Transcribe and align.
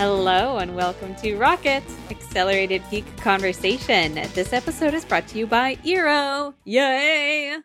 Hello, 0.00 0.56
and 0.56 0.74
welcome 0.74 1.14
to 1.16 1.36
Rocket 1.36 1.82
Accelerated 2.08 2.80
Geek 2.90 3.04
Conversation. 3.18 4.14
This 4.32 4.54
episode 4.54 4.94
is 4.94 5.04
brought 5.04 5.28
to 5.28 5.38
you 5.38 5.46
by 5.46 5.74
Eero. 5.84 6.54
Yay! 6.64 7.58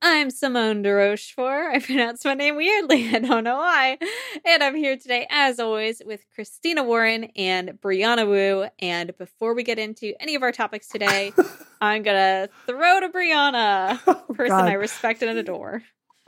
I'm 0.00 0.30
Simone 0.30 0.82
de 0.82 0.92
Rochefort. 0.92 1.74
I 1.74 1.80
pronounced 1.84 2.24
my 2.24 2.34
name 2.34 2.54
weirdly. 2.54 3.08
I 3.08 3.18
don't 3.18 3.42
know 3.42 3.56
why. 3.56 3.98
And 4.46 4.62
I'm 4.62 4.76
here 4.76 4.96
today, 4.96 5.26
as 5.30 5.58
always, 5.58 6.00
with 6.06 6.20
Christina 6.32 6.84
Warren 6.84 7.24
and 7.34 7.70
Brianna 7.82 8.24
Wu. 8.24 8.68
And 8.78 9.18
before 9.18 9.54
we 9.56 9.64
get 9.64 9.80
into 9.80 10.14
any 10.20 10.36
of 10.36 10.44
our 10.44 10.52
topics 10.52 10.86
today, 10.86 11.32
I'm 11.80 12.04
going 12.04 12.16
to 12.16 12.50
throw 12.66 13.00
to 13.00 13.08
Brianna, 13.08 13.98
Oh, 14.06 14.14
person 14.32 14.56
God. 14.56 14.68
I 14.68 14.74
respect 14.74 15.22
and 15.22 15.36
adore. 15.36 15.82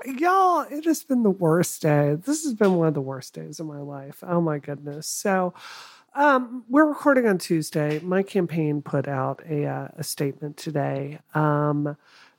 Y'all, 0.04 0.66
it 0.70 0.84
has 0.84 1.04
been 1.04 1.22
the 1.22 1.30
worst 1.30 1.82
day. 1.82 2.14
This 2.14 2.44
has 2.44 2.54
been 2.54 2.74
one 2.74 2.88
of 2.88 2.94
the 2.94 3.00
worst 3.00 3.34
days 3.34 3.60
of 3.60 3.66
my 3.66 3.80
life. 3.80 4.22
Oh 4.26 4.40
my 4.40 4.58
goodness. 4.58 5.06
So, 5.06 5.54
um, 6.14 6.64
we're 6.68 6.86
recording 6.86 7.26
on 7.26 7.38
Tuesday. 7.38 8.00
My 8.00 8.22
campaign 8.22 8.82
put 8.82 9.08
out 9.08 9.42
a 9.48 9.64
uh, 9.64 9.88
a 9.96 10.04
statement 10.04 10.56
today. 10.56 11.20
Um, 11.34 11.96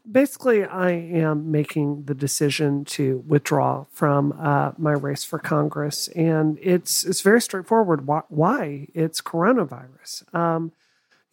basically, 0.10 0.64
I 0.64 0.92
am 0.92 1.52
making 1.52 2.04
the 2.04 2.14
decision 2.14 2.86
to 2.86 3.24
withdraw 3.28 3.86
from 3.92 4.34
uh, 4.40 4.74
my 4.78 4.92
race 4.92 5.24
for 5.24 5.40
Congress, 5.40 6.08
and 6.10 6.60
it's 6.62 7.04
it's 7.04 7.22
very 7.22 7.42
straightforward. 7.42 8.06
Why? 8.06 8.22
why? 8.30 8.88
It's 8.94 9.22
coronavirus. 9.22 10.34
Um, 10.36 10.72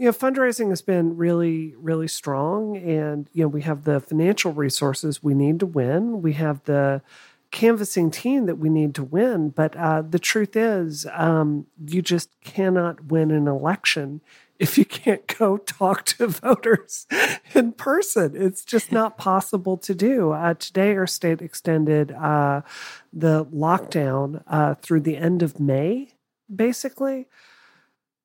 you 0.01 0.07
know, 0.07 0.13
fundraising 0.13 0.71
has 0.71 0.81
been 0.81 1.19
really, 1.19 1.75
really 1.77 2.09
strong. 2.09 2.75
And, 2.79 3.29
you 3.35 3.43
know, 3.43 3.49
we 3.49 3.61
have 3.61 3.85
the 3.85 4.01
financial 4.01 4.51
resources 4.51 5.23
we 5.23 5.35
need 5.35 5.61
to 5.61 5.67
win. 5.67 6.23
We 6.23 6.33
have 6.33 6.65
the 6.65 7.03
canvassing 7.51 8.11
team 8.11 8.47
that 8.47 8.57
we 8.57 8.71
need 8.71 8.95
to 8.95 9.05
win. 9.05 9.51
But 9.51 9.77
uh, 9.77 10.01
the 10.01 10.19
truth 10.19 10.57
is, 10.57 11.07
um, 11.13 11.67
you 11.87 12.01
just 12.01 12.31
cannot 12.43 13.09
win 13.09 13.31
an 13.31 13.47
election 13.47 14.23
if 14.59 14.79
you 14.79 14.87
can't 14.87 15.27
go 15.39 15.59
talk 15.59 16.07
to 16.07 16.27
voters 16.29 17.07
in 17.55 17.73
person. 17.73 18.33
It's 18.35 18.65
just 18.65 18.91
not 19.01 19.19
possible 19.19 19.77
to 19.77 19.95
do. 19.95 20.31
Uh, 20.31 20.55
today, 20.55 20.97
our 20.97 21.07
state 21.07 21.43
extended 21.43 22.11
uh, 22.13 22.63
the 23.13 23.45
lockdown 23.45 24.45
uh, 24.47 24.77
through 24.77 25.01
the 25.01 25.19
end 25.19 25.43
of 25.43 25.61
May, 25.61 26.09
basically. 26.55 27.27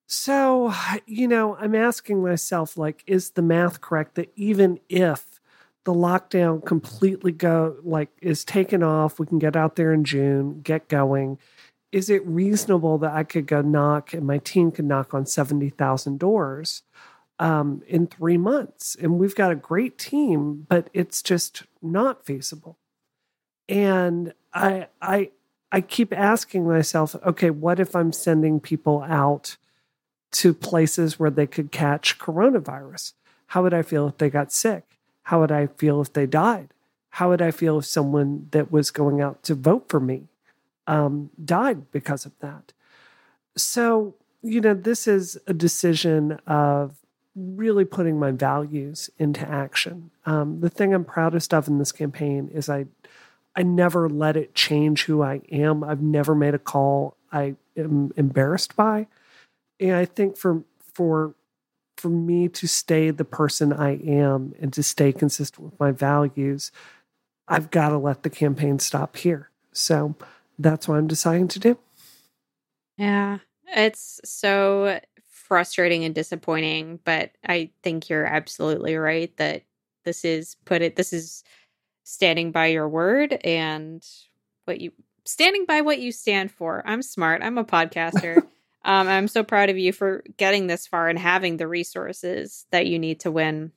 So, 0.07 0.73
you 1.05 1.27
know, 1.27 1.55
I'm 1.55 1.73
asking 1.73 2.21
myself, 2.21 2.77
like, 2.77 3.03
is 3.07 3.31
the 3.31 3.41
math 3.41 3.81
correct 3.81 4.15
that 4.15 4.31
even 4.35 4.79
if 4.87 5.41
the 5.85 5.93
lockdown 5.93 6.65
completely 6.65 7.31
go 7.31 7.77
like 7.83 8.09
is 8.21 8.43
taken 8.43 8.83
off, 8.83 9.19
we 9.19 9.25
can 9.25 9.39
get 9.39 9.55
out 9.55 9.75
there 9.75 9.93
in 9.93 10.03
June, 10.03 10.61
get 10.61 10.89
going. 10.89 11.37
Is 11.91 12.09
it 12.09 12.25
reasonable 12.25 12.97
that 12.99 13.13
I 13.13 13.23
could 13.23 13.47
go 13.47 13.61
knock 13.61 14.13
and 14.13 14.25
my 14.25 14.39
team 14.39 14.71
could 14.71 14.85
knock 14.85 15.13
on 15.13 15.25
70,000 15.25 16.19
doors 16.19 16.83
um, 17.39 17.83
in 17.87 18.07
three 18.07 18.37
months? 18.37 18.95
And 18.99 19.19
we've 19.19 19.35
got 19.35 19.51
a 19.51 19.55
great 19.55 19.97
team, 19.97 20.65
but 20.67 20.89
it's 20.91 21.21
just 21.21 21.63
not 21.81 22.25
feasible. 22.25 22.77
And 23.69 24.33
I, 24.53 24.87
I, 25.01 25.31
I 25.71 25.81
keep 25.81 26.11
asking 26.13 26.67
myself, 26.67 27.15
okay, 27.25 27.51
what 27.51 27.79
if 27.79 27.95
I'm 27.95 28.11
sending 28.11 28.59
people 28.59 29.03
out 29.03 29.57
to 30.35 30.53
places 30.53 31.17
where 31.17 31.29
they 31.29 31.47
could 31.47 31.71
catch 31.71 32.19
coronavirus? 32.19 33.13
How 33.47 33.63
would 33.63 33.73
I 33.73 33.81
feel 33.81 34.07
if 34.07 34.17
they 34.17 34.29
got 34.29 34.51
sick? 34.51 34.83
How 35.23 35.39
would 35.39 35.51
I 35.51 35.67
feel 35.67 36.01
if 36.01 36.11
they 36.11 36.25
died? 36.25 36.69
How 37.11 37.29
would 37.29 37.41
I 37.41 37.51
feel 37.51 37.79
if 37.79 37.85
someone 37.85 38.49
that 38.51 38.69
was 38.69 38.91
going 38.91 39.21
out 39.21 39.43
to 39.43 39.55
vote 39.55 39.87
for 39.87 40.01
me 40.01 40.27
um, 40.87 41.29
died 41.43 41.89
because 41.91 42.25
of 42.25 42.33
that? 42.39 42.73
So, 43.55 44.15
you 44.41 44.59
know, 44.59 44.73
this 44.73 45.07
is 45.07 45.37
a 45.47 45.53
decision 45.53 46.33
of 46.45 46.97
really 47.33 47.85
putting 47.85 48.19
my 48.19 48.31
values 48.31 49.09
into 49.17 49.47
action. 49.47 50.11
Um, 50.25 50.59
the 50.59 50.69
thing 50.69 50.93
I'm 50.93 51.05
proudest 51.05 51.53
of 51.53 51.69
in 51.69 51.77
this 51.77 51.93
campaign 51.93 52.49
is 52.53 52.69
I, 52.69 52.87
I 53.55 53.63
never 53.63 54.09
let 54.09 54.35
it 54.35 54.53
change 54.53 55.05
who 55.05 55.23
I 55.23 55.41
am. 55.49 55.81
I've 55.81 56.01
never 56.01 56.35
made 56.35 56.53
a 56.53 56.59
call 56.59 57.15
I 57.31 57.55
am 57.77 58.11
embarrassed 58.17 58.75
by 58.75 59.07
and 59.79 59.93
I 59.93 60.05
think 60.05 60.37
for 60.37 60.63
for 60.93 61.35
for 61.97 62.09
me 62.09 62.49
to 62.49 62.67
stay 62.67 63.09
the 63.09 63.25
person 63.25 63.71
I 63.71 63.97
am 63.97 64.53
and 64.59 64.73
to 64.73 64.83
stay 64.83 65.13
consistent 65.13 65.65
with 65.65 65.79
my 65.79 65.91
values, 65.91 66.71
I've 67.47 67.71
got 67.71 67.89
to 67.89 67.97
let 67.97 68.23
the 68.23 68.29
campaign 68.29 68.79
stop 68.79 69.15
here. 69.15 69.49
So 69.71 70.15
that's 70.59 70.87
what 70.87 70.97
I'm 70.97 71.07
deciding 71.07 71.47
to 71.49 71.59
do. 71.59 71.77
Yeah, 72.97 73.39
it's 73.67 74.19
so 74.23 74.99
frustrating 75.25 76.03
and 76.03 76.15
disappointing, 76.15 76.99
but 77.03 77.31
I 77.45 77.71
think 77.83 78.09
you're 78.09 78.25
absolutely 78.25 78.95
right 78.95 79.35
that 79.37 79.63
this 80.03 80.23
is 80.23 80.55
put 80.65 80.81
it 80.81 80.95
this 80.95 81.13
is 81.13 81.43
standing 82.03 82.51
by 82.51 82.67
your 82.67 82.87
word 82.87 83.33
and 83.43 84.05
what 84.65 84.79
you 84.79 84.91
standing 85.25 85.65
by 85.65 85.81
what 85.81 85.99
you 85.99 86.11
stand 86.11 86.51
for. 86.51 86.83
I'm 86.85 87.01
smart. 87.01 87.41
I'm 87.43 87.57
a 87.57 87.65
podcaster. 87.65 88.43
um, 88.85 89.07
I'm 89.07 89.27
so 89.27 89.43
proud 89.43 89.69
of 89.69 89.77
you 89.77 89.91
for 89.91 90.23
getting 90.37 90.67
this 90.67 90.87
far 90.87 91.09
and 91.09 91.19
having 91.19 91.57
the 91.57 91.67
resources 91.67 92.65
that 92.71 92.85
you 92.87 92.97
need 92.99 93.19
to 93.21 93.31
win. 93.31 93.71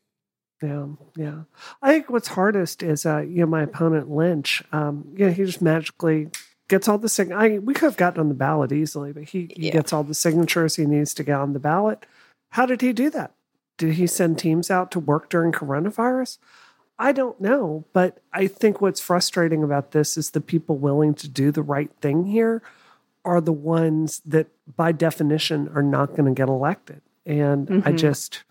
Yeah, 0.63 0.87
yeah. 1.17 1.43
I 1.83 1.93
think 1.93 2.11
what's 2.11 2.29
hardest 2.29 2.83
is, 2.83 3.07
uh, 3.07 3.21
you 3.21 3.41
know, 3.41 3.47
my 3.47 3.63
opponent 3.63 4.11
Lynch. 4.11 4.63
Um, 4.73 5.13
yeah, 5.17 5.31
he 5.31 5.45
just 5.45 5.63
magically 5.63 6.29
gets 6.69 6.89
all 6.89 6.99
the 6.99 7.09
sig- 7.09 7.33
I 7.33 7.59
we 7.59 7.75
could 7.75 7.87
have 7.87 7.97
gotten 7.97 8.21
on 8.21 8.29
the 8.29 8.35
ballot 8.35 8.73
easily, 8.73 9.13
but 9.13 9.25
he, 9.25 9.51
he 9.57 9.67
Yeah. 9.67 9.73
gets 9.73 9.93
all 9.93 10.05
the 10.05 10.15
signatures 10.15 10.77
he 10.77 10.85
needs 10.85 11.15
to 11.15 11.25
get 11.25 11.41
on 11.41 11.53
the 11.53 11.59
ballot. 11.61 12.05
How 12.51 12.67
did 12.67 12.81
he 12.81 12.93
do 12.93 13.09
that? 13.11 13.33
Did 13.79 13.95
he 13.95 14.07
send 14.07 14.39
teams 14.39 14.71
out 14.71 14.91
to 14.91 15.01
work 15.01 15.31
during 15.31 15.53
coronavirus? 15.53 16.39
I 16.99 17.13
don't 17.13 17.41
know, 17.41 17.85
but 17.93 18.19
I 18.33 18.49
think 18.49 18.81
what's 18.81 19.01
frustrating 19.01 19.63
about 19.63 19.93
this 19.93 20.17
is 20.17 20.31
the 20.31 20.41
people 20.41 20.77
willing 20.77 21.15
to 21.15 21.29
do 21.29 21.53
the 21.53 21.63
right 21.63 21.91
thing 22.01 22.25
here 22.25 22.61
are 23.25 23.41
the 23.41 23.53
ones 23.53 24.21
that, 24.27 24.49
by 24.77 24.93
definition, 24.93 25.69
are 25.75 25.83
not 25.83 26.11
going 26.11 26.27
to 26.27 26.33
get 26.33 26.49
elected. 26.49 27.03
And 27.27 27.69
I 27.85 27.93
Mhm. 27.93 27.99
just, 27.99 28.45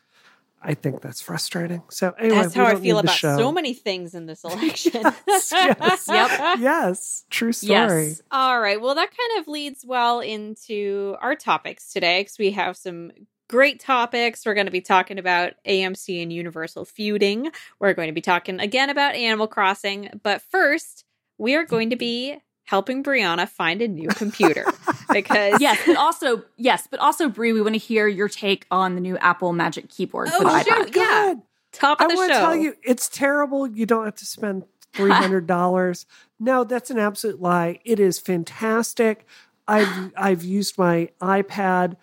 I 0.61 0.73
think 0.73 1.01
that's 1.01 1.21
frustrating. 1.21 1.83
So 1.89 2.11
anyway, 2.19 2.41
That's 2.41 2.53
how 2.53 2.65
I 2.65 2.75
feel 2.75 2.99
about 2.99 3.15
show. 3.15 3.37
so 3.37 3.51
many 3.51 3.73
things 3.73 4.13
in 4.15 4.25
this 4.25 4.43
election. 4.43 5.01
yes, 5.27 5.51
yes, 5.53 6.07
Yep. 6.07 6.57
yes, 6.59 7.25
true 7.29 7.51
story. 7.51 8.07
Yes. 8.07 8.21
All 8.31 8.59
right. 8.59 8.79
Well, 8.81 8.95
that 8.95 9.09
kind 9.15 9.39
of 9.41 9.47
leads 9.47 9.85
well 9.85 10.19
into 10.19 11.15
our 11.21 11.35
topics 11.35 11.91
today 11.93 12.21
because 12.21 12.37
we 12.39 12.51
have 12.51 12.75
some 12.77 13.11
great 13.49 13.79
topics. 13.79 14.45
We're 14.45 14.55
going 14.55 14.65
to 14.65 14.71
be 14.71 14.81
talking 14.81 15.17
about 15.19 15.53
AMC 15.65 16.21
and 16.21 16.33
Universal 16.33 16.85
feuding. 16.85 17.51
We're 17.79 17.93
going 17.93 18.07
to 18.09 18.13
be 18.13 18.21
talking 18.21 18.59
again 18.59 18.89
about 18.89 19.15
Animal 19.15 19.47
Crossing. 19.47 20.09
But 20.21 20.41
first, 20.41 21.05
we 21.37 21.55
are 21.55 21.63
going 21.63 21.91
to 21.91 21.95
be 21.95 22.37
helping 22.67 23.01
Brianna 23.01 23.47
find 23.49 23.81
a 23.81 23.87
new 23.87 24.09
computer 24.09 24.65
because 25.11 25.59
yes, 25.59 25.79
but 25.85 25.97
also 25.97 26.43
yes, 26.57 26.87
but 26.89 26.99
also 26.99 27.29
Brie, 27.29 27.53
we 27.53 27.61
want 27.61 27.75
to 27.75 27.79
hear 27.79 28.07
your 28.07 28.29
take 28.29 28.65
on 28.69 28.95
the 28.95 29.01
new 29.01 29.17
Apple 29.17 29.53
Magic 29.53 29.89
Keyboard 29.89 30.29
for 30.29 30.35
oh, 30.35 30.43
the 30.43 30.49
Oh, 30.49 30.59
iPad. 30.59 30.95
Yeah. 30.95 31.03
God, 31.03 31.41
top 31.71 32.01
I 32.01 32.05
of 32.05 32.11
the 32.11 32.15
want 32.15 32.31
show. 32.31 32.39
to 32.39 32.45
tell 32.45 32.55
you, 32.55 32.75
it's 32.83 33.09
terrible. 33.09 33.67
You 33.67 33.85
don't 33.85 34.05
have 34.05 34.15
to 34.15 34.25
spend 34.25 34.65
three 34.93 35.11
hundred 35.11 35.47
dollars. 35.47 36.05
no, 36.39 36.63
that's 36.63 36.91
an 36.91 36.99
absolute 36.99 37.41
lie. 37.41 37.79
It 37.83 37.99
is 37.99 38.19
fantastic. 38.19 39.25
I've 39.67 40.11
I've 40.17 40.43
used 40.43 40.77
my 40.77 41.09
iPad 41.21 41.95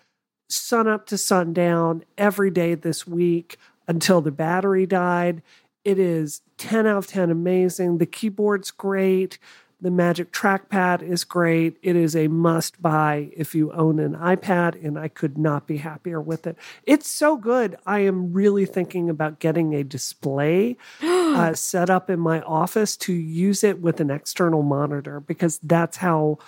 sun 0.49 0.87
up 0.87 1.05
to 1.07 1.17
sundown 1.17 2.03
every 2.17 2.49
day 2.51 2.75
this 2.75 3.07
week 3.07 3.57
until 3.87 4.21
the 4.21 4.31
battery 4.31 4.85
died. 4.85 5.41
It 5.83 5.99
is 5.99 6.41
10 6.57 6.87
out 6.87 6.97
of 6.97 7.07
10 7.07 7.29
amazing. 7.29 7.99
The 7.99 8.05
keyboard's 8.07 8.71
great. 8.71 9.37
The 9.81 9.91
Magic 9.91 10.31
Trackpad 10.31 11.01
is 11.01 11.23
great. 11.23 11.77
It 11.83 11.95
is 11.95 12.15
a 12.15 12.27
must 12.27 12.81
buy 12.81 13.29
if 13.35 13.53
you 13.53 13.71
own 13.73 13.99
an 13.99 14.13
iPad, 14.15 14.83
and 14.83 14.97
I 14.97 15.09
could 15.09 15.37
not 15.37 15.67
be 15.67 15.77
happier 15.77 16.21
with 16.21 16.47
it. 16.47 16.57
It's 16.83 17.09
so 17.09 17.35
good. 17.37 17.75
I 17.85 17.99
am 17.99 18.31
really 18.33 18.65
thinking 18.65 19.09
about 19.09 19.39
getting 19.39 19.75
a 19.75 19.83
display 19.83 20.77
uh, 21.03 21.53
set 21.53 21.89
up 21.89 22.09
in 22.09 22.19
my 22.19 22.41
office 22.41 22.95
to 22.97 23.13
use 23.13 23.63
it 23.63 23.81
with 23.81 23.99
an 23.99 24.09
external 24.09 24.63
monitor 24.63 25.19
because 25.19 25.59
that's 25.59 25.97
how 25.97 26.39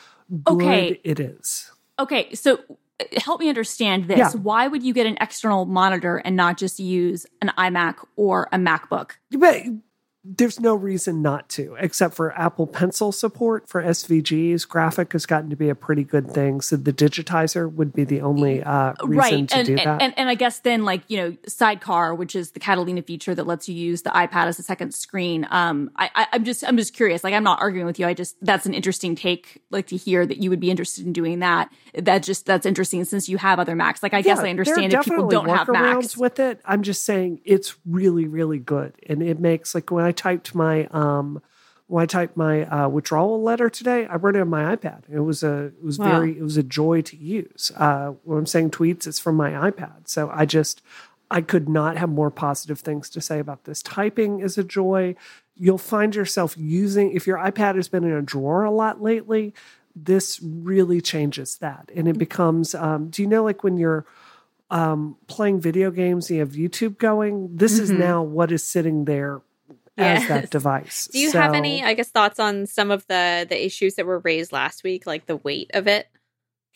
good 0.44 0.62
Okay. 0.62 1.02
it 1.04 1.20
is. 1.20 1.72
Okay, 2.00 2.34
so 2.34 2.60
uh, 3.00 3.04
help 3.18 3.40
me 3.40 3.50
understand 3.50 4.08
this. 4.08 4.18
Yeah. 4.18 4.32
Why 4.32 4.68
would 4.68 4.84
you 4.84 4.94
get 4.94 5.06
an 5.06 5.18
external 5.20 5.66
monitor 5.66 6.18
and 6.18 6.36
not 6.36 6.58
just 6.58 6.80
use 6.80 7.26
an 7.42 7.52
iMac 7.58 7.96
or 8.16 8.48
a 8.52 8.58
MacBook? 8.58 9.12
But 9.32 9.64
there's 10.24 10.60
no 10.60 10.76
reason 10.76 11.22
not 11.22 11.48
to, 11.50 11.76
except 11.80 12.14
for 12.14 12.38
Apple 12.38 12.68
Pencil 12.68 13.12
support 13.12 13.70
for 13.70 13.82
SVGs. 13.82 14.68
Graphic 14.68 15.14
has 15.14 15.26
gotten 15.26 15.50
to 15.50 15.56
be 15.56 15.70
a 15.70 15.76
pretty 15.76 16.04
good 16.04 16.30
thing. 16.32 16.60
So 16.60 16.76
the 16.76 16.92
digitizer 16.92 17.72
would 17.72 17.94
be 17.94 18.04
the 18.04 18.22
only 18.22 18.62
uh, 18.62 18.94
reason 19.04 19.18
right. 19.18 19.50
to 19.50 19.56
and, 19.56 19.66
do 19.66 19.72
and, 19.74 19.80
that. 19.86 20.02
And, 20.02 20.14
and 20.18 20.30
I 20.30 20.36
guess 20.36 20.60
then, 20.60 20.84
like, 20.84 21.04
you 21.08 21.18
know, 21.18 21.38
Sidecar, 21.48 22.14
which 22.14 22.36
is 22.36 22.52
the 22.52 22.60
Catalina 22.60 23.04
feature 23.04 23.34
that 23.36 23.48
lets 23.48 23.70
you 23.70 23.76
use 23.76 24.02
the 24.02 24.10
iPad 24.10 24.48
as 24.48 24.60
a 24.60 24.64
second 24.64 24.94
screen. 24.94 25.48
Um, 25.50 25.92
I, 25.96 26.10
I, 26.14 26.28
I'm 26.34 26.44
just, 26.44 26.68
I'm 26.68 26.78
just 26.78 26.94
curious. 26.94 27.24
Like, 27.24 27.34
I'm 27.34 27.44
not 27.44 27.62
arguing 27.62 27.86
with 27.86 27.98
you. 27.98 28.06
I 28.06 28.14
just, 28.14 28.36
that's 28.42 28.66
an 28.66 28.74
interesting 28.74 29.16
take, 29.16 29.62
like, 29.70 29.88
to 29.88 29.98
hear 29.98 30.26
that 30.26 30.38
you 30.38 30.50
would 30.50 30.60
be 30.60 30.70
interested 30.70 31.06
in 31.06 31.14
doing 31.14 31.40
that. 31.40 31.72
That 31.94 32.24
just, 32.24 32.46
that's 32.46 32.66
interesting 32.66 33.06
since 33.06 33.30
you 33.30 33.38
have 33.38 33.60
other 33.60 33.76
Macs. 33.76 34.04
Like, 34.04 34.14
I 34.14 34.22
guess 34.22 34.40
I 34.40 34.50
understand 34.50 34.94
if 34.94 35.06
people 35.06 35.30
don't 35.30 35.48
have 35.48 35.70
Macs. 35.70 36.18
with 36.18 36.40
it. 36.40 36.60
I'm 36.66 36.84
just 36.84 37.06
saying 37.06 37.42
it's 37.46 37.76
really, 37.86 38.28
really 38.28 38.60
good, 38.60 38.94
and 39.08 39.24
it 39.24 39.40
makes 39.40 39.74
like 39.74 39.90
when 39.90 40.04
I 40.04 40.12
typed 40.18 40.54
my 40.56 40.86
um 40.92 41.42
when 41.90 42.04
I 42.04 42.06
typed 42.06 42.36
my 42.36 42.66
uh, 42.66 42.90
withdrawal 42.90 43.42
letter 43.42 43.70
today, 43.70 44.08
I 44.08 44.18
wrote 44.18 44.36
it 44.36 44.42
on 44.42 44.50
my 44.50 44.76
iPad. 44.76 45.04
It 45.10 45.22
was 45.22 45.42
a 45.42 45.68
it 45.68 45.84
was 45.84 45.98
Wow. 45.98 46.06
very 46.20 46.38
it 46.38 46.44
was 46.44 46.58
a 46.58 46.64
joy 46.64 47.02
to 47.04 47.16
use. 47.16 47.72
Uh, 47.78 48.08
when 48.26 48.40
I'm 48.40 48.46
saying 48.46 48.72
tweets, 48.72 49.08
it's 49.08 49.20
from 49.20 49.36
my 49.36 49.52
iPad. 49.52 50.08
So 50.10 50.30
I 50.34 50.46
just 50.46 50.82
I 51.32 51.40
could 51.42 51.70
not 51.70 51.96
have 51.98 52.10
more 52.10 52.30
positive 52.32 52.80
things 52.82 53.10
to 53.12 53.22
say 53.22 53.40
about 53.40 53.64
this. 53.64 53.82
Typing 53.82 54.42
is 54.42 54.58
a 54.58 54.64
joy. 54.66 55.16
You'll 55.56 55.78
find 55.96 56.14
yourself 56.14 56.56
using 56.58 57.14
if 57.14 57.26
your 57.26 57.38
iPad 57.38 57.76
has 57.76 57.88
been 57.88 58.04
in 58.04 58.12
a 58.12 58.22
drawer 58.22 58.64
a 58.66 58.72
lot 58.72 59.02
lately. 59.02 59.54
This 59.96 60.40
really 60.44 61.00
changes 61.02 61.58
that, 61.60 61.90
and 61.96 62.08
it 62.08 62.18
becomes. 62.18 62.76
Um, 62.76 63.10
do 63.10 63.22
you 63.22 63.28
know 63.30 63.44
like 63.46 63.64
when 63.64 63.78
you're 63.78 64.06
um, 64.70 65.16
playing 65.28 65.62
video 65.62 65.90
games, 65.92 66.30
you 66.30 66.40
have 66.40 66.50
YouTube 66.50 66.98
going. 66.98 67.56
This 67.56 67.80
is 67.80 67.90
Mhm. 67.92 67.98
now 68.00 68.22
what 68.22 68.52
is 68.52 68.64
sitting 68.64 69.06
there 69.06 69.42
as 69.98 70.28
that 70.28 70.50
device. 70.50 71.08
Do 71.12 71.20
you 71.20 71.32
have 71.32 71.54
any, 71.54 71.84
I 71.84 71.94
guess, 71.94 72.10
thoughts 72.10 72.40
on 72.40 72.66
some 72.66 72.92
of 72.92 73.06
the 73.08 73.46
the 73.48 73.66
issues 73.66 73.96
that 73.96 74.06
were 74.06 74.20
raised 74.20 74.52
last 74.52 74.84
week, 74.84 75.06
like 75.06 75.26
the 75.26 75.38
weight 75.38 75.72
of 75.74 75.88
it? 75.88 76.08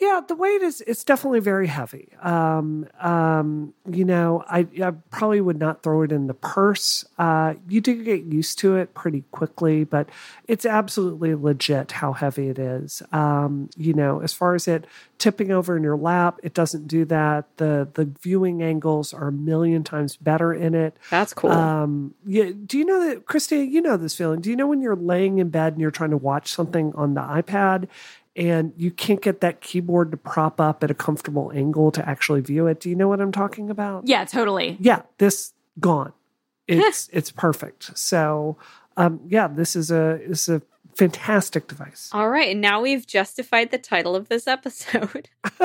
Yeah, 0.01 0.19
the 0.27 0.33
weight 0.33 0.63
is 0.63 0.81
it's 0.87 1.03
definitely 1.03 1.41
very 1.41 1.67
heavy. 1.67 2.09
Um, 2.23 2.87
um, 3.01 3.75
you 3.87 4.03
know, 4.03 4.43
I, 4.47 4.65
I 4.83 4.91
probably 5.11 5.41
would 5.41 5.59
not 5.59 5.83
throw 5.83 6.01
it 6.01 6.11
in 6.11 6.25
the 6.25 6.33
purse. 6.33 7.05
Uh, 7.19 7.53
you 7.69 7.81
do 7.81 8.03
get 8.03 8.23
used 8.23 8.57
to 8.59 8.77
it 8.77 8.95
pretty 8.95 9.25
quickly, 9.29 9.83
but 9.83 10.09
it's 10.47 10.65
absolutely 10.65 11.35
legit 11.35 11.91
how 11.91 12.13
heavy 12.13 12.49
it 12.49 12.57
is. 12.57 13.03
Um, 13.11 13.69
you 13.77 13.93
know, 13.93 14.21
as 14.21 14.33
far 14.33 14.55
as 14.55 14.67
it 14.67 14.87
tipping 15.19 15.51
over 15.51 15.77
in 15.77 15.83
your 15.83 15.97
lap, 15.97 16.39
it 16.41 16.55
doesn't 16.55 16.87
do 16.87 17.05
that. 17.05 17.45
The 17.57 17.87
the 17.93 18.05
viewing 18.23 18.63
angles 18.63 19.13
are 19.13 19.27
a 19.27 19.31
million 19.31 19.83
times 19.83 20.17
better 20.17 20.51
in 20.51 20.73
it. 20.73 20.97
That's 21.11 21.35
cool. 21.35 21.51
Um, 21.51 22.15
yeah, 22.25 22.49
do 22.65 22.79
you 22.79 22.85
know 22.85 23.07
that, 23.07 23.27
Christy? 23.27 23.59
You 23.59 23.83
know 23.83 23.97
this 23.97 24.15
feeling. 24.15 24.41
Do 24.41 24.49
you 24.49 24.55
know 24.55 24.65
when 24.65 24.81
you're 24.81 24.95
laying 24.95 25.37
in 25.37 25.49
bed 25.49 25.73
and 25.73 25.81
you're 25.81 25.91
trying 25.91 26.09
to 26.09 26.17
watch 26.17 26.51
something 26.51 26.91
on 26.95 27.13
the 27.13 27.21
iPad 27.21 27.87
and 28.35 28.73
you 28.77 28.91
can't 28.91 29.21
get 29.21 29.41
that 29.41 29.61
keyboard 29.61 30.11
to 30.11 30.17
prop 30.17 30.61
up 30.61 30.83
at 30.83 30.91
a 30.91 30.93
comfortable 30.93 31.51
angle 31.53 31.91
to 31.91 32.07
actually 32.07 32.41
view 32.41 32.67
it? 32.67 32.79
Do 32.79 32.89
you 32.89 32.95
know 32.95 33.07
what 33.07 33.21
I'm 33.21 33.31
talking 33.31 33.69
about? 33.69 34.07
Yeah, 34.07 34.25
totally. 34.25 34.77
Yeah, 34.79 35.03
this 35.17 35.53
gone. 35.79 36.13
It's 36.67 37.09
it's 37.11 37.31
perfect. 37.31 37.97
So, 37.97 38.55
um, 38.95 39.19
yeah, 39.27 39.47
this 39.47 39.75
is 39.75 39.91
a 39.91 40.21
is 40.21 40.47
a 40.47 40.61
fantastic 40.95 41.67
device. 41.67 42.09
All 42.13 42.29
right, 42.29 42.51
and 42.51 42.61
now 42.61 42.81
we've 42.81 43.05
justified 43.05 43.71
the 43.71 43.77
title 43.77 44.15
of 44.15 44.29
this 44.29 44.47
episode. 44.47 45.29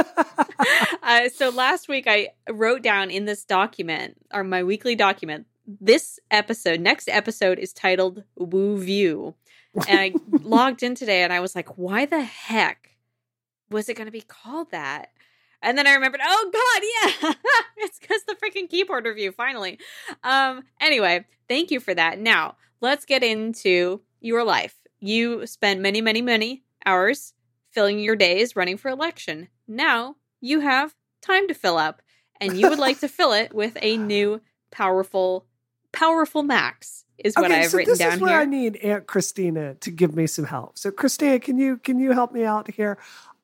uh, 1.03 1.29
so 1.29 1.51
last 1.51 1.89
week 1.89 2.07
I 2.09 2.31
wrote 2.51 2.83
down 2.83 3.11
in 3.11 3.25
this 3.25 3.45
document, 3.45 4.17
or 4.33 4.43
my 4.43 4.65
weekly 4.65 4.95
document, 4.95 5.47
this 5.67 6.19
episode, 6.31 6.81
next 6.81 7.09
episode 7.09 7.59
is 7.59 7.73
titled 7.73 8.25
Woo 8.37 8.79
View. 8.79 9.35
And 9.89 9.99
I 10.01 10.15
logged 10.43 10.83
in 10.83 10.95
today 10.95 11.23
and 11.23 11.33
I 11.33 11.41
was 11.41 11.55
like, 11.55 11.77
why 11.77 12.07
the 12.07 12.23
heck 12.23 12.97
was 13.71 13.89
it 13.89 13.95
going 13.95 14.07
to 14.07 14.13
be 14.13 14.23
called 14.23 14.71
that? 14.71 15.11
And 15.63 15.77
then 15.77 15.87
I 15.87 15.95
remembered, 15.95 16.21
oh 16.23 16.51
God, 16.53 17.23
yeah, 17.23 17.33
it's 17.79 17.99
because 17.99 18.23
the 18.25 18.37
freaking 18.37 18.69
keyboard 18.69 19.05
review, 19.05 19.33
finally. 19.33 19.79
Um, 20.23 20.63
anyway, 20.81 21.25
thank 21.49 21.71
you 21.71 21.81
for 21.81 21.95
that. 21.95 22.19
Now, 22.19 22.57
let's 22.81 23.05
get 23.05 23.25
into 23.25 24.03
your 24.21 24.45
life. 24.45 24.77
You 25.01 25.47
spend 25.47 25.83
many, 25.83 26.01
many, 26.01 26.23
many 26.23 26.63
hours 26.85 27.35
filling 27.71 27.99
your 27.99 28.17
days 28.17 28.55
running 28.55 28.77
for 28.77 28.91
election. 28.91 29.49
Now 29.67 30.17
you 30.41 30.61
have 30.61 30.95
time 31.21 31.49
to 31.49 31.55
fill 31.55 31.79
up, 31.79 32.03
and 32.41 32.57
you 32.57 32.69
would 32.69 32.79
like 32.79 33.01
to 33.01 33.09
fill 33.17 33.33
it 33.33 33.55
with 33.55 33.77
a 33.81 33.97
new, 33.97 34.41
powerful, 34.71 35.47
powerful 35.93 36.43
Macs. 36.43 37.06
Is 37.19 37.35
what 37.35 37.47
okay, 37.47 37.61
I've 37.61 37.71
so 37.71 37.79
written 37.79 37.93
this 37.93 37.99
down 37.99 38.13
is 38.15 38.21
where 38.21 38.33
here. 38.33 38.41
I 38.41 38.45
need 38.45 38.77
Aunt 38.77 39.07
Christina 39.07 39.75
to 39.77 39.91
give 39.91 40.15
me 40.15 40.27
some 40.27 40.45
help. 40.45 40.79
So, 40.79 40.91
Christina, 40.91 41.39
can 41.41 41.59
you 41.59 41.79
can 41.79 41.99
you 41.99 42.13
help 42.13 42.33
me 42.33 42.45
out 42.45 42.71
here? 42.71 42.99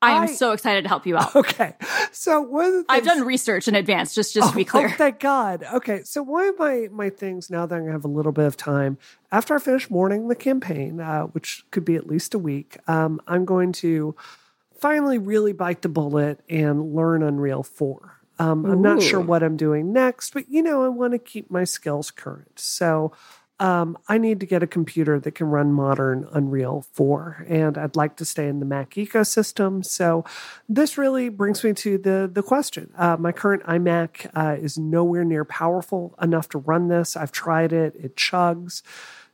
I 0.04 0.12
am 0.12 0.22
I- 0.24 0.26
so 0.34 0.50
excited 0.52 0.82
to 0.82 0.88
help 0.88 1.06
you 1.06 1.16
out. 1.16 1.34
Okay, 1.36 1.74
so 2.10 2.40
one 2.40 2.66
of 2.66 2.72
the 2.72 2.84
I've 2.88 3.04
done 3.04 3.24
research 3.24 3.68
in 3.68 3.74
advance, 3.74 4.14
just 4.14 4.34
just 4.34 4.50
to 4.50 4.54
be 4.56 4.62
Oh, 4.62 4.70
clear. 4.70 4.88
Oh, 4.88 4.94
thank 4.96 5.20
God. 5.20 5.64
Okay, 5.74 6.02
so 6.02 6.22
one 6.22 6.48
of 6.48 6.58
my 6.58 6.88
my 6.90 7.08
things 7.08 7.50
now 7.50 7.64
that 7.66 7.74
I'm 7.74 7.82
gonna 7.82 7.92
have 7.92 8.04
a 8.04 8.08
little 8.08 8.32
bit 8.32 8.44
of 8.46 8.56
time 8.56 8.98
after 9.30 9.54
I 9.54 9.58
finish 9.58 9.88
mourning 9.90 10.28
the 10.28 10.34
campaign, 10.34 11.00
uh, 11.00 11.22
which 11.26 11.64
could 11.70 11.84
be 11.84 11.94
at 11.94 12.06
least 12.06 12.34
a 12.34 12.38
week, 12.38 12.76
um, 12.88 13.20
I'm 13.26 13.44
going 13.44 13.72
to 13.74 14.14
finally 14.78 15.18
really 15.18 15.52
bite 15.52 15.82
the 15.82 15.88
bullet 15.88 16.40
and 16.48 16.94
learn 16.94 17.22
Unreal 17.22 17.62
Four. 17.62 18.18
Um, 18.38 18.66
I'm 18.66 18.82
not 18.82 19.00
sure 19.02 19.20
what 19.20 19.42
I'm 19.44 19.56
doing 19.56 19.92
next, 19.92 20.34
but 20.34 20.50
you 20.50 20.62
know 20.62 20.84
I 20.84 20.88
want 20.88 21.12
to 21.12 21.18
keep 21.18 21.50
my 21.50 21.64
skills 21.64 22.10
current, 22.10 22.58
so. 22.58 23.12
Um, 23.62 23.96
I 24.08 24.18
need 24.18 24.40
to 24.40 24.46
get 24.46 24.64
a 24.64 24.66
computer 24.66 25.20
that 25.20 25.36
can 25.36 25.46
run 25.46 25.72
modern 25.72 26.26
Unreal 26.32 26.84
4, 26.94 27.46
and 27.48 27.78
I'd 27.78 27.94
like 27.94 28.16
to 28.16 28.24
stay 28.24 28.48
in 28.48 28.58
the 28.58 28.66
Mac 28.66 28.90
ecosystem. 28.94 29.84
So, 29.84 30.24
this 30.68 30.98
really 30.98 31.28
brings 31.28 31.62
me 31.62 31.72
to 31.74 31.96
the 31.96 32.28
the 32.30 32.42
question. 32.42 32.92
Uh, 32.98 33.16
my 33.20 33.30
current 33.30 33.62
iMac 33.62 34.28
uh, 34.34 34.56
is 34.60 34.76
nowhere 34.78 35.24
near 35.24 35.44
powerful 35.44 36.16
enough 36.20 36.48
to 36.48 36.58
run 36.58 36.88
this. 36.88 37.16
I've 37.16 37.30
tried 37.30 37.72
it; 37.72 37.94
it 37.94 38.16
chugs. 38.16 38.82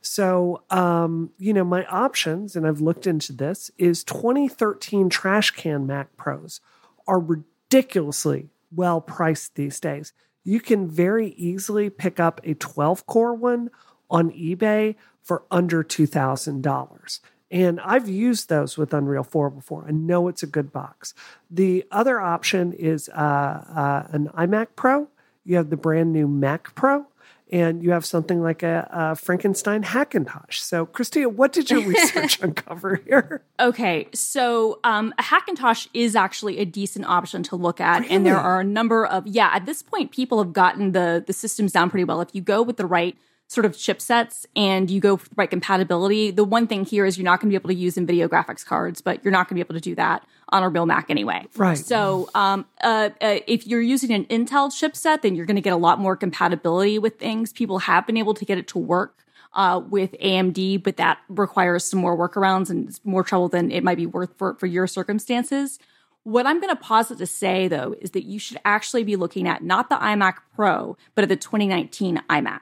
So, 0.01 0.61
um, 0.69 1.31
you 1.39 1.51
know, 1.51 1.63
my 1.63 1.85
options, 1.87 2.55
and 2.55 2.67
I've 2.67 2.81
looked 2.81 3.07
into 3.07 3.33
this, 3.33 3.71
is 3.79 4.03
2013 4.03 5.09
trash 5.09 5.49
can 5.51 5.87
Mac 5.87 6.15
Pros 6.17 6.61
are 7.07 7.19
ridiculously 7.19 8.49
well 8.71 9.01
priced 9.01 9.55
these 9.55 9.79
days. 9.79 10.13
You 10.43 10.59
can 10.59 10.87
very 10.87 11.29
easily 11.29 11.89
pick 11.89 12.19
up 12.19 12.39
a 12.43 12.53
12 12.53 13.07
core 13.07 13.33
one 13.33 13.71
on 14.09 14.31
eBay 14.31 14.95
for 15.21 15.43
under 15.51 15.83
$2,000. 15.83 17.19
And 17.51 17.79
I've 17.81 18.07
used 18.07 18.49
those 18.49 18.77
with 18.77 18.93
Unreal 18.93 19.23
4 19.23 19.49
before. 19.49 19.85
I 19.87 19.91
know 19.91 20.27
it's 20.27 20.43
a 20.43 20.47
good 20.47 20.71
box. 20.71 21.13
The 21.49 21.83
other 21.91 22.19
option 22.19 22.73
is 22.73 23.09
uh, 23.09 23.11
uh, 23.13 24.07
an 24.11 24.29
iMac 24.29 24.67
Pro. 24.75 25.07
You 25.43 25.55
have 25.55 25.71
the 25.71 25.77
brand 25.77 26.13
new 26.13 26.27
Mac 26.27 26.75
Pro, 26.75 27.07
and 27.51 27.81
you 27.81 27.89
have 27.91 28.05
something 28.05 28.43
like 28.43 28.61
a, 28.61 28.87
a 28.91 29.15
Frankenstein 29.15 29.83
Hackintosh. 29.83 30.59
So, 30.59 30.85
Christina, 30.85 31.27
what 31.27 31.51
did 31.51 31.71
your 31.71 31.81
research 31.87 32.39
uncover 32.39 32.97
here? 32.97 33.41
Okay, 33.59 34.07
so 34.13 34.79
um, 34.83 35.11
a 35.17 35.23
Hackintosh 35.23 35.87
is 35.93 36.15
actually 36.15 36.59
a 36.59 36.65
decent 36.65 37.05
option 37.05 37.41
to 37.43 37.55
look 37.55 37.81
at, 37.81 38.05
and 38.11 38.27
there 38.27 38.37
are 38.37 38.59
a 38.59 38.63
number 38.63 39.07
of 39.07 39.25
yeah. 39.25 39.49
At 39.53 39.65
this 39.65 39.81
point, 39.81 40.11
people 40.11 40.37
have 40.43 40.53
gotten 40.53 40.91
the 40.91 41.23
the 41.25 41.33
systems 41.33 41.71
down 41.71 41.89
pretty 41.89 42.03
well. 42.03 42.21
If 42.21 42.29
you 42.33 42.41
go 42.41 42.61
with 42.61 42.77
the 42.77 42.85
right 42.85 43.17
sort 43.49 43.65
of 43.65 43.73
chipsets 43.73 44.45
and 44.55 44.91
you 44.91 45.01
go 45.01 45.17
for 45.17 45.27
the 45.27 45.35
right 45.35 45.49
compatibility, 45.49 46.29
the 46.29 46.43
one 46.43 46.67
thing 46.67 46.85
here 46.85 47.03
is 47.03 47.17
you're 47.17 47.25
not 47.25 47.41
going 47.41 47.49
to 47.49 47.51
be 47.51 47.55
able 47.55 47.69
to 47.69 47.75
use 47.75 47.95
NVIDIA 47.95 48.29
graphics 48.29 48.63
cards, 48.63 49.01
but 49.01 49.23
you're 49.23 49.31
not 49.31 49.49
going 49.49 49.55
to 49.59 49.65
be 49.65 49.67
able 49.67 49.73
to 49.73 49.81
do 49.81 49.95
that 49.95 50.23
on 50.49 50.61
a 50.61 50.69
real 50.69 50.85
Mac 50.85 51.09
anyway. 51.09 51.47
Right. 51.55 51.75
So 51.75 52.29
um, 52.35 52.67
uh, 52.81 53.09
uh, 53.19 53.39
if 53.47 53.65
you're 53.65 53.81
using 53.81 54.11
an 54.11 54.25
Intel 54.25 54.69
chipset, 54.69 55.23
then 55.23 55.35
you're 55.35 55.47
going 55.47 55.55
to 55.55 55.63
get 55.63 55.73
a 55.73 55.77
lot 55.77 55.99
more 55.99 56.15
compatibility 56.15 56.99
with 56.99 57.17
things. 57.17 57.51
People 57.51 57.79
have 57.79 58.05
been 58.05 58.17
able 58.17 58.35
to 58.35 58.45
get 58.45 58.59
it 58.59 58.67
to 58.67 58.77
work 58.77 59.25
uh, 59.53 59.81
with 59.89 60.11
AMD, 60.23 60.83
but 60.83 60.97
that 60.97 61.17
requires 61.27 61.83
some 61.83 61.99
more 61.99 62.15
workarounds 62.15 62.69
and 62.69 62.87
it's 62.87 63.03
more 63.03 63.23
trouble 63.23 63.49
than 63.49 63.71
it 63.71 63.83
might 63.83 63.97
be 63.97 64.05
worth 64.05 64.29
for, 64.37 64.53
for 64.55 64.67
your 64.67 64.85
circumstances. 64.85 65.79
What 66.21 66.45
I'm 66.45 66.59
going 66.59 66.75
to 66.75 66.79
posit 66.79 67.17
to 67.17 67.25
say 67.25 67.67
though 67.67 67.95
is 67.99 68.11
that 68.11 68.25
you 68.25 68.37
should 68.37 68.59
actually 68.63 69.03
be 69.03 69.15
looking 69.15 69.47
at 69.47 69.63
not 69.63 69.89
the 69.89 69.95
iMac 69.95 70.35
Pro, 70.55 70.97
but 71.15 71.23
at 71.23 71.29
the 71.29 71.35
2019 71.35 72.21
iMac 72.29 72.59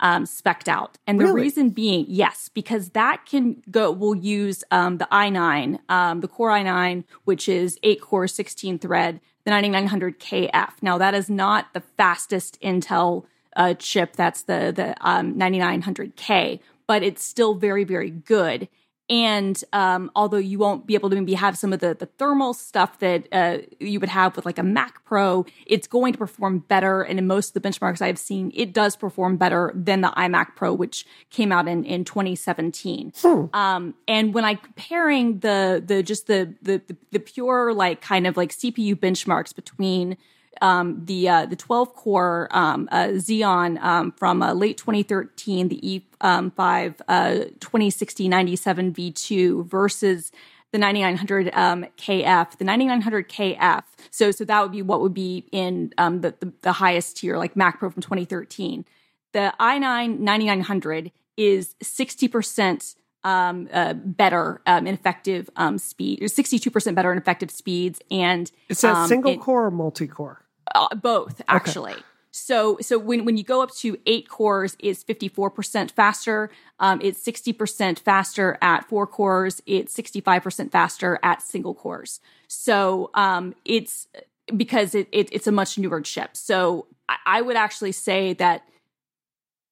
um, 0.00 0.26
specked 0.26 0.68
out. 0.68 0.98
And 1.06 1.20
the 1.20 1.24
Really? 1.26 1.42
reason 1.42 1.70
being, 1.70 2.06
yes, 2.08 2.50
because 2.52 2.90
that 2.90 3.26
can 3.26 3.62
go, 3.70 3.90
we'll 3.90 4.14
use 4.16 4.64
um, 4.70 4.98
the 4.98 5.06
i9, 5.12 5.78
um, 5.88 6.20
the 6.20 6.28
Core 6.28 6.50
i9, 6.50 7.04
which 7.24 7.48
is 7.48 7.78
8 7.82 8.00
core, 8.00 8.26
16 8.26 8.78
thread, 8.78 9.20
the 9.44 9.50
9900KF. 9.50 10.72
Now, 10.82 10.98
that 10.98 11.14
is 11.14 11.30
not 11.30 11.72
the 11.72 11.80
fastest 11.80 12.60
Intel 12.60 13.24
uh, 13.56 13.74
chip, 13.74 14.16
that's 14.16 14.42
the, 14.42 14.72
the 14.74 14.94
um, 15.00 15.34
9900K, 15.34 16.60
but 16.86 17.02
it's 17.02 17.22
still 17.22 17.54
very, 17.54 17.84
very 17.84 18.10
good. 18.10 18.68
And 19.10 19.62
um, 19.72 20.10
although 20.14 20.36
you 20.36 20.60
won't 20.60 20.86
be 20.86 20.94
able 20.94 21.10
to 21.10 21.16
maybe 21.16 21.34
have 21.34 21.58
some 21.58 21.72
of 21.72 21.80
the, 21.80 21.94
the 21.98 22.06
thermal 22.06 22.54
stuff 22.54 23.00
that 23.00 23.26
uh, 23.32 23.58
you 23.80 23.98
would 23.98 24.08
have 24.08 24.36
with 24.36 24.46
like 24.46 24.56
a 24.56 24.62
Mac 24.62 25.04
Pro, 25.04 25.44
it's 25.66 25.88
going 25.88 26.12
to 26.12 26.18
perform 26.18 26.60
better. 26.60 27.02
And 27.02 27.18
in 27.18 27.26
most 27.26 27.56
of 27.56 27.60
the 27.60 27.68
benchmarks 27.68 28.00
I've 28.00 28.20
seen, 28.20 28.52
it 28.54 28.72
does 28.72 28.94
perform 28.94 29.36
better 29.36 29.72
than 29.74 30.02
the 30.02 30.10
iMac 30.10 30.54
Pro, 30.54 30.72
which 30.72 31.04
came 31.28 31.50
out 31.50 31.66
in, 31.66 31.84
in 31.84 32.04
2017. 32.04 33.12
Hmm. 33.20 33.44
Um, 33.52 33.94
and 34.06 34.32
when 34.32 34.44
I 34.44 34.54
comparing 34.54 35.40
the 35.40 35.82
the 35.84 36.04
just 36.04 36.28
the, 36.28 36.54
the 36.62 36.80
the 37.10 37.18
pure 37.18 37.74
like 37.74 38.00
kind 38.00 38.28
of 38.28 38.36
like 38.36 38.50
CPU 38.50 38.94
benchmarks 38.94 39.52
between 39.52 40.16
um, 40.60 41.04
the 41.04 41.28
uh, 41.28 41.46
the 41.46 41.56
12 41.56 41.94
core 41.94 42.48
um, 42.50 42.88
uh, 42.90 43.08
Xeon 43.08 43.80
um, 43.82 44.12
from 44.12 44.42
uh, 44.42 44.52
late 44.52 44.76
2013, 44.76 45.68
the 45.68 46.02
E5 46.20 47.60
206097 47.60 48.92
V2 48.92 49.66
versus 49.66 50.32
the 50.72 50.78
9900 50.78 51.50
um, 51.54 51.84
KF, 51.96 52.56
the 52.58 52.64
9900 52.64 53.28
KF. 53.28 53.82
So, 54.10 54.30
so 54.30 54.44
that 54.44 54.62
would 54.62 54.72
be 54.72 54.82
what 54.82 55.00
would 55.00 55.14
be 55.14 55.46
in 55.50 55.92
um, 55.98 56.20
the, 56.20 56.34
the, 56.38 56.52
the 56.62 56.72
highest 56.72 57.16
tier, 57.16 57.36
like 57.38 57.56
Mac 57.56 57.78
Pro 57.78 57.90
from 57.90 58.02
2013. 58.02 58.84
The 59.32 59.52
i9 59.60 60.18
9900 60.18 61.12
is 61.36 61.74
60% 61.82 62.96
um, 63.24 63.68
uh, 63.72 63.94
better 63.94 64.62
um, 64.66 64.86
in 64.86 64.94
effective 64.94 65.50
um, 65.56 65.78
speed, 65.78 66.20
62% 66.20 66.94
better 66.94 67.12
in 67.12 67.18
effective 67.18 67.50
speeds. 67.50 68.00
And 68.10 68.50
is 68.68 68.80
that 68.80 68.96
um, 68.96 69.08
single 69.08 69.32
it, 69.32 69.40
core 69.40 69.66
or 69.66 69.70
multi 69.70 70.06
core? 70.06 70.44
Uh, 70.74 70.94
both, 70.94 71.42
actually. 71.48 71.92
Okay. 71.92 72.02
So, 72.32 72.78
so 72.80 72.96
when, 72.98 73.24
when 73.24 73.36
you 73.36 73.42
go 73.42 73.60
up 73.60 73.74
to 73.76 73.98
eight 74.06 74.28
cores, 74.28 74.76
it's 74.78 75.02
54% 75.02 75.90
faster. 75.90 76.50
Um, 76.78 77.00
it's 77.02 77.20
60% 77.24 77.98
faster 77.98 78.56
at 78.62 78.88
four 78.88 79.06
cores. 79.06 79.60
It's 79.66 79.96
65% 79.96 80.70
faster 80.70 81.18
at 81.22 81.42
single 81.42 81.74
cores. 81.74 82.20
So, 82.46 83.10
um, 83.14 83.54
it's 83.64 84.06
because 84.56 84.94
it, 84.94 85.08
it, 85.10 85.28
it's 85.32 85.46
a 85.46 85.52
much 85.52 85.76
newer 85.76 86.00
chip. 86.00 86.36
So 86.36 86.86
I, 87.08 87.16
I 87.26 87.42
would 87.42 87.56
actually 87.56 87.92
say 87.92 88.32
that 88.34 88.64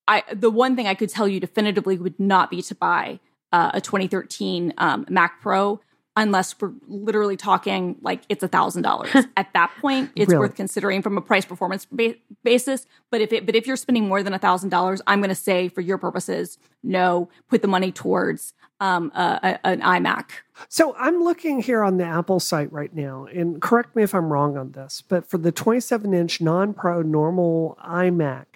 I, 0.08 0.22
the 0.32 0.50
one 0.50 0.74
thing 0.74 0.86
I 0.86 0.94
could 0.94 1.10
tell 1.10 1.28
you 1.28 1.38
definitively 1.38 1.98
would 1.98 2.18
not 2.18 2.50
be 2.50 2.62
to 2.62 2.74
buy 2.74 3.20
uh, 3.52 3.70
a 3.74 3.80
2013 3.80 4.74
um, 4.78 5.06
Mac 5.08 5.40
Pro 5.40 5.80
unless 6.18 6.60
we're 6.60 6.72
literally 6.88 7.36
talking 7.36 7.96
like 8.02 8.22
it's 8.28 8.42
a 8.42 8.48
thousand 8.48 8.82
dollars. 8.82 9.14
At 9.36 9.52
that 9.54 9.72
point, 9.80 10.10
it's 10.16 10.30
really? 10.30 10.40
worth 10.40 10.56
considering 10.56 11.00
from 11.00 11.16
a 11.16 11.20
price 11.20 11.44
performance 11.44 11.86
ba- 11.90 12.16
basis. 12.42 12.86
But 13.10 13.20
if 13.20 13.32
it, 13.32 13.46
but 13.46 13.54
if 13.54 13.66
you're 13.66 13.76
spending 13.76 14.08
more 14.08 14.22
than 14.22 14.34
a 14.34 14.38
thousand 14.38 14.70
dollars, 14.70 15.00
I'm 15.06 15.20
going 15.20 15.28
to 15.28 15.34
say 15.34 15.68
for 15.68 15.80
your 15.80 15.96
purposes, 15.96 16.58
no, 16.82 17.28
put 17.48 17.62
the 17.62 17.68
money 17.68 17.92
towards 17.92 18.52
um, 18.80 19.12
a, 19.14 19.58
a, 19.62 19.66
an 19.66 19.80
iMac. 19.80 20.30
So 20.68 20.94
I'm 20.96 21.22
looking 21.22 21.60
here 21.60 21.84
on 21.84 21.98
the 21.98 22.04
Apple 22.04 22.40
site 22.40 22.72
right 22.72 22.94
now, 22.94 23.26
and 23.26 23.62
correct 23.62 23.94
me 23.94 24.02
if 24.02 24.14
I'm 24.14 24.32
wrong 24.32 24.56
on 24.56 24.72
this, 24.72 25.02
but 25.06 25.28
for 25.28 25.38
the 25.38 25.52
27 25.52 26.12
inch 26.14 26.40
non 26.40 26.74
pro 26.74 27.02
normal 27.02 27.78
iMac, 27.84 28.46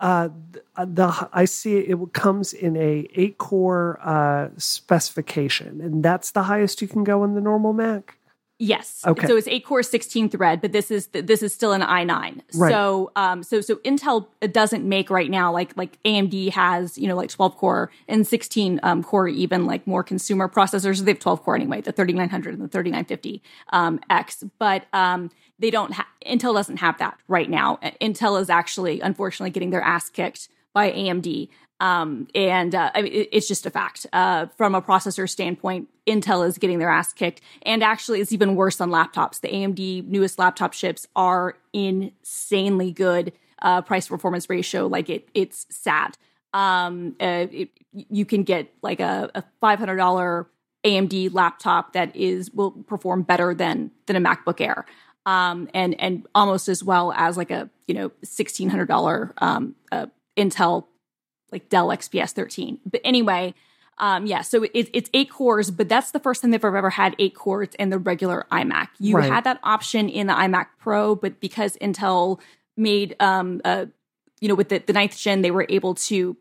uh, 0.00 0.28
the 0.76 1.28
I 1.32 1.46
see 1.46 1.78
it 1.78 1.96
comes 2.12 2.52
in 2.52 2.76
a 2.76 3.08
eight 3.14 3.38
core 3.38 3.98
uh, 4.02 4.48
specification, 4.58 5.80
and 5.80 6.02
that's 6.02 6.32
the 6.32 6.44
highest 6.44 6.82
you 6.82 6.88
can 6.88 7.04
go 7.04 7.24
in 7.24 7.34
the 7.34 7.40
normal 7.40 7.72
Mac. 7.72 8.18
Yes. 8.58 9.02
Okay. 9.06 9.26
So 9.26 9.36
it's 9.36 9.48
eight 9.48 9.66
core, 9.66 9.82
sixteen 9.82 10.30
thread, 10.30 10.62
but 10.62 10.72
this 10.72 10.90
is 10.90 11.08
this 11.08 11.42
is 11.42 11.52
still 11.52 11.72
an 11.72 11.82
i 11.82 12.04
nine. 12.04 12.42
Right. 12.54 12.70
So 12.70 13.10
um 13.14 13.42
so 13.42 13.60
so 13.60 13.76
Intel 13.76 14.28
doesn't 14.50 14.82
make 14.82 15.10
right 15.10 15.30
now 15.30 15.52
like 15.52 15.76
like 15.76 16.02
AMD 16.04 16.50
has 16.52 16.96
you 16.96 17.06
know 17.06 17.16
like 17.16 17.28
twelve 17.28 17.56
core 17.56 17.90
and 18.08 18.26
sixteen 18.26 18.80
um, 18.82 19.02
core 19.02 19.28
even 19.28 19.66
like 19.66 19.86
more 19.86 20.02
consumer 20.02 20.48
processors. 20.48 21.02
They 21.02 21.10
have 21.10 21.20
twelve 21.20 21.42
core 21.42 21.54
anyway, 21.54 21.82
the 21.82 21.92
thirty 21.92 22.14
nine 22.14 22.30
hundred 22.30 22.54
and 22.54 22.62
the 22.62 22.68
thirty 22.68 22.90
nine 22.90 23.04
fifty 23.04 23.42
um, 23.74 24.00
X. 24.08 24.42
But 24.58 24.86
um 24.94 25.30
they 25.58 25.70
don't 25.70 25.92
ha- 25.92 26.08
Intel 26.24 26.54
doesn't 26.54 26.78
have 26.78 26.98
that 26.98 27.18
right 27.28 27.48
now. 27.48 27.78
Intel 28.00 28.40
is 28.40 28.50
actually 28.50 29.00
unfortunately 29.00 29.50
getting 29.50 29.70
their 29.70 29.82
ass 29.82 30.10
kicked 30.10 30.48
by 30.72 30.90
AMD. 30.90 31.48
Um, 31.78 32.28
and 32.34 32.74
uh, 32.74 32.90
I 32.94 33.02
mean, 33.02 33.12
it, 33.12 33.28
it's 33.32 33.48
just 33.48 33.66
a 33.66 33.70
fact. 33.70 34.06
Uh, 34.12 34.46
from 34.56 34.74
a 34.74 34.80
processor 34.80 35.28
standpoint, 35.28 35.88
Intel 36.06 36.46
is 36.46 36.58
getting 36.58 36.78
their 36.78 36.88
ass 36.88 37.12
kicked, 37.12 37.40
and 37.62 37.82
actually, 37.82 38.20
it's 38.20 38.32
even 38.32 38.54
worse 38.54 38.80
on 38.80 38.90
laptops. 38.90 39.40
The 39.40 39.48
AMD 39.48 40.06
newest 40.06 40.38
laptop 40.38 40.72
chips 40.72 41.06
are 41.14 41.56
insanely 41.72 42.92
good 42.92 43.32
uh, 43.60 43.82
price 43.82 44.08
performance 44.08 44.48
ratio. 44.48 44.86
Like 44.86 45.10
it, 45.10 45.28
it's 45.34 45.66
sad. 45.70 46.16
Um, 46.54 47.16
uh, 47.20 47.46
it, 47.50 47.70
you 47.92 48.24
can 48.24 48.42
get 48.42 48.72
like 48.82 49.00
a, 49.00 49.30
a 49.34 49.44
five 49.60 49.78
hundred 49.78 49.96
dollar 49.96 50.46
AMD 50.84 51.34
laptop 51.34 51.92
that 51.92 52.14
is 52.16 52.50
will 52.52 52.70
perform 52.70 53.22
better 53.22 53.54
than 53.54 53.90
than 54.06 54.16
a 54.16 54.20
MacBook 54.20 54.60
Air 54.60 54.86
um, 55.26 55.68
and 55.74 56.00
and 56.00 56.26
almost 56.34 56.68
as 56.68 56.82
well 56.82 57.12
as 57.12 57.36
like 57.36 57.50
a 57.50 57.68
you 57.86 57.94
know 57.94 58.12
sixteen 58.22 58.70
hundred 58.70 58.86
dollar 58.86 59.34
um, 59.38 59.74
uh, 59.92 60.06
Intel 60.36 60.86
like 61.52 61.68
Dell 61.68 61.88
XPS 61.88 62.30
thirteen. 62.30 62.78
But 62.86 63.00
anyway, 63.04 63.54
um, 63.98 64.26
yeah, 64.26 64.42
so 64.42 64.62
it, 64.62 64.88
it's 64.94 65.10
eight 65.12 65.30
cores, 65.30 65.70
but 65.70 65.88
that's 65.88 66.12
the 66.12 66.20
first 66.20 66.40
time 66.40 66.52
they've 66.52 66.64
ever 66.64 66.90
had 66.90 67.16
eight 67.18 67.34
cores 67.34 67.70
in 67.78 67.90
the 67.90 67.98
regular 67.98 68.46
iMac. 68.52 68.88
You 68.98 69.16
right. 69.16 69.30
had 69.30 69.44
that 69.44 69.58
option 69.64 70.08
in 70.08 70.28
the 70.28 70.32
iMac 70.32 70.68
Pro, 70.78 71.16
but 71.16 71.40
because 71.40 71.76
Intel 71.78 72.40
made 72.76 73.16
um, 73.18 73.60
uh, 73.64 73.86
you 74.40 74.48
know 74.48 74.54
with 74.54 74.68
the, 74.68 74.78
the 74.78 74.92
ninth 74.92 75.18
gen, 75.18 75.42
they 75.42 75.50
were 75.50 75.66
able 75.68 75.96
to 75.96 76.36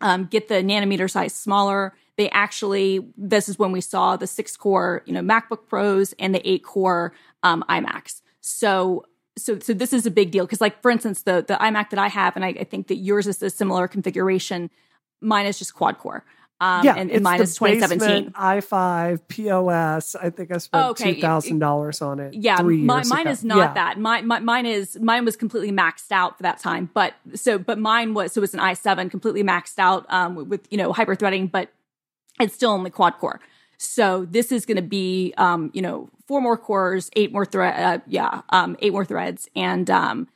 um, 0.00 0.24
get 0.24 0.48
the 0.48 0.54
nanometer 0.54 1.08
size 1.10 1.34
smaller 1.34 1.94
they 2.16 2.28
actually 2.30 3.00
this 3.16 3.48
is 3.48 3.58
when 3.58 3.72
we 3.72 3.80
saw 3.80 4.16
the 4.16 4.26
six 4.26 4.56
core 4.56 5.02
you 5.06 5.12
know 5.12 5.20
macbook 5.20 5.66
pros 5.68 6.12
and 6.18 6.34
the 6.34 6.48
eight 6.48 6.62
core 6.62 7.12
um, 7.42 7.64
imacs 7.68 8.22
so 8.40 9.04
so 9.36 9.58
so 9.58 9.72
this 9.72 9.92
is 9.92 10.06
a 10.06 10.10
big 10.10 10.30
deal 10.30 10.44
because 10.44 10.60
like 10.60 10.80
for 10.82 10.90
instance 10.90 11.22
the 11.22 11.44
the 11.46 11.54
imac 11.54 11.90
that 11.90 11.98
i 11.98 12.08
have 12.08 12.36
and 12.36 12.44
I, 12.44 12.48
I 12.48 12.64
think 12.64 12.88
that 12.88 12.96
yours 12.96 13.26
is 13.26 13.42
a 13.42 13.50
similar 13.50 13.88
configuration 13.88 14.70
mine 15.20 15.46
is 15.46 15.58
just 15.58 15.74
quad 15.74 15.98
core 15.98 16.24
um, 16.62 16.84
yeah, 16.84 16.94
and, 16.96 17.10
and 17.10 17.24
mine 17.24 17.40
is 17.40 17.56
2017 17.56 18.30
i5 18.34 19.20
POS. 19.26 20.14
I 20.14 20.30
think 20.30 20.52
I 20.52 20.58
spent 20.58 20.90
okay. 20.90 21.14
two 21.14 21.20
thousand 21.20 21.58
dollars 21.58 22.00
on 22.00 22.20
it. 22.20 22.34
Yeah, 22.34 22.62
my, 22.62 23.02
mine 23.02 23.22
ago. 23.22 23.30
is 23.30 23.42
not 23.42 23.58
yeah. 23.58 23.74
that. 23.74 23.98
My, 23.98 24.20
my, 24.22 24.38
mine 24.38 24.66
is 24.66 24.96
mine 25.00 25.24
was 25.24 25.34
completely 25.34 25.72
maxed 25.72 26.12
out 26.12 26.36
for 26.36 26.44
that 26.44 26.60
time. 26.60 26.88
But 26.94 27.14
so 27.34 27.58
but 27.58 27.80
mine 27.80 28.14
was 28.14 28.34
so 28.34 28.38
it 28.38 28.42
was 28.42 28.54
an 28.54 28.60
i7 28.60 29.10
completely 29.10 29.42
maxed 29.42 29.80
out 29.80 30.06
um, 30.08 30.36
with, 30.36 30.46
with 30.46 30.68
you 30.70 30.78
know 30.78 30.92
hyper 30.92 31.16
threading, 31.16 31.48
but 31.48 31.68
it's 32.38 32.54
still 32.54 32.70
only 32.70 32.90
quad 32.90 33.18
core. 33.18 33.40
So 33.82 34.26
this 34.30 34.52
is 34.52 34.64
going 34.64 34.76
to 34.76 34.82
be, 34.82 35.34
um, 35.36 35.70
you 35.74 35.82
know, 35.82 36.08
four 36.26 36.40
more 36.40 36.56
cores, 36.56 37.10
eight 37.16 37.32
more 37.32 37.44
thread, 37.44 37.74
uh, 37.78 37.98
yeah, 38.06 38.42
um, 38.50 38.76
eight 38.80 38.92
more 38.92 39.04
threads, 39.04 39.48
and 39.56 39.90
um, 39.90 40.28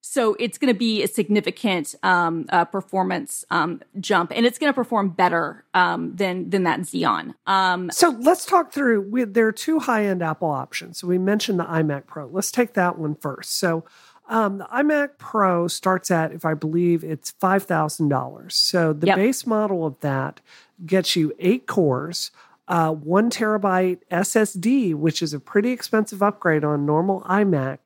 so 0.00 0.36
it's 0.38 0.56
going 0.56 0.72
to 0.72 0.78
be 0.78 1.02
a 1.02 1.08
significant 1.08 1.94
um, 2.02 2.46
uh, 2.48 2.64
performance 2.64 3.44
um, 3.50 3.82
jump, 4.00 4.32
and 4.34 4.46
it's 4.46 4.58
going 4.58 4.70
to 4.70 4.74
perform 4.74 5.10
better 5.10 5.64
um, 5.74 6.16
than 6.16 6.48
than 6.48 6.62
that 6.64 6.80
Xeon. 6.80 7.34
Um, 7.46 7.90
so 7.90 8.16
let's 8.20 8.46
talk 8.46 8.72
through. 8.72 9.02
We, 9.02 9.24
there 9.24 9.46
are 9.46 9.52
two 9.52 9.80
high 9.80 10.06
end 10.06 10.22
Apple 10.22 10.48
options. 10.48 10.98
So 10.98 11.08
we 11.08 11.18
mentioned 11.18 11.60
the 11.60 11.64
iMac 11.64 12.06
Pro. 12.06 12.26
Let's 12.26 12.50
take 12.50 12.72
that 12.72 12.98
one 12.98 13.16
first. 13.16 13.58
So 13.58 13.84
um, 14.30 14.58
the 14.58 14.64
iMac 14.64 15.18
Pro 15.18 15.68
starts 15.68 16.10
at, 16.10 16.32
if 16.32 16.44
I 16.46 16.54
believe, 16.54 17.04
it's 17.04 17.32
five 17.32 17.64
thousand 17.64 18.08
dollars. 18.08 18.54
So 18.56 18.94
the 18.94 19.08
yep. 19.08 19.16
base 19.16 19.46
model 19.46 19.84
of 19.84 20.00
that 20.00 20.40
gets 20.86 21.16
you 21.16 21.34
eight 21.38 21.66
cores, 21.66 22.30
uh, 22.68 22.92
one 22.92 23.30
terabyte 23.30 24.00
SSD, 24.10 24.94
which 24.94 25.22
is 25.22 25.32
a 25.32 25.40
pretty 25.40 25.70
expensive 25.70 26.22
upgrade 26.22 26.64
on 26.64 26.84
normal 26.84 27.22
iMac, 27.22 27.78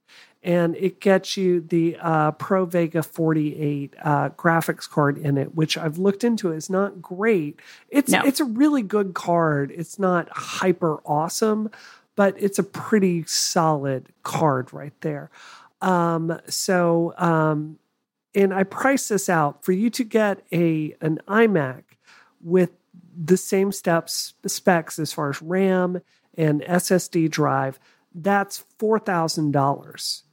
and 0.43 0.75
it 0.75 1.01
gets 1.01 1.37
you 1.37 1.61
the 1.61 1.97
uh, 2.01 2.33
Pro 2.33 2.65
Vega 2.65 3.03
48 3.03 3.95
uh, 4.03 4.29
graphics 4.31 4.91
card 4.91 5.17
in 5.19 5.39
it, 5.39 5.55
which 5.55 5.79
I've 5.79 5.99
looked 5.99 6.25
into. 6.25 6.51
It's 6.51 6.69
not 6.69 7.01
great. 7.01 7.61
It's 7.89 8.11
no. 8.11 8.23
it's 8.25 8.41
a 8.41 8.45
really 8.45 8.83
good 8.83 9.15
card. 9.15 9.71
It's 9.71 10.01
not 10.01 10.29
hyper 10.33 11.01
awesome, 11.07 11.71
but 12.17 12.35
it's 12.37 12.59
a 12.59 12.65
pretty 12.65 13.23
solid 13.25 14.09
card 14.25 14.73
right 14.73 15.01
there. 15.01 15.31
Um, 15.81 16.41
so, 16.49 17.15
um, 17.19 17.79
and 18.35 18.53
I 18.53 18.65
price 18.65 19.09
this 19.09 19.29
out 19.29 19.65
for 19.65 19.71
you 19.71 19.91
to 19.91 20.03
get 20.03 20.45
a 20.51 20.97
an 21.01 21.21
iMac 21.29 21.85
with 22.41 22.71
the 23.17 23.37
same 23.37 23.73
steps 23.73 24.35
specs 24.47 24.99
as 24.99 25.13
far 25.13 25.31
as 25.31 25.43
RAM 25.43 26.01
and 26.37 26.63
SSD 26.63 27.31
drive. 27.31 27.79
That's 28.15 28.65
four 28.79 28.99
thousand 28.99 29.53
dollars. 29.53 30.25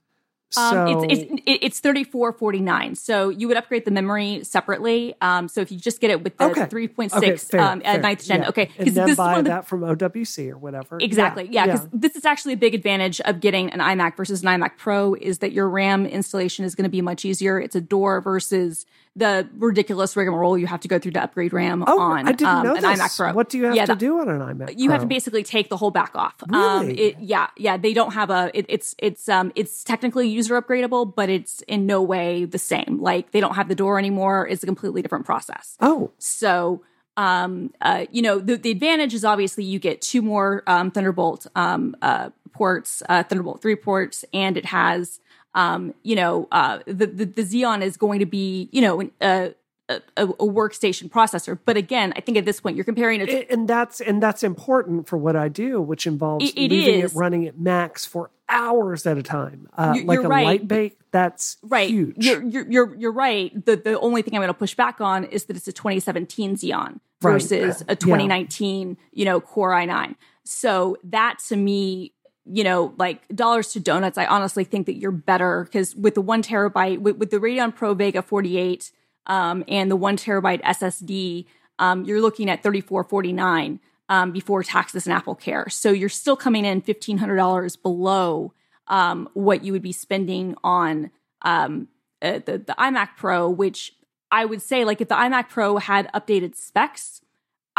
Um, 0.57 0.71
so 0.71 1.03
it's 1.07 1.23
it's 1.23 1.41
it's 1.45 1.79
thirty 1.79 2.03
four 2.03 2.33
forty 2.33 2.59
nine. 2.59 2.95
So 2.95 3.29
you 3.29 3.47
would 3.47 3.57
upgrade 3.57 3.85
the 3.85 3.91
memory 3.91 4.43
separately. 4.43 5.13
Um, 5.21 5.47
so 5.47 5.61
if 5.61 5.71
you 5.71 5.77
just 5.77 6.01
get 6.01 6.09
it 6.09 6.23
with 6.23 6.37
the 6.37 6.45
okay. 6.45 6.65
three 6.65 6.87
point 6.87 7.11
six 7.11 7.53
um, 7.53 7.83
at 7.85 8.01
ninth 8.01 8.25
gen, 8.25 8.41
yeah. 8.41 8.49
okay, 8.49 8.71
and 8.79 8.87
then 8.87 9.07
this 9.07 9.17
buy 9.17 9.41
the, 9.43 9.49
that 9.49 9.67
from 9.67 9.81
OWC 9.81 10.49
or 10.49 10.57
whatever. 10.57 10.97
Exactly, 10.99 11.47
yeah, 11.51 11.67
because 11.67 11.81
yeah, 11.81 11.89
yeah. 11.93 11.99
this 11.99 12.15
is 12.15 12.25
actually 12.25 12.53
a 12.53 12.57
big 12.57 12.73
advantage 12.73 13.21
of 13.21 13.39
getting 13.39 13.71
an 13.71 13.79
iMac 13.79 14.17
versus 14.17 14.41
an 14.41 14.47
iMac 14.47 14.77
Pro 14.77 15.13
is 15.13 15.37
that 15.39 15.51
your 15.51 15.69
RAM 15.69 16.07
installation 16.07 16.65
is 16.65 16.73
going 16.73 16.85
to 16.85 16.89
be 16.89 17.01
much 17.01 17.25
easier. 17.25 17.59
It's 17.59 17.75
a 17.75 17.81
door 17.81 18.19
versus 18.19 18.87
the 19.15 19.49
ridiculous 19.57 20.15
rigmarole 20.15 20.57
you 20.57 20.67
have 20.67 20.79
to 20.81 20.87
go 20.87 20.97
through 20.99 21.11
to 21.11 21.21
upgrade 21.23 21.51
RAM 21.51 21.83
Oh, 21.85 21.99
on 21.99 22.27
I 22.27 22.31
didn't 22.31 22.47
um, 22.47 22.63
know 22.65 22.75
an 22.75 22.81
this. 22.83 22.99
iMac 22.99 23.17
Pro. 23.17 23.33
What 23.33 23.49
do 23.49 23.57
you 23.57 23.65
have 23.65 23.75
Yeah, 23.75 23.85
to 23.85 23.91
that- 23.93 23.99
do 23.99 24.19
on 24.19 24.29
an 24.29 24.39
iMac? 24.39 24.75
you 24.77 24.91
have 24.91 25.01
to 25.01 25.07
basically 25.07 25.43
take 25.43 25.69
the 25.69 25.77
whole 25.77 25.91
back 25.91 26.15
off. 26.15 26.35
Um, 26.51 26.87
Really? 26.87 26.99
it, 26.99 27.19
yeah, 27.19 27.47
yeah. 27.57 27.77
They 27.77 27.93
don't 27.93 28.13
have 28.13 28.29
a. 28.29 28.51
It, 28.53 28.65
it's 28.69 28.95
it's 28.99 29.27
um 29.27 29.51
it's 29.55 29.83
technically 29.83 30.29
user 30.29 30.61
upgradable, 30.61 31.13
but 31.13 31.29
it's 31.29 31.61
in 31.61 31.85
no 31.85 32.01
way 32.01 32.45
the 32.45 32.59
same. 32.59 32.99
Like 33.01 33.31
they 33.31 33.39
don't 33.41 33.55
have 33.55 33.67
the 33.67 33.75
door 33.75 33.99
anymore. 33.99 34.47
It's 34.47 34.63
a 34.63 34.65
completely 34.67 35.01
different 35.01 35.25
process. 35.25 35.75
Oh, 35.81 36.11
So, 36.19 36.81
um, 37.17 37.73
uh, 37.81 38.05
you 38.11 38.21
know, 38.21 38.39
the, 38.39 38.55
the 38.55 38.71
advantage 38.71 39.13
is 39.13 39.25
obviously 39.25 39.63
you 39.65 39.79
get 39.79 40.01
two 40.01 40.21
more 40.21 40.63
um, 40.67 40.91
Thunderbolt 40.91 41.47
um, 41.55 41.95
uh, 42.01 42.29
ports, 42.53 43.03
uh, 43.09 43.23
Thunderbolt 43.23 43.61
three 43.61 43.75
ports, 43.75 44.23
and 44.33 44.55
it 44.55 44.65
has, 44.65 45.19
um, 45.55 45.93
you 46.03 46.15
know, 46.15 46.47
uh, 46.51 46.79
the, 46.85 47.05
the 47.07 47.25
the 47.25 47.43
Xeon 47.43 47.81
is 47.81 47.97
going 47.97 48.19
to 48.19 48.25
be, 48.25 48.69
you 48.71 48.81
know, 48.81 49.01
a, 49.21 49.53
a, 49.89 50.01
a 50.17 50.25
workstation 50.27 51.09
processor. 51.09 51.57
But 51.65 51.75
again, 51.77 52.13
I 52.15 52.21
think 52.21 52.37
at 52.37 52.45
this 52.45 52.61
point 52.61 52.75
you're 52.75 52.85
comparing 52.85 53.21
it. 53.21 53.25
To, 53.27 53.51
and 53.51 53.67
that's 53.67 53.99
and 54.01 54.21
that's 54.21 54.43
important 54.43 55.07
for 55.07 55.17
what 55.17 55.35
I 55.35 55.47
do, 55.49 55.81
which 55.81 56.05
involves 56.05 56.45
It- 56.49 56.57
it 56.57 56.69
leaving 56.71 56.99
is. 57.01 57.13
it 57.13 57.17
running 57.17 57.47
at 57.47 57.59
max 57.59 58.05
for 58.05 58.29
hours 58.47 59.05
at 59.05 59.17
a 59.17 59.23
time, 59.23 59.67
uh, 59.77 59.93
You- 59.95 60.03
like 60.05 60.17
you're 60.17 60.25
a 60.25 60.29
right. 60.29 60.45
light 60.45 60.67
bake. 60.67 60.97
That's 61.11 61.57
right, 61.63 61.89
huge. 61.89 62.23
you're, 62.23 62.43
you're 62.43 62.67
you're 62.69 62.95
you're 62.95 63.11
right. 63.11 63.65
The 63.65 63.75
the 63.75 63.99
only 63.99 64.21
thing 64.21 64.35
I'm 64.35 64.41
going 64.41 64.49
to 64.49 64.53
push 64.53 64.75
back 64.75 65.01
on 65.01 65.23
is 65.23 65.45
that 65.45 65.57
it's 65.57 65.67
a 65.67 65.71
2017 65.73 66.55
Xeon 66.57 66.99
Right. 67.21 67.33
versus 67.33 67.81
a 67.87 67.95
2019, 67.95 68.95
you 69.11 69.25
know, 69.25 69.41
Core 69.41 69.71
i9. 69.71 70.15
So 70.45 70.97
that 71.03 71.39
to 71.49 71.55
me, 71.55 72.13
you 72.51 72.63
know, 72.63 72.93
like 72.97 73.27
dollars 73.29 73.71
to 73.73 73.79
donuts, 73.79 74.17
I 74.17 74.25
honestly 74.25 74.63
think 74.63 74.85
that 74.87 74.95
you're 74.95 75.11
better 75.11 75.63
because 75.63 75.95
with 75.95 76.15
the 76.15 76.21
one 76.21 76.41
terabyte, 76.41 76.99
with, 76.99 77.17
with 77.17 77.29
the 77.31 77.37
Radeon 77.37 77.75
Pro 77.75 77.93
Vega 77.93 78.21
48 78.21 78.91
um, 79.27 79.63
and 79.67 79.91
the 79.91 79.95
one 79.95 80.17
terabyte 80.17 80.61
SSD, 80.63 81.45
um, 81.77 82.03
you're 82.03 82.21
looking 82.21 82.49
at 82.49 82.63
34.49 82.63 83.79
um, 84.09 84.31
before 84.31 84.63
taxes 84.63 85.05
and 85.05 85.13
Apple 85.13 85.35
Care. 85.35 85.69
So 85.69 85.91
you're 85.91 86.09
still 86.09 86.35
coming 86.35 86.65
in 86.65 86.81
$1,500 86.81 87.81
below 87.81 88.53
um, 88.87 89.29
what 89.33 89.63
you 89.63 89.71
would 89.71 89.83
be 89.83 89.91
spending 89.91 90.55
on 90.63 91.11
um, 91.43 91.87
uh, 92.21 92.39
the 92.45 92.57
the 92.57 92.75
iMac 92.77 93.09
Pro, 93.15 93.49
which 93.49 93.93
I 94.31 94.45
would 94.45 94.61
say, 94.61 94.83
like, 94.83 94.99
if 94.99 95.07
the 95.07 95.15
iMac 95.15 95.49
Pro 95.49 95.77
had 95.77 96.11
updated 96.11 96.55
specs, 96.55 97.21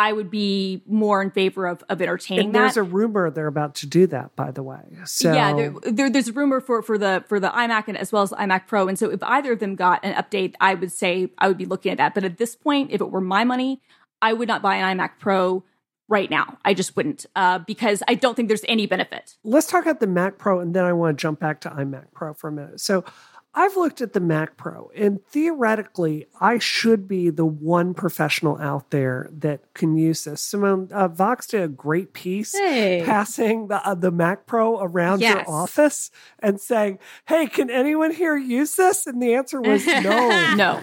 I 0.00 0.14
would 0.14 0.30
be 0.30 0.82
more 0.86 1.20
in 1.20 1.30
favor 1.30 1.66
of 1.66 1.84
of 1.90 2.00
entertaining 2.00 2.46
and 2.46 2.54
that. 2.54 2.60
there's 2.60 2.76
a 2.78 2.82
rumor 2.82 3.30
they're 3.30 3.46
about 3.46 3.74
to 3.76 3.86
do 3.86 4.06
that, 4.06 4.34
by 4.34 4.50
the 4.50 4.62
way. 4.62 4.80
So 5.04 5.30
Yeah, 5.30 5.52
there, 5.52 5.74
there, 5.82 6.10
there's 6.10 6.28
a 6.28 6.32
rumor 6.32 6.62
for 6.62 6.80
for 6.80 6.96
the 6.96 7.22
for 7.28 7.38
the 7.38 7.50
iMac 7.50 7.84
and 7.86 7.98
as 7.98 8.10
well 8.10 8.22
as 8.22 8.30
the 8.30 8.36
iMac 8.36 8.66
Pro, 8.66 8.88
and 8.88 8.98
so 8.98 9.10
if 9.10 9.22
either 9.22 9.52
of 9.52 9.58
them 9.58 9.74
got 9.74 10.02
an 10.02 10.14
update, 10.14 10.54
I 10.58 10.72
would 10.72 10.90
say 10.90 11.30
I 11.36 11.48
would 11.48 11.58
be 11.58 11.66
looking 11.66 11.92
at 11.92 11.98
that. 11.98 12.14
But 12.14 12.24
at 12.24 12.38
this 12.38 12.56
point, 12.56 12.92
if 12.92 13.02
it 13.02 13.10
were 13.10 13.20
my 13.20 13.44
money, 13.44 13.82
I 14.22 14.32
would 14.32 14.48
not 14.48 14.62
buy 14.62 14.76
an 14.76 14.96
iMac 14.96 15.18
Pro 15.18 15.64
right 16.08 16.30
now. 16.30 16.56
I 16.64 16.72
just 16.72 16.96
wouldn't 16.96 17.26
uh, 17.36 17.58
because 17.58 18.02
I 18.08 18.14
don't 18.14 18.34
think 18.34 18.48
there's 18.48 18.64
any 18.68 18.86
benefit. 18.86 19.36
let's 19.44 19.66
talk 19.66 19.84
about 19.84 20.00
the 20.00 20.06
Mac 20.06 20.38
Pro, 20.38 20.60
and 20.60 20.74
then 20.74 20.86
I 20.86 20.94
want 20.94 21.18
to 21.18 21.20
jump 21.20 21.40
back 21.40 21.60
to 21.60 21.68
iMac 21.68 22.06
Pro 22.14 22.32
for 22.32 22.48
a 22.48 22.52
minute. 22.52 22.80
So 22.80 23.04
I've 23.52 23.76
looked 23.76 24.00
at 24.00 24.12
the 24.12 24.20
Mac 24.20 24.56
Pro, 24.56 24.90
and 24.94 25.18
theoretically, 25.26 26.26
I 26.40 26.58
should 26.58 27.08
be 27.08 27.30
the 27.30 27.44
one 27.44 27.94
professional 27.94 28.56
out 28.58 28.90
there 28.90 29.28
that 29.32 29.74
can 29.74 29.96
use 29.96 30.22
this. 30.24 30.40
Simone 30.40 30.88
uh, 30.92 31.08
Vox 31.08 31.48
did 31.48 31.62
a 31.62 31.68
great 31.68 32.12
piece 32.12 32.56
Hey. 32.56 33.02
passing 33.04 33.66
the 33.66 33.84
uh, 33.86 33.94
the 33.94 34.12
Mac 34.12 34.46
Pro 34.46 34.80
around 34.80 35.20
Yes. 35.20 35.34
your 35.34 35.50
office 35.50 36.12
and 36.38 36.60
saying, 36.60 37.00
"Hey, 37.26 37.48
can 37.48 37.70
anyone 37.70 38.12
here 38.12 38.36
use 38.36 38.76
this?" 38.76 39.04
And 39.06 39.20
the 39.20 39.34
answer 39.34 39.60
was 39.60 39.84
no. 39.86 40.54
No, 40.54 40.82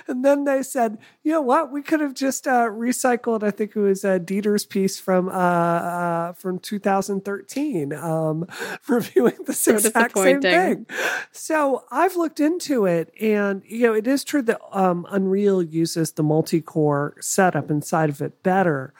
and 0.08 0.24
then 0.24 0.44
they 0.44 0.62
said, 0.62 0.98
you 1.22 1.32
know 1.32 1.40
what? 1.42 1.70
We 1.70 1.82
could 1.82 2.00
have 2.00 2.14
just 2.14 2.46
uh, 2.48 2.66
recycled. 2.70 3.42
I 3.42 3.50
think 3.50 3.76
it 3.76 3.80
was 3.80 4.04
uh, 4.04 4.18
Dieter's 4.18 4.64
piece 4.64 4.98
from 4.98 5.28
uh, 5.28 5.32
uh, 5.32 6.32
from 6.32 6.58
2013, 6.58 7.92
um, 7.92 8.46
reviewing 8.88 9.36
the 9.46 9.52
So 9.52 9.74
exact 9.74 10.16
same 10.18 10.40
thing. 10.40 10.86
So 11.32 11.84
I've 11.90 12.16
looked 12.16 12.40
into 12.40 12.86
it, 12.86 13.12
and 13.20 13.62
you 13.66 13.86
know, 13.86 13.94
it 13.94 14.06
is 14.06 14.24
true 14.24 14.42
that 14.42 14.60
um, 14.72 15.06
Unreal 15.10 15.62
uses 15.62 16.12
the 16.12 16.22
multi-core 16.22 17.16
setup 17.20 17.70
inside 17.70 18.10
of 18.10 18.20
it 18.20 18.42
better. 18.42 18.92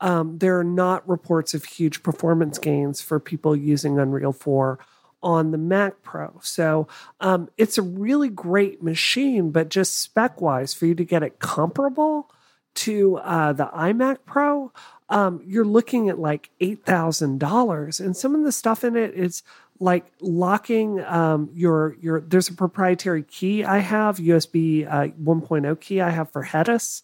Um, 0.00 0.38
there 0.38 0.58
are 0.58 0.64
not 0.64 1.08
reports 1.08 1.54
of 1.54 1.64
huge 1.64 2.02
performance 2.02 2.58
gains 2.58 3.00
for 3.00 3.20
people 3.20 3.56
using 3.56 3.98
Unreal 3.98 4.32
4 4.32 4.78
on 5.22 5.50
the 5.50 5.58
Mac 5.58 6.02
Pro. 6.02 6.38
So 6.42 6.86
um, 7.20 7.48
it's 7.56 7.78
a 7.78 7.82
really 7.82 8.28
great 8.28 8.82
machine, 8.82 9.50
but 9.50 9.70
just 9.70 9.98
spec 9.98 10.40
wise, 10.40 10.74
for 10.74 10.86
you 10.86 10.94
to 10.94 11.04
get 11.04 11.22
it 11.22 11.38
comparable 11.38 12.30
to 12.74 13.16
uh, 13.18 13.52
the 13.52 13.66
iMac 13.66 14.18
Pro, 14.26 14.72
um, 15.08 15.42
you're 15.46 15.64
looking 15.64 16.08
at 16.08 16.18
like 16.18 16.50
$8,000. 16.60 18.00
And 18.00 18.16
some 18.16 18.34
of 18.34 18.44
the 18.44 18.52
stuff 18.52 18.84
in 18.84 18.96
it 18.96 19.14
is 19.14 19.42
like 19.80 20.06
locking 20.20 21.00
um, 21.04 21.50
your 21.52 21.96
your 22.00 22.20
there's 22.20 22.48
a 22.48 22.54
proprietary 22.54 23.22
key 23.22 23.64
I 23.64 23.78
have 23.78 24.18
USB 24.18 24.86
uh, 24.86 25.08
1.0 25.22 25.80
key 25.80 26.00
I 26.00 26.10
have 26.10 26.30
for 26.30 26.44
Hedis. 26.44 27.02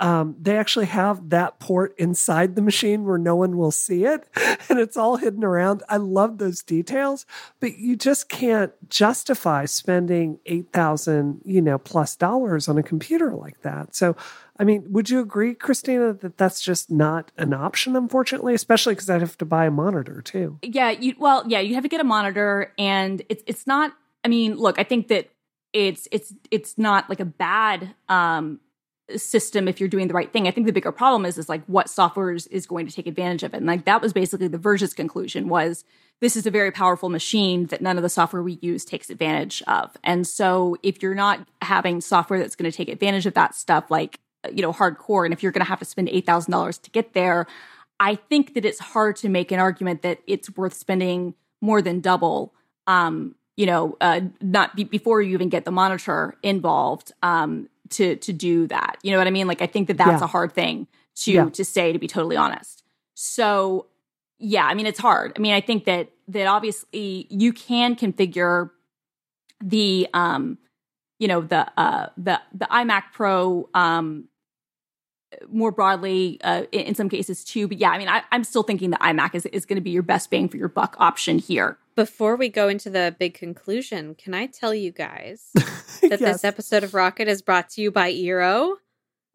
Um, 0.00 0.34
they 0.40 0.56
actually 0.56 0.86
have 0.86 1.28
that 1.28 1.60
port 1.60 1.94
inside 1.98 2.56
the 2.56 2.62
machine 2.62 3.04
where 3.04 3.18
no 3.18 3.36
one 3.36 3.58
will 3.58 3.70
see 3.70 4.04
it, 4.06 4.26
and 4.68 4.78
it's 4.78 4.96
all 4.96 5.18
hidden 5.18 5.44
around. 5.44 5.82
I 5.90 5.98
love 5.98 6.38
those 6.38 6.62
details, 6.62 7.26
but 7.60 7.78
you 7.78 7.96
just 7.96 8.30
can't 8.30 8.72
justify 8.88 9.66
spending 9.66 10.38
eight 10.46 10.72
thousand, 10.72 11.42
you 11.44 11.60
know, 11.60 11.76
plus 11.76 12.16
dollars 12.16 12.66
on 12.66 12.78
a 12.78 12.82
computer 12.82 13.34
like 13.34 13.60
that. 13.60 13.94
So, 13.94 14.16
I 14.58 14.64
mean, 14.64 14.90
would 14.90 15.10
you 15.10 15.20
agree, 15.20 15.54
Christina, 15.54 16.14
that 16.14 16.38
that's 16.38 16.62
just 16.62 16.90
not 16.90 17.30
an 17.36 17.52
option? 17.52 17.94
Unfortunately, 17.94 18.54
especially 18.54 18.94
because 18.94 19.10
I'd 19.10 19.20
have 19.20 19.36
to 19.38 19.44
buy 19.44 19.66
a 19.66 19.70
monitor 19.70 20.22
too. 20.22 20.58
yeah, 20.62 20.90
you 20.90 21.14
well, 21.18 21.44
yeah, 21.46 21.60
you 21.60 21.74
have 21.74 21.84
to 21.84 21.90
get 21.90 22.00
a 22.00 22.04
monitor, 22.04 22.72
and 22.78 23.22
it's 23.28 23.42
it's 23.46 23.66
not. 23.66 23.92
I 24.24 24.28
mean, 24.28 24.56
look, 24.56 24.78
I 24.78 24.84
think 24.84 25.08
that 25.08 25.28
it's 25.74 26.08
it's 26.10 26.32
it's 26.50 26.78
not 26.78 27.08
like 27.08 27.20
a 27.20 27.24
bad 27.26 27.94
um 28.08 28.60
system 29.18 29.68
if 29.68 29.80
you're 29.80 29.88
doing 29.88 30.08
the 30.08 30.14
right 30.14 30.32
thing. 30.32 30.46
I 30.46 30.50
think 30.50 30.66
the 30.66 30.72
bigger 30.72 30.92
problem 30.92 31.24
is 31.24 31.38
is 31.38 31.48
like 31.48 31.64
what 31.66 31.88
software 31.90 32.32
is, 32.32 32.66
going 32.66 32.86
to 32.86 32.94
take 32.94 33.06
advantage 33.06 33.42
of 33.42 33.54
it. 33.54 33.58
And 33.58 33.66
like 33.66 33.84
that 33.84 34.02
was 34.02 34.12
basically 34.12 34.48
the 34.48 34.58
Verge's 34.58 34.94
conclusion 34.94 35.48
was 35.48 35.84
this 36.20 36.36
is 36.36 36.46
a 36.46 36.50
very 36.50 36.70
powerful 36.70 37.08
machine 37.08 37.66
that 37.66 37.80
none 37.80 37.96
of 37.96 38.02
the 38.02 38.08
software 38.08 38.42
we 38.42 38.58
use 38.60 38.84
takes 38.84 39.10
advantage 39.10 39.62
of. 39.66 39.96
And 40.04 40.26
so 40.26 40.76
if 40.82 41.02
you're 41.02 41.14
not 41.14 41.46
having 41.62 42.00
software 42.00 42.38
that's 42.38 42.56
going 42.56 42.70
to 42.70 42.76
take 42.76 42.88
advantage 42.88 43.26
of 43.26 43.34
that 43.34 43.54
stuff 43.54 43.90
like 43.90 44.20
you 44.52 44.62
know 44.62 44.72
hardcore 44.72 45.24
and 45.24 45.34
if 45.34 45.42
you're 45.42 45.52
going 45.52 45.64
to 45.64 45.68
have 45.68 45.78
to 45.80 45.84
spend 45.84 46.08
$8,000 46.08 46.82
to 46.82 46.90
get 46.90 47.12
there, 47.14 47.46
I 47.98 48.14
think 48.14 48.54
that 48.54 48.64
it's 48.64 48.78
hard 48.78 49.16
to 49.16 49.28
make 49.28 49.52
an 49.52 49.60
argument 49.60 50.02
that 50.02 50.20
it's 50.26 50.54
worth 50.56 50.74
spending 50.74 51.34
more 51.60 51.82
than 51.82 52.00
double 52.00 52.54
um 52.86 53.34
you 53.56 53.66
know 53.66 53.96
uh 54.00 54.20
not 54.40 54.74
be, 54.74 54.84
before 54.84 55.20
you 55.20 55.34
even 55.34 55.50
get 55.50 55.64
the 55.64 55.70
monitor 55.70 56.34
involved 56.42 57.12
um 57.22 57.68
to 57.90 58.16
to 58.16 58.32
do 58.32 58.66
that. 58.68 58.96
You 59.02 59.12
know 59.12 59.18
what 59.18 59.26
i 59.26 59.30
mean? 59.30 59.46
Like 59.46 59.62
i 59.62 59.66
think 59.66 59.88
that 59.88 59.96
that's 59.96 60.20
Yeah. 60.20 60.24
a 60.24 60.28
hard 60.28 60.52
thing 60.52 60.86
to 61.16 61.32
Yeah. 61.32 61.48
to 61.50 61.64
say 61.64 61.92
to 61.92 61.98
be 61.98 62.06
totally 62.06 62.36
honest. 62.36 62.82
So 63.14 63.86
yeah 64.38 64.64
i 64.66 64.74
mean 64.74 64.86
it's 64.86 64.98
hard. 64.98 65.32
I 65.36 65.40
mean 65.40 65.52
i 65.54 65.60
think 65.60 65.84
that 65.84 66.10
that 66.28 66.46
obviously 66.46 67.26
you 67.30 67.52
can 67.52 67.96
configure 67.96 68.70
the 69.62 70.08
um 70.14 70.58
you 71.18 71.28
know 71.28 71.40
the 71.42 71.70
uh 71.78 72.06
the 72.16 72.40
the 72.54 72.66
imac 72.66 73.12
pro 73.12 73.68
um 73.74 74.28
more 75.48 75.70
broadly 75.70 76.40
uh, 76.42 76.64
in, 76.72 76.80
in 76.80 76.94
some 76.94 77.08
cases 77.08 77.44
too. 77.44 77.68
But 77.68 77.78
yeah 77.78 77.90
i 77.90 77.98
mean 77.98 78.08
I, 78.08 78.22
i'm 78.32 78.42
still 78.44 78.62
thinking 78.62 78.90
the 78.90 78.96
imac 78.98 79.34
is, 79.34 79.46
is 79.46 79.64
going 79.66 79.76
to 79.76 79.82
be 79.82 79.90
your 79.90 80.02
best 80.02 80.30
bang 80.30 80.48
for 80.48 80.56
your 80.56 80.68
buck 80.68 80.96
option 80.98 81.38
here 81.38 81.78
Before 82.00 82.34
we 82.36 82.48
go 82.48 82.68
into 82.68 82.88
the 82.88 83.14
big 83.18 83.34
conclusion, 83.34 84.14
can 84.14 84.32
I 84.32 84.46
tell 84.46 84.72
you 84.72 84.90
guys 84.90 85.50
that 85.54 86.18
Yes. 86.18 86.20
this 86.20 86.44
episode 86.44 86.82
of 86.82 86.94
Rocket 86.94 87.28
is 87.28 87.42
brought 87.42 87.68
to 87.70 87.82
you 87.82 87.90
by 87.90 88.10
Eero? 88.10 88.76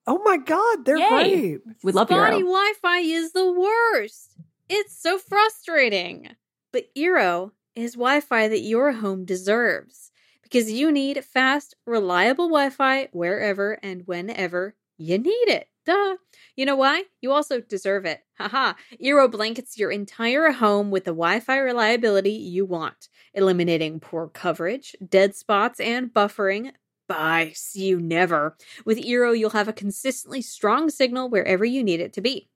Oh 0.08 0.20
my 0.26 0.38
God, 0.38 0.84
they're 0.84 0.98
Yay. 0.98 1.10
great. 1.10 1.62
we 1.84 1.92
love 1.92 2.08
Spotty 2.08 2.38
Eero. 2.38 2.40
Wi-Fi 2.40 2.98
is 3.02 3.34
the 3.34 3.52
worst. 3.52 4.32
It's 4.68 5.00
so 5.00 5.20
frustrating. 5.20 6.30
But 6.74 6.86
Eero 6.96 7.52
is 7.76 7.94
Wi-Fi 7.94 8.48
that 8.48 8.62
your 8.62 8.94
home 8.94 9.26
deserves 9.26 10.10
because 10.42 10.72
you 10.72 10.92
need 10.92 11.24
fast, 11.24 11.76
reliable 11.86 12.48
Wi-Fi 12.48 13.10
wherever 13.12 13.74
and 13.84 14.08
whenever 14.08 14.74
you 14.98 15.20
need 15.20 15.50
it. 15.50 15.68
Duh. 15.86 16.18
You 16.56 16.66
know 16.66 16.76
why? 16.76 17.04
You 17.22 17.32
also 17.32 17.62
deserve 17.62 18.06
it. 18.06 18.22
Haha. 18.38 18.74
Eero 19.02 19.30
blankets 19.30 19.78
your 19.78 19.92
entire 19.92 20.52
home 20.52 20.90
with 20.90 21.04
the 21.06 21.12
Wi-Fi 21.12 21.58
reliability 21.58 22.32
you 22.32 22.66
want, 22.66 23.10
eliminating 23.34 24.00
poor 24.00 24.28
coverage, 24.28 24.96
dead 25.08 25.36
spots, 25.36 25.80
and 25.80 26.12
buffering. 26.14 26.72
Bye. 27.08 27.52
See 27.54 27.86
you 27.86 28.00
never. 28.00 28.58
With 28.84 28.98
Eero, 28.98 29.38
you'll 29.38 29.52
have 29.52 29.68
a 29.68 29.74
consistently 29.74 30.42
strong 30.42 30.90
signal 30.90 31.30
wherever 31.30 31.64
you 31.64 31.84
need 31.84 32.00
it 32.00 32.14
to 32.14 32.22
be, 32.22 32.50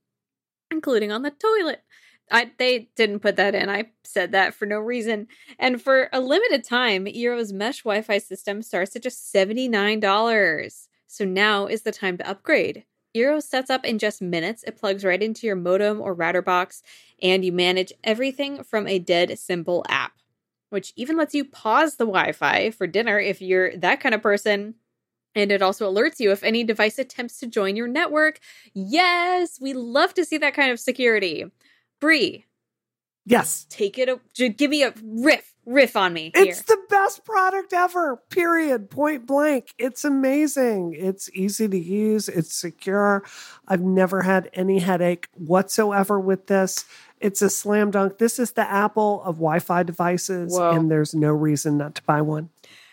including 0.72 1.12
on 1.12 1.22
the 1.22 1.32
toilet. 1.32 1.84
I 2.32 2.52
they 2.58 2.90
didn't 2.96 3.20
put 3.20 3.36
that 3.38 3.56
in. 3.56 3.70
I 3.70 3.92
said 4.04 4.32
that 4.32 4.54
for 4.54 4.66
no 4.66 4.80
reason. 4.80 5.28
And 5.58 5.82
for 5.82 6.10
a 6.14 6.20
limited 6.20 6.64
time, 6.64 7.06
Eero's 7.06 7.54
mesh 7.54 7.84
Wi-Fi 7.84 8.20
system 8.20 8.62
starts 8.62 8.96
at 8.96 9.04
just 9.04 9.34
$79. 9.34 10.88
So 11.08 11.26
now 11.26 11.66
is 11.66 11.82
the 11.82 11.92
time 11.92 12.18
to 12.18 12.30
upgrade. 12.30 12.86
Eero 13.16 13.42
sets 13.42 13.70
up 13.70 13.86
in 13.86 14.00
just 14.00 14.22
minutes. 14.22 14.64
It 14.64 14.78
plugs 14.78 15.04
right 15.04 15.22
into 15.22 15.48
your 15.48 15.56
modem 15.56 16.00
or 16.02 16.14
router 16.14 16.42
box, 16.42 16.84
and 17.22 17.44
you 17.44 17.52
manage 17.52 17.92
everything 18.04 18.64
from 18.64 18.88
a 18.88 19.00
dead 19.00 19.38
simple 19.40 19.84
app, 19.90 20.14
which 20.70 20.94
even 20.96 21.18
lets 21.18 21.34
you 21.34 21.44
pause 21.46 21.96
the 21.96 22.06
Wi 22.06 22.32
Fi 22.34 22.70
for 22.72 22.88
dinner 22.88 23.20
if 23.20 23.42
you're 23.42 23.76
that 23.78 24.00
kind 24.00 24.16
of 24.16 24.22
person. 24.22 24.76
And 25.36 25.52
it 25.52 25.62
also 25.62 25.92
alerts 25.92 26.20
you 26.20 26.32
if 26.32 26.44
any 26.44 26.64
device 26.64 27.00
attempts 27.00 27.40
to 27.40 27.48
join 27.48 27.76
your 27.76 27.88
network. 27.88 28.40
Yes, 28.74 29.60
we 29.62 29.74
love 29.74 30.14
to 30.16 30.26
see 30.26 30.38
that 30.40 30.56
kind 30.56 30.72
of 30.72 30.80
security. 30.80 31.46
Bree. 32.02 32.46
Yes. 33.26 33.66
Take 33.70 33.98
it. 33.98 34.10
A, 34.10 34.50
give 34.50 34.72
me 34.72 34.84
a 34.84 34.94
riff. 35.04 35.54
Riff 35.66 35.96
on 35.96 36.14
me. 36.14 36.32
Here. 36.34 36.46
It's 36.46 36.64
the 36.64 36.80
best 36.90 37.24
product 37.24 37.74
ever. 37.74 38.18
Period. 38.32 38.90
Point 38.90 39.28
blank. 39.28 39.76
It's 39.78 40.04
amazing. 40.04 40.96
It's 40.98 41.30
easy 41.36 41.68
to 41.68 41.78
use. 41.78 42.28
It's 42.28 42.56
secure. 42.56 43.24
I've 43.68 43.82
never 43.82 44.24
had 44.24 44.50
any 44.54 44.80
headache 44.80 45.28
whatsoever 45.36 46.20
with 46.20 46.48
this. 46.48 46.86
It's 47.20 47.44
a 47.44 47.52
slam 47.52 47.92
dunk. 47.92 48.18
This 48.18 48.40
is 48.40 48.54
the 48.54 48.68
Apple 48.68 49.22
of 49.24 49.36
Wi 49.36 49.60
Fi 49.60 49.84
devices, 49.84 50.54
Whoa. 50.54 50.72
and 50.72 50.90
there's 50.90 51.14
no 51.14 51.30
reason 51.30 51.78
not 51.78 51.96
to 51.96 52.04
buy 52.04 52.22
one. 52.22 52.50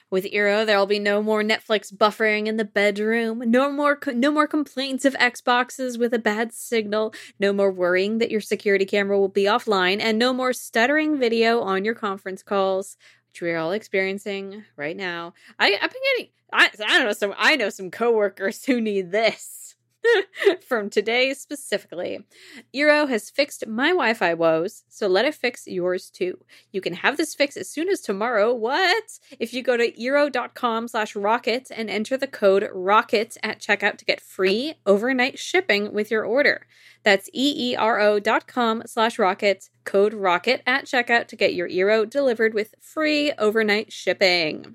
With 0.09 0.25
Eero, 0.25 0.65
there'll 0.65 0.87
be 0.87 1.01
no 1.01 1.21
more 1.21 1.43
Netflix 1.43 1.93
buffering 1.93 2.47
in 2.47 2.59
the 2.59 2.65
bedroom, 2.65 3.43
no 3.45 3.73
more 3.73 3.99
no 4.15 4.31
more 4.31 4.47
complaints 4.47 5.05
of 5.05 5.15
Xboxes 5.15 5.99
with 5.99 6.15
a 6.15 6.19
bad 6.19 6.53
signal, 6.53 7.13
no 7.41 7.53
more 7.53 7.73
worrying 7.73 8.19
that 8.19 8.31
your 8.31 8.41
security 8.41 8.85
camera 8.85 9.19
will 9.19 9.29
be 9.29 9.45
offline, 9.45 10.01
and 10.01 10.17
no 10.17 10.33
more 10.33 10.53
stuttering 10.53 11.19
video 11.19 11.61
on 11.61 11.85
your 11.85 11.95
conference 11.95 12.45
calls, 12.45 12.97
which 13.31 13.43
we're 13.43 13.59
all 13.59 13.73
experiencing 13.73 14.65
right 14.77 14.97
now. 14.97 15.35
I, 15.59 15.77
I've 15.83 15.91
been 15.91 16.03
getting 16.15 16.31
I, 16.53 16.71
I 16.87 16.99
don't 16.99 17.07
know 17.07 17.13
some 17.13 17.35
I 17.37 17.57
know 17.57 17.71
some 17.71 17.91
coworkers 17.91 18.65
who 18.65 18.81
need 18.81 19.11
this. 19.11 19.66
from 20.69 20.91
today 20.91 21.35
specifically. 21.35 22.27
Eero 22.75 23.09
has 23.09 23.31
fixed 23.31 23.67
my 23.67 23.89
Wi 23.89 24.15
Fi 24.15 24.35
woes, 24.35 24.85
so 24.89 25.07
let 25.07 25.25
it 25.25 25.35
fix 25.35 25.67
yours 25.67 26.11
too. 26.11 26.39
You 26.73 26.81
can 26.81 26.95
have 26.95 27.17
this 27.17 27.35
fix 27.35 27.57
as 27.57 27.69
soon 27.69 27.89
as 27.89 28.01
tomorrow. 28.01 28.53
What? 28.53 29.19
If 29.39 29.53
you 29.53 29.63
go 29.63 29.77
to 29.77 29.93
eero.com 29.93 30.89
slash 30.89 31.17
rocket 31.17 31.71
and 31.75 31.91
enter 31.91 32.17
the 32.17 32.27
code 32.27 32.69
ROCKET 32.73 33.37
at 33.43 33.61
checkout 33.61 33.99
to 33.99 34.05
get 34.05 34.21
free 34.21 34.75
overnight 34.85 35.39
shipping 35.39 35.93
with 35.93 36.11
your 36.11 36.25
order. 36.25 36.67
That's 37.03 37.31
E-E-R-O 37.33 38.19
dot 38.19 38.47
com 38.47 38.83
slash 38.87 39.19
rocket, 39.19 39.71
code 39.85 40.13
ROCKET 40.13 40.63
at 40.67 40.87
checkout 40.87 41.29
to 41.29 41.37
get 41.37 41.55
your 41.55 41.69
Eero 41.69 42.09
delivered 42.09 42.55
with 42.55 42.75
free 42.81 43.33
overnight 43.39 43.93
shipping. 43.93 44.75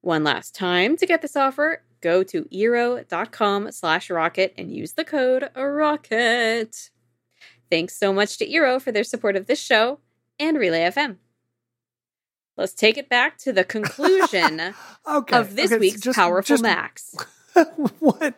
One 0.00 0.24
last 0.24 0.54
time 0.54 0.96
to 0.96 1.06
get 1.06 1.22
this 1.22 1.36
offer, 1.36 1.82
go 2.00 2.22
to 2.24 2.44
eero.com 2.44 3.72
slash 3.72 4.10
rocket 4.10 4.54
and 4.56 4.72
use 4.72 4.92
the 4.92 5.04
code 5.04 5.50
ROCKET. 5.54 6.90
Thanks 7.70 7.98
so 7.98 8.12
much 8.12 8.38
to 8.38 8.46
Eero 8.46 8.80
for 8.80 8.92
their 8.92 9.04
support 9.04 9.36
of 9.36 9.46
this 9.46 9.60
show 9.60 10.00
and 10.38 10.56
Relay 10.56 10.80
FM. 10.80 11.16
Let's 12.56 12.74
take 12.74 12.98
it 12.98 13.08
back 13.08 13.38
to 13.38 13.52
the 13.52 13.64
conclusion 13.64 14.74
okay, 15.08 15.36
of 15.36 15.54
this 15.54 15.70
okay, 15.70 15.78
week's 15.78 16.00
just, 16.00 16.16
Powerful 16.16 16.54
just, 16.54 16.62
Macs. 16.62 17.14
what 18.00 18.34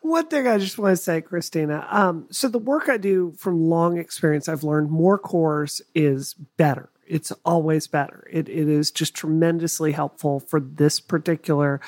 one 0.00 0.26
thing 0.28 0.46
I 0.46 0.58
just 0.58 0.78
want 0.78 0.96
to 0.96 1.02
say, 1.02 1.20
Christina. 1.20 1.86
Um, 1.90 2.26
so 2.30 2.48
the 2.48 2.58
work 2.58 2.88
I 2.88 2.96
do 2.96 3.34
from 3.36 3.68
long 3.68 3.98
experience, 3.98 4.48
I've 4.48 4.64
learned 4.64 4.90
more 4.90 5.18
cores 5.18 5.82
is 5.94 6.34
better. 6.56 6.88
It's 7.06 7.32
always 7.44 7.86
better. 7.86 8.26
It 8.30 8.48
it 8.48 8.68
is 8.68 8.90
just 8.90 9.14
tremendously 9.14 9.92
helpful 9.92 10.40
for 10.40 10.60
this 10.60 11.00
particular 11.00 11.80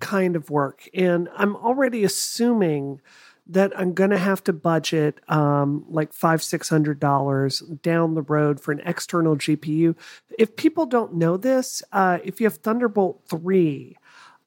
kind 0.00 0.36
of 0.36 0.50
work. 0.50 0.88
And 0.94 1.28
I'm 1.36 1.56
already 1.56 2.04
assuming 2.04 3.00
that 3.48 3.72
I'm 3.78 3.94
going 3.94 4.10
to 4.10 4.18
have 4.18 4.44
to 4.44 4.52
budget 4.52 5.20
um, 5.28 5.84
like 5.88 6.12
five, 6.12 6.42
six 6.42 6.68
hundred 6.68 7.00
dollars 7.00 7.60
down 7.60 8.14
the 8.14 8.22
road 8.22 8.60
for 8.60 8.72
an 8.72 8.82
external 8.84 9.36
GPU. 9.36 9.96
If 10.38 10.56
people 10.56 10.86
don't 10.86 11.14
know 11.14 11.36
this, 11.36 11.82
uh, 11.92 12.18
if 12.22 12.40
you 12.40 12.46
have 12.46 12.58
Thunderbolt 12.58 13.22
three, 13.26 13.96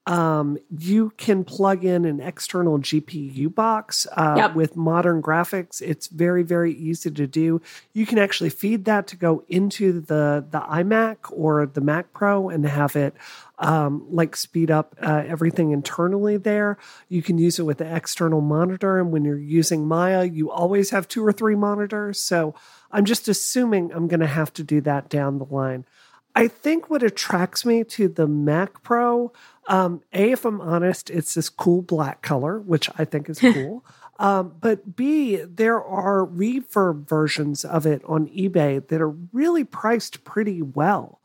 um, 0.06 0.58
you 0.76 1.12
can 1.16 1.44
plug 1.44 1.84
in 1.84 2.04
an 2.04 2.20
external 2.20 2.78
GPU 2.78 3.54
box 3.54 4.06
uh, 4.16 4.34
yep. 4.36 4.54
with 4.54 4.76
modern 4.76 5.22
graphics. 5.22 5.80
It's 5.80 6.08
very, 6.08 6.42
very 6.42 6.72
easy 6.72 7.10
to 7.10 7.26
do. 7.26 7.60
You 7.92 8.04
can 8.06 8.18
actually 8.18 8.50
feed 8.50 8.84
that 8.86 9.06
to 9.08 9.16
go 9.16 9.44
into 9.48 10.00
the 10.00 10.44
the 10.50 10.60
iMac 10.60 11.16
or 11.30 11.66
the 11.66 11.80
Mac 11.80 12.12
Pro 12.12 12.48
and 12.48 12.64
have 12.66 12.96
it 12.96 13.14
um, 13.62 14.04
like 14.10 14.34
speed 14.34 14.70
up 14.70 14.96
uh, 15.00 15.22
everything 15.26 15.70
internally 15.70 16.36
there. 16.36 16.76
You 17.08 17.22
can 17.22 17.38
use 17.38 17.58
it 17.58 17.62
with 17.62 17.78
the 17.78 17.94
external 17.94 18.40
monitor, 18.40 18.98
and 18.98 19.12
when 19.12 19.24
you're 19.24 19.38
using 19.38 19.86
Maya, 19.86 20.24
you 20.24 20.50
always 20.50 20.90
have 20.90 21.06
two 21.06 21.24
or 21.24 21.32
three 21.32 21.54
monitors. 21.54 22.20
So 22.20 22.54
I'm 22.90 23.04
just 23.04 23.28
assuming 23.28 23.92
I'm 23.92 24.08
going 24.08 24.20
to 24.20 24.26
have 24.26 24.52
to 24.54 24.64
do 24.64 24.80
that 24.82 25.08
down 25.08 25.38
the 25.38 25.44
line. 25.44 25.86
I 26.34 26.48
think 26.48 26.90
what 26.90 27.02
attracts 27.02 27.64
me 27.64 27.84
to 27.84 28.08
the 28.08 28.26
Mac 28.26 28.82
Pro, 28.82 29.32
um, 29.68 30.02
A, 30.12 30.32
if 30.32 30.44
I'm 30.44 30.60
honest, 30.60 31.08
it's 31.10 31.34
this 31.34 31.48
cool 31.48 31.82
black 31.82 32.20
color, 32.20 32.58
which 32.58 32.90
I 32.98 33.04
think 33.04 33.28
is 33.28 33.38
cool. 33.40 33.84
um, 34.18 34.54
but 34.60 34.96
B, 34.96 35.36
there 35.36 35.82
are 35.82 36.26
reverb 36.26 37.06
versions 37.08 37.64
of 37.64 37.86
it 37.86 38.02
on 38.06 38.26
eBay 38.28 38.86
that 38.88 39.00
are 39.00 39.14
really 39.32 39.62
priced 39.62 40.24
pretty 40.24 40.62
well. 40.62 41.20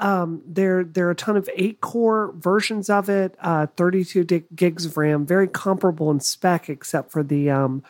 Um, 0.00 0.42
there, 0.46 0.84
there 0.84 1.08
are 1.08 1.12
a 1.12 1.16
ton 1.16 1.36
of 1.36 1.50
eight 1.56 1.80
core 1.80 2.32
versions 2.36 2.88
of 2.88 3.08
it, 3.08 3.34
uh, 3.40 3.66
32 3.76 4.24
gigs 4.54 4.84
of 4.84 4.96
RAM, 4.96 5.26
very 5.26 5.48
comparable 5.48 6.08
in 6.10 6.20
spec, 6.20 6.68
except 6.68 7.10
for 7.10 7.24
the, 7.24 7.50
um, 7.50 7.82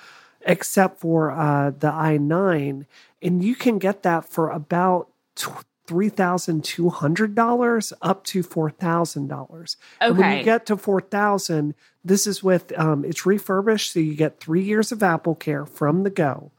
except 0.43 1.01
for 1.01 1.31
uh, 1.31 1.71
the 1.71 1.91
i9, 1.91 2.87
and 3.21 3.45
you 3.45 3.55
can 3.55 3.79
get 3.79 4.03
that 4.05 4.25
for 4.25 4.49
about 4.49 5.09
$3,200 5.37 7.93
up 8.01 8.25
to 8.25 8.43
$4,000. 8.43 9.77
Okay. 10.01 10.19
when 10.19 10.39
you 10.39 10.45
get 10.45 10.65
to 10.67 10.77
4000 10.77 11.75
this 12.05 12.27
is 12.27 12.43
with, 12.43 12.77
um, 12.79 13.05
it's 13.05 13.27
refurbished. 13.27 13.93
So 13.93 14.01
you 14.01 14.15
get 14.15 14.41
three 14.41 14.63
years 14.63 14.93
of 14.93 15.03
Apple 15.03 15.35
Care 15.35 15.67
from 15.67 16.05
the 16.05 16.11
go. 16.11 16.53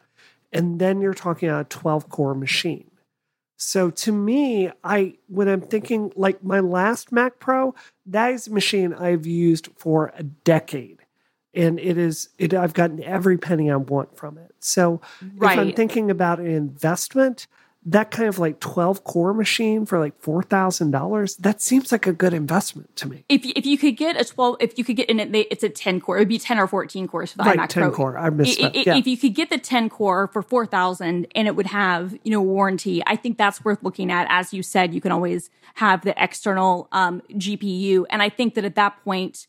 And 0.51 0.79
then 0.79 1.01
you're 1.01 1.13
talking 1.13 1.49
about 1.49 1.65
a 1.65 1.69
12 1.69 2.09
core 2.09 2.35
machine. 2.35 2.88
So 3.61 3.89
to 3.89 4.13
me, 4.13 4.71
I 4.85 5.15
when 5.27 5.49
I'm 5.49 5.59
thinking 5.61 6.13
like 6.15 6.41
my 6.41 6.61
last 6.61 7.11
Mac 7.11 7.39
Pro, 7.39 7.75
that 8.05 8.31
is 8.33 8.47
a 8.47 8.53
machine 8.53 8.93
I've 8.93 9.25
used 9.25 9.67
for 9.75 10.13
a 10.15 10.23
decade. 10.23 10.99
And 11.53 11.77
it 11.77 11.97
is 11.97 12.29
it 12.37 12.53
I've 12.53 12.73
gotten 12.73 13.03
every 13.03 13.37
penny 13.37 13.69
I 13.69 13.75
want 13.75 14.15
from 14.15 14.37
it. 14.37 14.55
So 14.59 15.01
right. 15.35 15.53
if 15.53 15.59
I'm 15.59 15.73
thinking 15.73 16.09
about 16.09 16.39
an 16.39 16.47
investment, 16.47 17.47
that 17.91 18.11
kind 18.11 18.29
of 18.29 18.37
like 18.37 18.59
12 18.59 19.03
core 19.03 19.33
machine 19.33 19.85
for 19.85 19.99
like 19.99 20.19
$4,000, 20.21 21.37
that 21.37 21.61
seems 21.61 21.91
like 21.91 22.05
a 22.05 22.13
good 22.13 22.33
investment 22.33 22.95
to 22.97 23.07
me. 23.07 23.25
If, 23.29 23.41
if 23.43 23.65
you 23.65 23.77
could 23.77 23.97
get 23.97 24.19
a 24.19 24.23
12, 24.23 24.57
if 24.59 24.77
you 24.77 24.83
could 24.83 24.95
get 24.95 25.09
in 25.09 25.19
it, 25.19 25.33
it's 25.49 25.63
a 25.63 25.69
10 25.69 25.99
core, 26.01 26.17
it 26.17 26.21
would 26.21 26.27
be 26.27 26.37
10 26.37 26.59
or 26.59 26.67
14 26.67 27.07
cores 27.07 27.31
for 27.31 27.39
the 27.39 27.43
right, 27.45 27.57
iMac 27.57 27.69
10 27.69 27.83
Pro. 27.83 27.91
core. 27.91 28.17
I 28.17 28.29
missed 28.29 28.61
that. 28.61 28.75
Yeah. 28.75 28.95
If 28.95 29.07
you 29.07 29.17
could 29.17 29.33
get 29.33 29.49
the 29.49 29.57
10 29.57 29.89
core 29.89 30.27
for 30.27 30.41
4,000 30.41 31.27
and 31.33 31.47
it 31.47 31.55
would 31.55 31.67
have, 31.67 32.17
you 32.23 32.31
know, 32.31 32.41
warranty, 32.41 33.01
I 33.07 33.15
think 33.15 33.37
that's 33.37 33.65
worth 33.65 33.81
looking 33.81 34.11
at. 34.11 34.27
As 34.29 34.53
you 34.53 34.61
said, 34.61 34.93
you 34.93 35.01
can 35.01 35.11
always 35.11 35.49
have 35.75 36.03
the 36.03 36.13
external 36.21 36.87
um, 36.91 37.21
GPU. 37.31 38.05
And 38.09 38.21
I 38.21 38.29
think 38.29 38.53
that 38.55 38.65
at 38.65 38.75
that 38.75 39.03
point, 39.03 39.47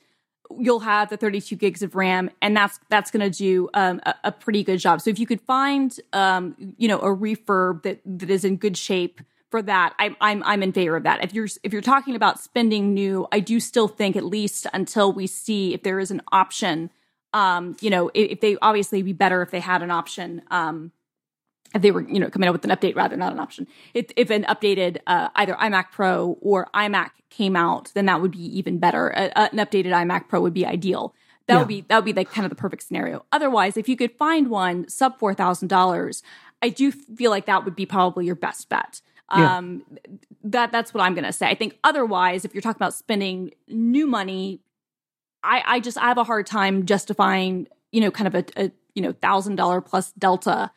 you'll 0.59 0.81
have 0.81 1.11
the 1.11 1.17
32 1.17 1.57
gigs 1.57 1.83
of 1.83 1.95
RAM, 1.95 2.31
and 2.43 2.57
that's 2.57 2.79
that's 2.89 3.11
going 3.11 3.31
to 3.31 3.37
do 3.37 3.69
um, 3.75 4.01
a, 4.05 4.15
a, 4.25 4.33
pretty 4.33 4.63
good 4.63 4.79
job. 4.79 5.01
So 5.01 5.11
if 5.11 5.19
you 5.19 5.27
could 5.27 5.41
find, 5.43 5.95
um, 6.13 6.75
you 6.77 6.89
know, 6.89 6.99
a 6.99 7.15
refurb 7.15 7.83
that 7.83 8.01
that 8.05 8.31
is 8.31 8.45
in 8.45 8.57
good 8.57 8.77
shape 8.77 9.21
for 9.51 9.63
that, 9.63 9.95
I'm 9.99 10.17
I'm 10.21 10.43
I'm 10.45 10.63
in 10.63 10.73
favor 10.73 10.97
of 10.97 11.05
that. 11.05 11.23
If 11.23 11.35
you're 11.35 11.49
if 11.63 11.73
you're 11.73 11.83
talking 11.83 12.17
about 12.17 12.41
spending 12.41 12.95
new, 12.95 13.27
I 13.33 13.41
do 13.41 13.61
still 13.61 13.89
think 13.89 14.17
at 14.17 14.25
least 14.25 14.67
until 14.73 15.13
we 15.13 15.27
see 15.27 15.75
if 15.75 15.83
there 15.83 16.01
is 16.01 16.11
an 16.11 16.23
option. 16.33 16.91
Um, 17.33 17.77
you 17.81 17.91
know, 17.91 18.11
if, 18.13 18.33
if 18.33 18.41
they 18.41 18.57
obviously 18.61 19.03
be 19.03 19.13
better 19.13 19.43
if 19.43 19.51
they 19.51 19.61
had 19.61 19.83
an 19.83 19.91
option. 19.91 20.43
Um, 20.51 20.93
if 21.74 21.83
they 21.83 21.90
were, 21.90 22.02
you 22.02 22.18
know, 22.18 22.28
coming 22.28 22.48
out 22.48 22.52
with 22.52 22.64
an 22.64 22.70
update 22.70 22.96
rather, 22.96 23.16
not 23.16 23.33
an 23.33 23.38
option. 23.38 23.66
If, 23.94 24.06
if 24.16 24.30
an 24.30 24.44
updated 24.44 24.98
uh, 25.06 25.28
either 25.37 25.54
iMac 25.54 25.92
Pro 25.92 26.38
or 26.40 26.68
iMac 26.74 27.11
came 27.30 27.56
out, 27.56 27.92
then 27.94 28.06
that 28.06 28.20
would 28.20 28.33
be 28.33 28.59
even 28.59 28.78
better. 28.78 29.09
An 29.09 29.56
updated 29.59 29.92
iMac 29.92 30.28
Pro 30.28 30.40
would 30.40 30.54
be 30.54 30.66
ideal. 30.66 31.14
That 31.46 31.54
yeah. 31.54 31.59
would 31.61 31.68
be 31.68 31.80
that 31.88 31.96
would 31.96 32.04
be 32.04 32.12
like 32.12 32.30
kind 32.30 32.44
of 32.44 32.50
the 32.50 32.56
perfect 32.56 32.83
scenario. 32.83 33.24
Otherwise, 33.33 33.76
if 33.76 33.88
you 33.88 33.96
could 33.96 34.12
find 34.12 34.50
one 34.50 34.88
sub 34.88 35.18
four 35.18 35.35
thousand 35.35 35.68
dollars, 35.68 36.22
I 36.62 36.68
do 36.68 36.92
feel 36.92 37.30
like 37.30 37.46
that 37.46 37.64
would 37.64 37.74
be 37.74 37.87
probably 37.87 38.26
your 38.26 38.37
best 38.37 38.68
bet. 38.68 39.00
Yeah. 39.37 39.56
Um, 39.56 39.83
that 40.44 40.70
that's 40.72 40.94
what 40.94 41.02
I'm 41.02 41.14
going 41.14 41.24
to 41.24 41.33
say. 41.33 41.48
I 41.48 41.54
think 41.54 41.78
otherwise, 41.83 42.44
if 42.44 42.54
you're 42.54 42.62
talking 42.62 42.78
about 42.78 42.94
spending 42.94 43.52
new 43.68 44.06
money, 44.06 44.61
I 45.42 45.62
I 45.66 45.80
just 45.80 45.98
I 45.98 46.09
have 46.09 46.18
a 46.18 46.24
hard 46.24 46.46
time 46.46 46.87
justifying 46.87 47.68
you 47.90 48.00
know 48.00 48.11
kind 48.11 48.28
of 48.28 48.35
a, 48.35 48.64
a 48.64 48.70
you 48.94 49.02
know 49.02 49.12
thousand 49.12 49.56
dollar 49.56 49.80
plus 49.80 50.12
delta 50.12 50.70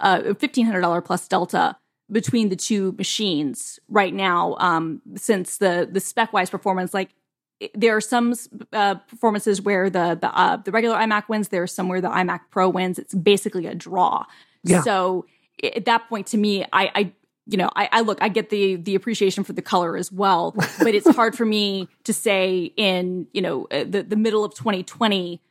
uh, 0.00 0.20
$1,500 0.20 1.04
plus 1.04 1.28
delta 1.28 1.76
between 2.10 2.48
the 2.48 2.56
two 2.56 2.92
machines 2.92 3.78
right 3.88 4.12
now 4.12 4.56
um, 4.58 5.00
since 5.14 5.58
the 5.58 5.88
the 5.90 6.00
spec 6.00 6.32
wise 6.32 6.50
performance 6.50 6.92
like 6.92 7.10
there 7.74 7.96
are 7.96 8.00
some 8.00 8.34
uh, 8.72 8.94
performances 8.94 9.60
where 9.60 9.90
the 9.90 10.18
the, 10.20 10.34
uh, 10.34 10.56
the 10.56 10.70
regular 10.70 10.96
iMac 10.96 11.28
wins. 11.28 11.48
There 11.48 11.62
are 11.62 11.66
some 11.66 11.88
where 11.88 12.00
the 12.00 12.08
iMac 12.08 12.40
Pro 12.50 12.68
wins. 12.68 12.98
It's 12.98 13.14
basically 13.14 13.66
a 13.66 13.74
draw. 13.74 14.24
Yeah. 14.64 14.82
So 14.82 15.26
at 15.62 15.84
that 15.84 16.08
point, 16.08 16.28
to 16.28 16.38
me, 16.38 16.64
I, 16.72 16.90
I 16.94 17.12
you 17.46 17.56
know, 17.56 17.68
I, 17.74 17.88
I, 17.92 18.00
look, 18.00 18.22
I 18.22 18.28
get 18.28 18.50
the 18.50 18.76
the 18.76 18.94
appreciation 18.94 19.44
for 19.44 19.52
the 19.52 19.62
color 19.62 19.96
as 19.96 20.10
well, 20.10 20.52
but 20.78 20.94
it's 20.94 21.08
hard 21.14 21.36
for 21.36 21.44
me 21.44 21.88
to 22.04 22.12
say 22.12 22.72
in 22.76 23.26
you 23.32 23.42
know 23.42 23.66
uh, 23.70 23.84
the 23.86 24.02
the 24.02 24.16
middle 24.16 24.44
of 24.44 24.54
2020 24.54 25.42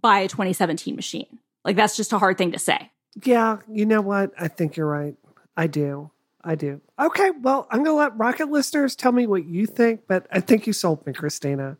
buy 0.00 0.20
a 0.20 0.28
2017 0.28 0.96
machine. 0.96 1.38
Like 1.64 1.76
that's 1.76 1.96
just 1.96 2.12
a 2.12 2.18
hard 2.18 2.38
thing 2.38 2.52
to 2.52 2.58
say. 2.58 2.90
Yeah, 3.24 3.58
you 3.68 3.86
know 3.86 4.00
what? 4.00 4.32
I 4.38 4.48
think 4.48 4.76
you're 4.76 4.86
right. 4.86 5.14
I 5.56 5.66
do. 5.66 6.10
I 6.44 6.54
do. 6.54 6.80
Okay, 7.00 7.30
well, 7.40 7.66
I'm 7.70 7.82
going 7.82 7.96
to 7.96 7.98
let 7.98 8.16
Rocket 8.16 8.50
listeners 8.50 8.94
tell 8.94 9.12
me 9.12 9.26
what 9.26 9.46
you 9.46 9.66
think, 9.66 10.02
but 10.06 10.26
I 10.30 10.40
think 10.40 10.66
you 10.66 10.72
sold 10.72 11.04
me, 11.06 11.12
Christina. 11.12 11.76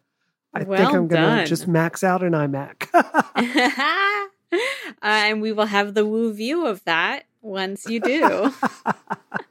I 0.52 0.64
well 0.64 0.78
think 0.78 0.94
I'm 0.94 1.06
going 1.06 1.38
to 1.38 1.46
just 1.46 1.68
max 1.68 2.02
out 2.02 2.22
an 2.22 2.32
iMac. 2.32 2.88
uh, 4.52 4.58
and 5.02 5.42
we 5.42 5.52
will 5.52 5.66
have 5.66 5.94
the 5.94 6.06
woo 6.06 6.32
view 6.32 6.66
of 6.66 6.82
that 6.84 7.26
once 7.42 7.86
you 7.86 8.00
do. 8.00 8.52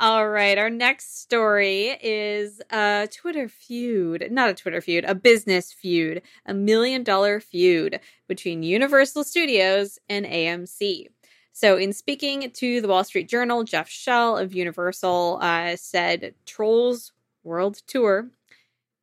All 0.00 0.28
right, 0.28 0.58
our 0.58 0.70
next 0.70 1.20
story 1.22 1.96
is 2.02 2.60
a 2.70 3.08
Twitter 3.10 3.48
feud, 3.48 4.28
not 4.30 4.50
a 4.50 4.54
Twitter 4.54 4.80
feud, 4.80 5.04
a 5.04 5.14
business 5.14 5.72
feud, 5.72 6.22
a 6.46 6.54
million 6.54 7.02
dollar 7.02 7.40
feud 7.40 8.00
between 8.28 8.62
Universal 8.62 9.24
Studios 9.24 9.98
and 10.08 10.26
AMC. 10.26 11.08
So, 11.52 11.76
in 11.76 11.92
speaking 11.92 12.50
to 12.50 12.80
the 12.80 12.88
Wall 12.88 13.04
Street 13.04 13.28
Journal, 13.28 13.62
Jeff 13.64 13.88
Shell 13.88 14.38
of 14.38 14.54
Universal 14.54 15.38
uh, 15.40 15.76
said 15.76 16.34
Trolls 16.46 17.12
World 17.44 17.80
Tour, 17.86 18.30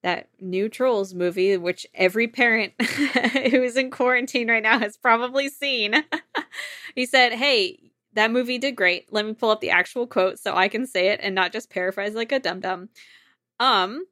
that 0.04 0.30
new 0.40 0.68
Trolls 0.68 1.14
movie, 1.14 1.58
which 1.58 1.86
every 1.94 2.28
parent 2.28 2.74
who 2.82 3.64
is 3.64 3.78
in 3.78 3.92
quarantine 3.92 4.50
right 4.50 4.64
now 4.64 4.80
has 4.80 4.98
probably 4.98 5.48
seen. 5.48 6.04
he 6.96 7.06
said, 7.06 7.34
Hey, 7.34 7.91
that 8.14 8.32
movie 8.32 8.58
did 8.58 8.76
great. 8.76 9.12
Let 9.12 9.26
me 9.26 9.34
pull 9.34 9.50
up 9.50 9.62
the 9.62 9.70
actual 9.70 10.08
quote 10.08 10.40
so 10.40 10.56
I 10.56 10.68
can 10.68 10.86
say 10.86 11.10
it 11.10 11.20
and 11.22 11.36
not 11.36 11.52
just 11.52 11.70
paraphrase 11.70 12.16
like 12.16 12.32
a 12.32 12.40
dum 12.40 12.60
dum. 12.60 12.90
Um, 13.60 14.06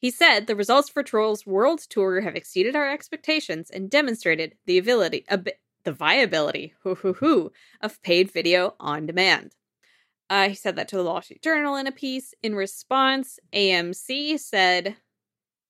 he 0.00 0.10
said 0.10 0.46
the 0.46 0.56
results 0.56 0.88
for 0.88 1.02
Trolls 1.02 1.46
World 1.46 1.80
Tour 1.80 2.20
have 2.20 2.36
exceeded 2.36 2.76
our 2.76 2.90
expectations 2.90 3.70
and 3.70 3.90
demonstrated 3.90 4.54
the 4.66 4.78
ability, 4.78 5.24
ab- 5.28 5.48
the 5.84 5.92
viability 5.92 6.74
hoo, 6.82 6.94
hoo, 6.94 7.14
hoo, 7.14 7.52
of 7.80 8.00
paid 8.02 8.30
video 8.30 8.74
on 8.78 9.06
demand. 9.06 9.54
Uh, 10.30 10.50
he 10.50 10.54
said 10.54 10.76
that 10.76 10.88
to 10.88 10.96
the 10.96 11.04
Wall 11.04 11.22
Street 11.22 11.42
Journal 11.42 11.76
in 11.76 11.86
a 11.86 11.92
piece. 11.92 12.34
In 12.42 12.54
response, 12.54 13.38
AMC 13.52 14.38
said, 14.38 14.96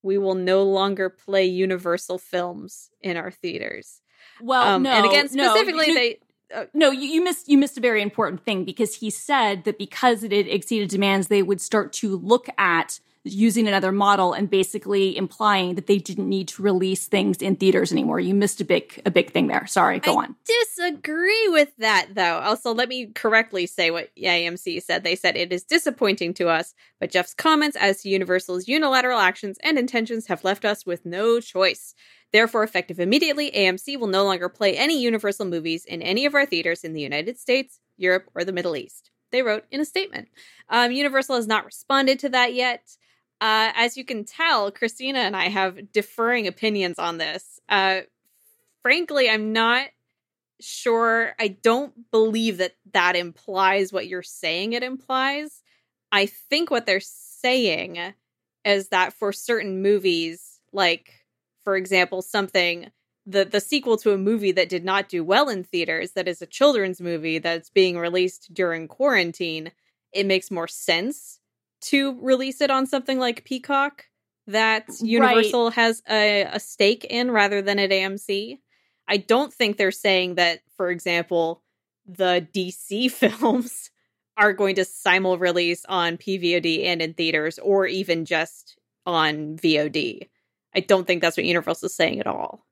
We 0.02 0.18
will 0.18 0.34
no 0.34 0.64
longer 0.64 1.08
play 1.08 1.46
Universal 1.46 2.18
films 2.18 2.90
in 3.00 3.16
our 3.16 3.30
theaters. 3.30 4.02
Well, 4.40 4.62
um, 4.74 4.82
no, 4.82 4.90
and 4.90 5.06
again, 5.06 5.28
specifically, 5.28 5.88
no, 5.88 5.94
they. 5.94 6.18
Uh, 6.54 6.64
no, 6.72 6.90
you, 6.90 7.08
you, 7.08 7.22
missed 7.22 7.48
you 7.48 7.58
missed 7.58 7.76
a 7.76 7.80
very 7.80 8.00
important 8.00 8.44
thing 8.44 8.64
because 8.64 8.96
he 8.96 9.10
said 9.10 9.64
that 9.64 9.78
because 9.78 10.22
it 10.22 10.32
exceeded 10.32 10.88
demands, 10.88 11.28
they 11.28 11.42
would 11.42 11.60
start 11.60 11.92
to 11.92 12.16
look 12.16 12.48
at 12.56 13.00
using 13.24 13.68
another 13.68 13.92
model 13.92 14.32
and 14.32 14.48
basically 14.48 15.16
implying 15.16 15.74
that 15.74 15.86
they 15.86 15.98
didn't 15.98 16.28
need 16.28 16.48
to 16.48 16.62
release 16.62 17.06
things 17.06 17.38
in 17.38 17.56
theaters 17.56 17.92
anymore. 17.92 18.20
You 18.20 18.34
missed 18.34 18.60
a 18.60 18.64
big 18.64 19.00
a 19.04 19.10
big 19.10 19.32
thing 19.32 19.46
there. 19.48 19.66
Sorry, 19.66 19.98
go 19.98 20.14
I 20.14 20.24
on. 20.24 20.36
Disagree 20.46 21.48
with 21.48 21.74
that 21.78 22.08
though. 22.14 22.38
Also, 22.38 22.72
let 22.74 22.88
me 22.88 23.06
correctly 23.06 23.66
say 23.66 23.90
what 23.90 24.10
AMC 24.16 24.82
said. 24.82 25.04
They 25.04 25.16
said 25.16 25.36
it 25.36 25.52
is 25.52 25.64
disappointing 25.64 26.34
to 26.34 26.48
us, 26.48 26.74
but 27.00 27.10
Jeff's 27.10 27.34
comments 27.34 27.76
as 27.76 28.02
to 28.02 28.08
Universal's 28.08 28.68
unilateral 28.68 29.18
actions 29.18 29.58
and 29.62 29.78
intentions 29.78 30.26
have 30.26 30.44
left 30.44 30.64
us 30.64 30.86
with 30.86 31.04
no 31.04 31.40
choice. 31.40 31.94
Therefore, 32.32 32.62
effective 32.62 33.00
immediately, 33.00 33.50
AMC 33.50 33.98
will 33.98 34.06
no 34.06 34.24
longer 34.24 34.48
play 34.48 34.76
any 34.76 35.00
Universal 35.00 35.46
movies 35.46 35.84
in 35.84 36.02
any 36.02 36.26
of 36.26 36.34
our 36.34 36.44
theaters 36.44 36.84
in 36.84 36.92
the 36.92 37.00
United 37.00 37.38
States, 37.38 37.80
Europe, 37.96 38.24
or 38.34 38.44
the 38.44 38.52
Middle 38.52 38.76
East. 38.76 39.10
They 39.30 39.42
wrote 39.42 39.64
in 39.70 39.80
a 39.80 39.84
statement. 39.84 40.28
Um, 40.68 40.92
Universal 40.92 41.36
has 41.36 41.46
not 41.46 41.64
responded 41.64 42.18
to 42.20 42.28
that 42.30 42.54
yet. 42.54 42.96
Uh, 43.40 43.70
as 43.74 43.96
you 43.96 44.04
can 44.04 44.24
tell, 44.24 44.70
Christina 44.70 45.20
and 45.20 45.36
I 45.36 45.48
have 45.48 45.92
differing 45.92 46.46
opinions 46.46 46.98
on 46.98 47.18
this. 47.18 47.60
Uh, 47.68 48.00
frankly, 48.82 49.30
I'm 49.30 49.52
not 49.52 49.88
sure. 50.60 51.34
I 51.38 51.48
don't 51.48 52.10
believe 52.10 52.58
that 52.58 52.74
that 52.92 53.14
implies 53.16 53.92
what 53.92 54.08
you're 54.08 54.22
saying 54.22 54.72
it 54.72 54.82
implies. 54.82 55.62
I 56.10 56.26
think 56.26 56.70
what 56.70 56.86
they're 56.86 57.00
saying 57.00 58.14
is 58.64 58.88
that 58.88 59.12
for 59.12 59.32
certain 59.32 59.82
movies, 59.82 60.60
like, 60.72 61.24
for 61.62 61.76
example, 61.76 62.22
something 62.22 62.90
the 63.28 63.44
the 63.44 63.60
sequel 63.60 63.98
to 63.98 64.12
a 64.12 64.18
movie 64.18 64.52
that 64.52 64.70
did 64.70 64.84
not 64.84 65.08
do 65.08 65.22
well 65.22 65.48
in 65.50 65.62
theaters 65.62 66.12
that 66.12 66.26
is 66.26 66.40
a 66.40 66.46
children's 66.46 67.00
movie 67.00 67.38
that's 67.38 67.68
being 67.68 67.98
released 67.98 68.52
during 68.54 68.88
quarantine 68.88 69.70
it 70.12 70.24
makes 70.24 70.50
more 70.50 70.66
sense 70.66 71.37
to 71.80 72.18
release 72.20 72.60
it 72.60 72.70
on 72.70 72.86
something 72.86 73.18
like 73.18 73.44
Peacock 73.44 74.04
that 74.46 74.86
Universal 75.00 75.66
right. 75.66 75.74
has 75.74 76.02
a, 76.08 76.42
a 76.44 76.60
stake 76.60 77.04
in 77.04 77.30
rather 77.30 77.62
than 77.62 77.78
at 77.78 77.90
AMC. 77.90 78.58
I 79.06 79.16
don't 79.18 79.52
think 79.52 79.76
they're 79.76 79.90
saying 79.90 80.36
that, 80.36 80.60
for 80.76 80.90
example, 80.90 81.62
the 82.06 82.46
DC 82.54 83.10
films 83.12 83.90
are 84.36 84.52
going 84.52 84.76
to 84.76 84.84
simul 84.84 85.38
release 85.38 85.84
on 85.86 86.16
PVOD 86.16 86.86
and 86.86 87.02
in 87.02 87.14
theaters 87.14 87.58
or 87.58 87.86
even 87.86 88.24
just 88.24 88.78
on 89.04 89.56
VOD. 89.56 90.28
I 90.74 90.80
don't 90.80 91.06
think 91.06 91.22
that's 91.22 91.36
what 91.36 91.46
Universal 91.46 91.86
is 91.86 91.94
saying 91.94 92.20
at 92.20 92.26
all. 92.26 92.64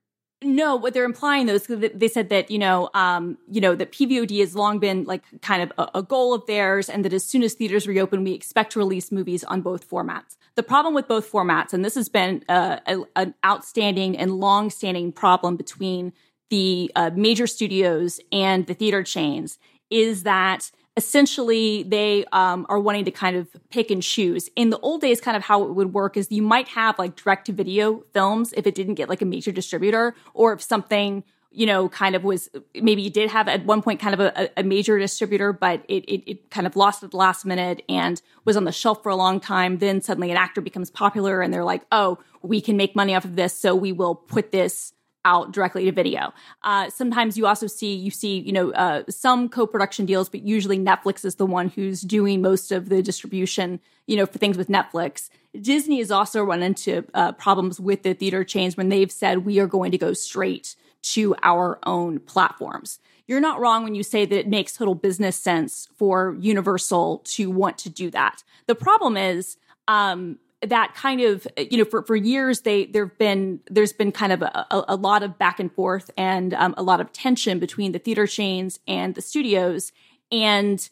No, 0.42 0.77
what 0.77 0.92
they're 0.92 1.07
implying 1.07 1.46
though 1.46 1.55
is 1.55 1.66
that 1.66 1.99
they 1.99 2.09
said 2.09 2.29
that 2.29 2.51
you 2.51 2.59
know, 2.59 2.90
um, 2.92 3.38
you 3.51 3.61
know, 3.61 3.75
that 3.75 3.92
PVOD 3.92 4.40
has 4.40 4.55
long 4.55 4.79
been 4.79 5.05
like 5.05 5.22
kind 5.40 5.62
of 5.62 5.72
a, 5.79 5.99
a, 5.99 6.03
goal 6.03 6.35
of 6.35 6.44
theirs, 6.46 6.90
and 6.90 7.05
that 7.07 7.14
as 7.14 7.25
soon 7.25 7.42
as 7.42 7.55
theaters 7.55 7.88
reopen, 7.88 8.22
we 8.22 8.33
expect 8.33 8.72
to 8.72 8.79
release 8.79 9.11
movies 9.11 9.44
on 9.44 9.62
both 9.62 9.88
formats. 9.88 10.37
The 10.55 10.62
problem 10.62 10.94
with 10.94 11.09
both 11.09 11.31
formats, 11.31 11.72
and 11.72 11.83
this 11.83 11.94
has 11.94 12.11
been 12.11 12.44
uh, 12.51 12.81
a, 12.87 12.99
an 13.16 13.35
outstanding 13.46 14.18
and 14.18 14.33
long-standing 14.38 15.12
problem 15.12 15.57
between 15.57 16.12
the 16.51 16.92
uh, 16.94 17.11
major 17.14 17.46
studios 17.46 18.20
and 18.31 18.66
the 18.66 18.75
theater 18.75 19.03
chains, 19.03 19.59
is 19.88 20.25
that 20.25 20.70
essentially 20.96 21.82
they 21.82 22.24
um, 22.32 22.66
are 22.68 22.78
wanting 22.78 23.04
to 23.04 23.11
kind 23.11 23.37
of 23.37 23.48
pick 23.70 23.90
and 23.90 24.02
choose. 24.02 24.48
In 24.56 24.70
the 24.70 24.78
old 24.78 25.00
days, 25.02 25.20
kind 25.20 25.37
of 25.37 25.42
how 25.42 25.62
it 25.64 25.74
would 25.74 25.92
work 25.92 26.16
is 26.16 26.30
you 26.30 26.42
might 26.42 26.68
have 26.68 26.98
like 26.98 27.16
direct 27.16 27.46
to 27.46 27.52
video 27.52 28.04
films 28.12 28.54
if 28.56 28.66
it 28.66 28.74
didn't 28.74 28.94
get 28.94 29.09
like 29.09 29.22
a 29.22 29.26
major 29.26 29.52
distributor, 29.52 30.14
or 30.35 30.52
if 30.52 30.62
something 30.62 31.22
you 31.52 31.64
know 31.64 31.88
kind 31.88 32.14
of 32.14 32.24
was 32.24 32.50
maybe 32.74 33.00
you 33.02 33.11
did 33.11 33.30
have 33.30 33.48
at 33.48 33.64
one 33.64 33.80
point 33.80 34.00
kind 34.00 34.14
of 34.14 34.20
a, 34.20 34.50
a 34.56 34.62
major 34.62 34.98
distributor, 34.98 35.52
but 35.52 35.85
it, 35.88 36.04
it, 36.04 36.30
it 36.30 36.50
kind 36.50 36.66
of 36.66 36.76
lost 36.76 37.02
at 37.02 37.11
the 37.11 37.16
last 37.16 37.44
minute 37.44 37.82
and 37.88 38.22
was 38.44 38.56
on 38.56 38.64
the 38.64 38.72
shelf 38.72 39.02
for 39.02 39.11
a 39.11 39.16
long 39.16 39.38
time. 39.38 39.78
Then 39.78 40.00
suddenly 40.00 40.30
an 40.30 40.37
actor 40.37 40.61
becomes 40.61 40.90
popular 40.90 41.42
and 41.42 41.52
they're 41.52 41.64
like, 41.64 41.82
oh, 41.92 42.18
we 42.42 42.61
can 42.61 42.76
make 42.76 42.96
money 42.96 43.14
off 43.14 43.24
of 43.24 43.37
this, 43.37 43.52
so 43.52 43.74
we 43.74 43.92
will 43.92 44.14
put 44.14 44.50
this 44.50 44.92
out 45.26 45.52
directly 45.52 45.84
to 45.84 45.92
video. 45.92 46.32
Uh, 46.62 46.88
sometimes 46.88 47.36
you 47.36 47.46
also 47.46 47.66
see 47.66 47.94
you 47.94 48.10
see 48.10 48.38
you 48.38 48.52
know 48.52 48.70
uh, 48.72 49.02
some 49.10 49.48
co-production 49.48 50.06
deals, 50.06 50.28
but 50.28 50.42
usually 50.42 50.78
Netflix 50.78 51.24
is 51.24 51.34
the 51.34 51.44
one 51.44 51.68
who's 51.68 52.00
doing 52.00 52.40
most 52.40 52.72
of 52.72 52.88
the 52.88 53.02
distribution. 53.02 53.80
You 54.06 54.16
know 54.16 54.26
for 54.26 54.38
things 54.38 54.56
with 54.56 54.68
Netflix. 54.68 55.28
Disney 55.60 55.98
has 55.98 56.10
also 56.10 56.42
run 56.42 56.62
into 56.62 57.04
uh, 57.12 57.32
problems 57.32 57.80
with 57.80 58.02
the 58.04 58.14
theater 58.14 58.44
chains 58.44 58.76
when 58.76 58.88
they've 58.88 59.10
said 59.10 59.44
we 59.44 59.58
are 59.58 59.66
going 59.66 59.90
to 59.90 59.98
go 59.98 60.12
straight 60.12 60.76
to 61.02 61.34
our 61.42 61.78
own 61.84 62.20
platforms. 62.20 63.00
You're 63.26 63.40
not 63.40 63.58
wrong 63.58 63.82
when 63.82 63.94
you 63.94 64.04
say 64.04 64.24
that 64.24 64.38
it 64.38 64.48
makes 64.48 64.74
total 64.74 64.94
business 64.94 65.36
sense 65.36 65.88
for 65.96 66.36
Universal 66.38 67.22
to 67.24 67.50
want 67.50 67.78
to 67.78 67.90
do 67.90 68.10
that. 68.10 68.44
The 68.66 68.74
problem 68.74 69.16
is 69.16 69.56
um, 69.88 70.38
that 70.70 70.94
kind 70.94 71.20
of 71.20 71.46
you 71.57 71.79
know 71.79 71.85
for, 71.85 72.02
for 72.02 72.16
years 72.16 72.61
they 72.61 72.87
there've 72.87 73.16
been 73.18 73.61
there's 73.70 73.92
been 73.92 74.12
kind 74.12 74.33
of 74.33 74.42
a, 74.42 74.66
a, 74.70 74.96
lot 74.96 75.22
of 75.22 75.38
back 75.38 75.61
and 75.61 75.72
forth 75.72 76.11
and 76.16 76.55
um, 76.55 76.74
a 76.76 76.83
lot 76.83 77.00
of 77.00 77.12
tension 77.12 77.59
between 77.59 77.92
the 77.92 77.98
theater 77.98 78.26
chains 78.26 78.79
and 78.87 79.14
the 79.14 79.22
studios. 79.22 79.92
And 80.31 80.88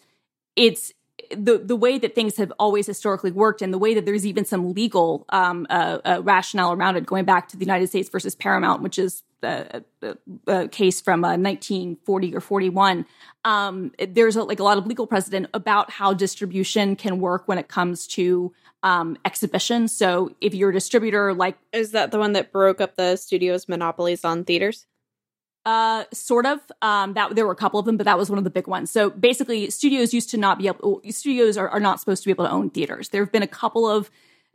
it's 0.57 0.93
the 1.31 1.59
the 1.59 1.77
way 1.77 1.99
that 1.99 2.15
things 2.15 2.37
have 2.37 2.53
always 2.59 2.87
historically 2.87 3.31
worked 3.31 3.63
and 3.63 3.73
the 3.73 3.79
way 3.79 3.95
that 3.95 4.05
there's 4.05 4.27
even 4.27 4.45
some 4.45 4.73
legal 4.75 5.25
um, 5.31 5.67
uh, 5.71 5.99
uh, 6.05 6.21
rationale 6.23 6.73
around 6.73 6.97
it 6.97 7.07
going 7.07 7.25
back 7.25 7.49
to 7.49 7.57
the 7.57 7.65
United 7.65 7.89
States 7.89 8.09
versus 8.09 8.35
Paramount 8.35 8.83
which 8.83 8.99
is 8.99 9.23
a, 9.43 9.83
a, 10.03 10.17
a 10.47 10.69
case 10.69 11.01
from 11.01 11.25
uh, 11.25 11.37
1940 11.37 12.35
or 12.35 12.41
41 12.41 13.07
um, 13.45 13.93
there's 14.09 14.37
a, 14.37 14.43
like 14.43 14.59
a 14.59 14.65
lot 14.65 14.79
of 14.79 14.87
legal 14.87 15.07
precedent 15.07 15.47
about 15.55 15.91
how 15.91 16.13
distribution 16.13 16.97
can 16.97 17.21
work 17.21 17.47
when 17.47 17.59
it 17.59 17.69
comes 17.69 18.07
to 18.09 18.53
um, 18.85 19.17
exhibition. 19.25 19.89
So 19.89 20.37
if 20.41 20.55
you're 20.55 20.71
a 20.71 20.73
distributor, 20.73 21.35
like 21.35 21.57
is 21.73 21.91
that 21.91 22.13
the 22.13 22.19
one 22.19 22.35
that 22.35 22.53
broke 22.53 22.81
up 22.81 22.95
the 22.95 23.17
studio's 23.17 23.69
monopolies 23.69 24.25
on 24.25 24.45
theaters? 24.45 24.87
Uh, 25.67 26.05
sort 26.13 26.45
of. 26.45 26.61
Um, 26.83 27.15
that 27.15 27.35
there 27.35 27.47
were 27.47 27.53
a 27.53 27.57
couple 27.57 27.81
of 27.81 27.87
them, 27.87 27.97
but 27.97 28.05
that 28.05 28.19
was 28.19 28.29
one 28.29 28.37
of 28.37 28.45
the 28.45 28.51
big 28.51 28.67
ones. 28.67 28.91
So 28.91 29.09
basically, 29.09 29.71
studios 29.71 30.13
used 30.13 30.29
to 30.31 30.37
not 30.37 30.59
be 30.59 30.67
able. 30.67 31.01
Studios 31.09 31.57
are, 31.57 31.71
are 31.71 31.81
not 31.81 31.99
supposed 31.99 32.23
to 32.23 32.27
be 32.27 32.31
able 32.31 32.45
to 32.45 32.51
own 32.51 32.69
theaters. 32.69 33.09
There 33.09 33.25
have 33.25 33.33
been 33.33 33.43
a 33.43 33.49
couple 33.49 33.89
of 33.89 34.11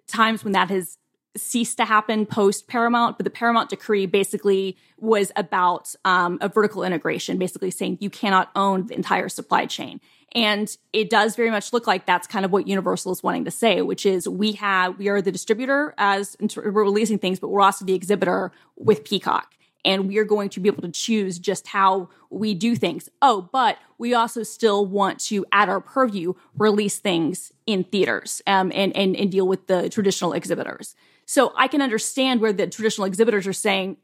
times 0.08 0.44
when 0.44 0.54
that 0.54 0.70
has 0.70 1.00
ceased 1.38 1.78
to 1.78 1.86
happen 1.86 2.26
post 2.26 2.68
Paramount, 2.68 3.18
but 3.18 3.24
the 3.24 3.30
Paramount 3.30 3.70
decree 3.70 4.06
basically 4.06 4.78
was 4.98 5.32
about 5.36 5.94
um, 6.04 6.38
a 6.42 6.50
vertical 6.50 6.84
integration, 6.84 7.38
basically 7.38 7.72
saying 7.72 7.98
you 8.02 8.10
cannot 8.10 8.50
own 8.56 8.88
the 8.88 8.96
entire 8.96 9.30
supply 9.30 9.66
chain. 9.66 10.02
And 10.34 10.76
it 10.94 11.10
does 11.10 11.36
very 11.36 11.50
much 11.50 11.74
look 11.74 11.88
like 11.88 12.06
that's 12.06 12.28
kind 12.28 12.46
of 12.46 12.52
what 12.52 12.68
Universal 12.68 13.12
is 13.12 13.24
wanting 13.24 13.46
to 13.46 13.52
say, 13.52 13.82
which 13.82 14.06
is 14.06 14.28
we 14.28 14.54
have 14.54 14.98
we 14.98 15.08
are 15.08 15.22
the 15.22 15.32
distributor 15.32 15.94
as 15.98 16.38
we're 16.56 16.72
releasing 16.72 17.18
things, 17.18 17.40
but 17.40 17.50
we're 17.50 17.62
also 17.62 17.86
the 17.86 17.96
exhibitor 17.96 18.52
with 18.76 19.04
Peacock. 19.04 19.56
And 19.86 20.10
we 20.10 20.18
are 20.18 20.26
going 20.26 20.50
to 20.50 20.60
be 20.60 20.68
able 20.68 20.82
to 20.82 20.92
choose 20.92 21.40
just 21.40 21.68
how 21.68 22.10
we 22.30 22.54
do 22.54 22.76
things. 22.76 23.10
Oh, 23.22 23.50
but 23.52 23.78
we 23.98 24.14
also 24.14 24.44
still 24.44 24.86
want 24.86 25.20
to, 25.22 25.46
at 25.54 25.70
our 25.70 25.80
purview, 25.80 26.34
release 26.58 27.00
things 27.00 27.54
in 27.66 27.86
theaters 27.86 28.42
um, 28.46 28.74
and, 28.76 28.96
and, 28.96 29.16
and 29.16 29.32
deal 29.32 29.48
with 29.48 29.68
the 29.68 29.90
traditional 29.90 30.34
exhibitors. 30.34 30.96
So 31.30 31.54
I 31.56 31.68
can 31.68 31.84
understand 31.84 32.42
where 32.42 32.52
the 32.52 32.66
traditional 32.66 33.06
exhibitors 33.06 33.46
are 33.46 33.54
saying, 33.54 33.98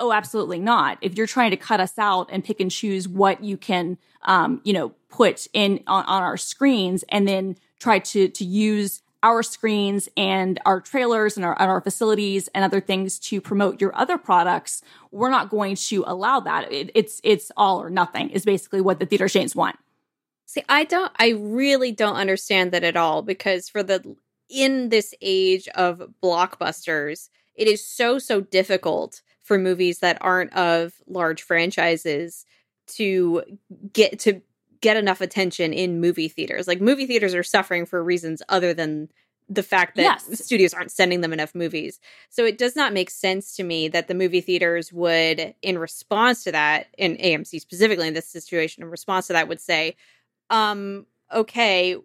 oh, 0.00 0.14
absolutely 0.14 0.58
not. 0.58 0.96
If 1.02 1.14
you're 1.14 1.26
trying 1.26 1.50
to 1.50 1.58
cut 1.58 1.78
us 1.78 1.98
out 1.98 2.30
and 2.32 2.42
pick 2.42 2.58
and 2.58 2.70
choose 2.70 3.06
what 3.06 3.44
you 3.44 3.58
can, 3.58 3.98
um, 4.22 4.62
you 4.64 4.72
know, 4.72 4.94
put 5.10 5.46
in 5.52 5.84
on, 5.86 6.06
on 6.06 6.22
our 6.22 6.38
screens 6.38 7.04
and 7.10 7.28
then 7.28 7.58
try 7.80 7.98
to, 7.98 8.28
to 8.28 8.44
use 8.46 9.02
our 9.22 9.42
screens 9.42 10.08
and 10.16 10.58
our 10.64 10.80
trailers 10.80 11.36
and 11.36 11.44
our, 11.44 11.54
and 11.60 11.70
our, 11.70 11.82
facilities 11.82 12.48
and 12.54 12.64
other 12.64 12.80
things 12.80 13.18
to 13.18 13.42
promote 13.42 13.78
your 13.78 13.94
other 13.94 14.16
products, 14.16 14.80
we're 15.10 15.28
not 15.28 15.50
going 15.50 15.76
to 15.76 16.02
allow 16.06 16.40
that. 16.40 16.72
It, 16.72 16.90
it's 16.94 17.20
it's 17.22 17.52
all 17.58 17.82
or 17.82 17.90
nothing 17.90 18.30
is 18.30 18.46
basically 18.46 18.80
what 18.80 18.98
the 18.98 19.04
theater 19.04 19.28
chains 19.28 19.54
want. 19.54 19.76
See, 20.46 20.64
I 20.66 20.84
don't. 20.84 21.12
I 21.18 21.34
really 21.36 21.92
don't 21.92 22.16
understand 22.16 22.72
that 22.72 22.84
at 22.84 22.96
all 22.96 23.20
because 23.20 23.68
for 23.68 23.82
the 23.82 24.16
in 24.50 24.88
this 24.88 25.14
age 25.20 25.68
of 25.68 26.02
blockbusters, 26.22 27.28
it 27.54 27.68
is 27.68 27.86
so, 27.86 28.18
so 28.18 28.40
difficult 28.40 29.22
for 29.42 29.58
movies 29.58 30.00
that 30.00 30.18
aren't 30.20 30.52
of 30.54 30.94
large 31.06 31.42
franchises 31.42 32.44
to 32.86 33.42
get 33.92 34.18
to 34.20 34.42
get 34.80 34.96
enough 34.96 35.20
attention 35.20 35.72
in 35.72 36.00
movie 36.00 36.28
theaters. 36.28 36.66
Like 36.66 36.80
movie 36.80 37.06
theaters 37.06 37.34
are 37.34 37.42
suffering 37.42 37.86
for 37.86 38.02
reasons 38.02 38.42
other 38.48 38.72
than 38.72 39.10
the 39.48 39.62
fact 39.62 39.96
that 39.96 40.02
yes. 40.28 40.44
studios 40.44 40.72
aren't 40.72 40.92
sending 40.92 41.20
them 41.20 41.32
enough 41.32 41.54
movies. 41.54 41.98
So 42.28 42.44
it 42.44 42.56
does 42.56 42.76
not 42.76 42.92
make 42.92 43.10
sense 43.10 43.56
to 43.56 43.64
me 43.64 43.88
that 43.88 44.06
the 44.06 44.14
movie 44.14 44.40
theaters 44.40 44.92
would 44.92 45.54
in 45.60 45.76
response 45.76 46.44
to 46.44 46.52
that, 46.52 46.86
in 46.96 47.16
AMC 47.16 47.60
specifically 47.60 48.06
in 48.06 48.14
this 48.14 48.28
situation, 48.28 48.84
in 48.84 48.90
response 48.90 49.26
to 49.26 49.32
that 49.32 49.48
would 49.48 49.60
say, 49.60 49.96
um, 50.48 51.06
okay, 51.34 51.96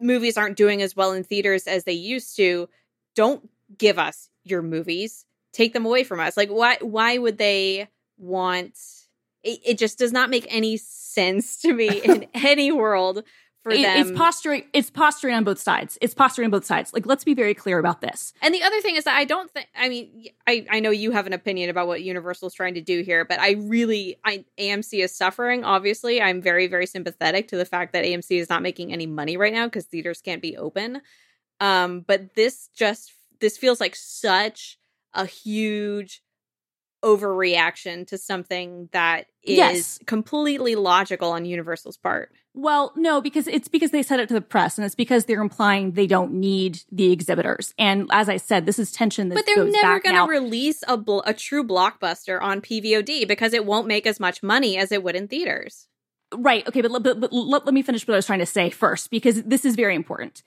movies 0.00 0.36
aren't 0.36 0.56
doing 0.56 0.82
as 0.82 0.96
well 0.96 1.12
in 1.12 1.24
theaters 1.24 1.66
as 1.66 1.84
they 1.84 1.92
used 1.92 2.36
to, 2.36 2.68
don't 3.14 3.48
give 3.76 3.98
us 3.98 4.28
your 4.44 4.62
movies. 4.62 5.24
Take 5.52 5.72
them 5.72 5.86
away 5.86 6.04
from 6.04 6.20
us. 6.20 6.36
Like 6.36 6.50
why 6.50 6.78
why 6.80 7.18
would 7.18 7.38
they 7.38 7.88
want 8.16 8.78
it, 9.42 9.60
it 9.64 9.78
just 9.78 9.98
does 9.98 10.12
not 10.12 10.30
make 10.30 10.46
any 10.48 10.76
sense 10.76 11.60
to 11.62 11.72
me 11.72 11.88
in 12.04 12.26
any 12.34 12.72
world 12.72 13.24
for 13.68 13.76
it, 13.76 13.82
them. 13.82 13.96
It's 14.00 14.18
posturing. 14.18 14.64
It's 14.72 14.90
posturing 14.90 15.34
on 15.34 15.44
both 15.44 15.58
sides. 15.58 15.98
It's 16.00 16.14
posturing 16.14 16.46
on 16.46 16.50
both 16.50 16.64
sides. 16.64 16.92
Like, 16.92 17.06
let's 17.06 17.24
be 17.24 17.34
very 17.34 17.54
clear 17.54 17.78
about 17.78 18.00
this. 18.00 18.32
And 18.42 18.54
the 18.54 18.62
other 18.62 18.80
thing 18.80 18.96
is 18.96 19.04
that 19.04 19.16
I 19.16 19.24
don't 19.24 19.50
think. 19.50 19.68
I 19.76 19.88
mean, 19.88 20.28
I 20.46 20.66
I 20.70 20.80
know 20.80 20.90
you 20.90 21.10
have 21.12 21.26
an 21.26 21.32
opinion 21.32 21.70
about 21.70 21.86
what 21.86 22.02
Universal 22.02 22.48
is 22.48 22.54
trying 22.54 22.74
to 22.74 22.80
do 22.80 23.02
here, 23.02 23.24
but 23.24 23.40
I 23.40 23.52
really, 23.52 24.18
I 24.24 24.44
AMC 24.58 25.02
is 25.04 25.14
suffering. 25.14 25.64
Obviously, 25.64 26.20
I'm 26.20 26.40
very 26.40 26.66
very 26.66 26.86
sympathetic 26.86 27.48
to 27.48 27.56
the 27.56 27.64
fact 27.66 27.92
that 27.92 28.04
AMC 28.04 28.40
is 28.40 28.48
not 28.48 28.62
making 28.62 28.92
any 28.92 29.06
money 29.06 29.36
right 29.36 29.52
now 29.52 29.66
because 29.66 29.84
theaters 29.84 30.20
can't 30.20 30.42
be 30.42 30.56
open. 30.56 31.00
Um, 31.60 32.00
but 32.06 32.34
this 32.34 32.68
just 32.74 33.12
this 33.40 33.56
feels 33.56 33.80
like 33.80 33.96
such 33.96 34.78
a 35.14 35.26
huge 35.26 36.22
overreaction 37.02 38.06
to 38.08 38.18
something 38.18 38.88
that 38.92 39.26
is 39.42 39.56
yes. 39.56 40.00
completely 40.06 40.74
logical 40.74 41.30
on 41.30 41.44
Universal's 41.44 41.96
part. 41.96 42.32
Well, 42.54 42.92
no, 42.96 43.20
because 43.20 43.46
it's 43.46 43.68
because 43.68 43.92
they 43.92 44.02
said 44.02 44.18
it 44.18 44.26
to 44.28 44.34
the 44.34 44.40
press, 44.40 44.78
and 44.78 44.84
it's 44.84 44.96
because 44.96 45.26
they're 45.26 45.40
implying 45.40 45.92
they 45.92 46.08
don't 46.08 46.32
need 46.32 46.80
the 46.90 47.12
exhibitors. 47.12 47.72
And 47.78 48.08
as 48.10 48.28
I 48.28 48.36
said, 48.36 48.66
this 48.66 48.80
is 48.80 48.90
tension 48.90 49.28
that. 49.28 49.36
But 49.36 49.46
they're 49.46 49.64
never 49.64 50.00
going 50.00 50.16
to 50.16 50.28
release 50.28 50.82
a 50.88 50.96
bl- 50.96 51.20
a 51.24 51.34
true 51.34 51.62
blockbuster 51.62 52.42
on 52.42 52.60
PVOD 52.60 53.28
because 53.28 53.52
it 53.52 53.64
won't 53.64 53.86
make 53.86 54.06
as 54.06 54.18
much 54.18 54.42
money 54.42 54.76
as 54.76 54.90
it 54.90 55.04
would 55.04 55.14
in 55.14 55.28
theaters. 55.28 55.86
Right. 56.34 56.66
Okay, 56.66 56.82
but, 56.82 57.02
but, 57.02 57.20
but 57.20 57.32
let, 57.32 57.64
let 57.64 57.72
me 57.72 57.82
finish 57.82 58.06
what 58.06 58.14
I 58.14 58.18
was 58.18 58.26
trying 58.26 58.40
to 58.40 58.46
say 58.46 58.70
first 58.70 59.10
because 59.10 59.42
this 59.44 59.64
is 59.64 59.76
very 59.76 59.94
important. 59.94 60.42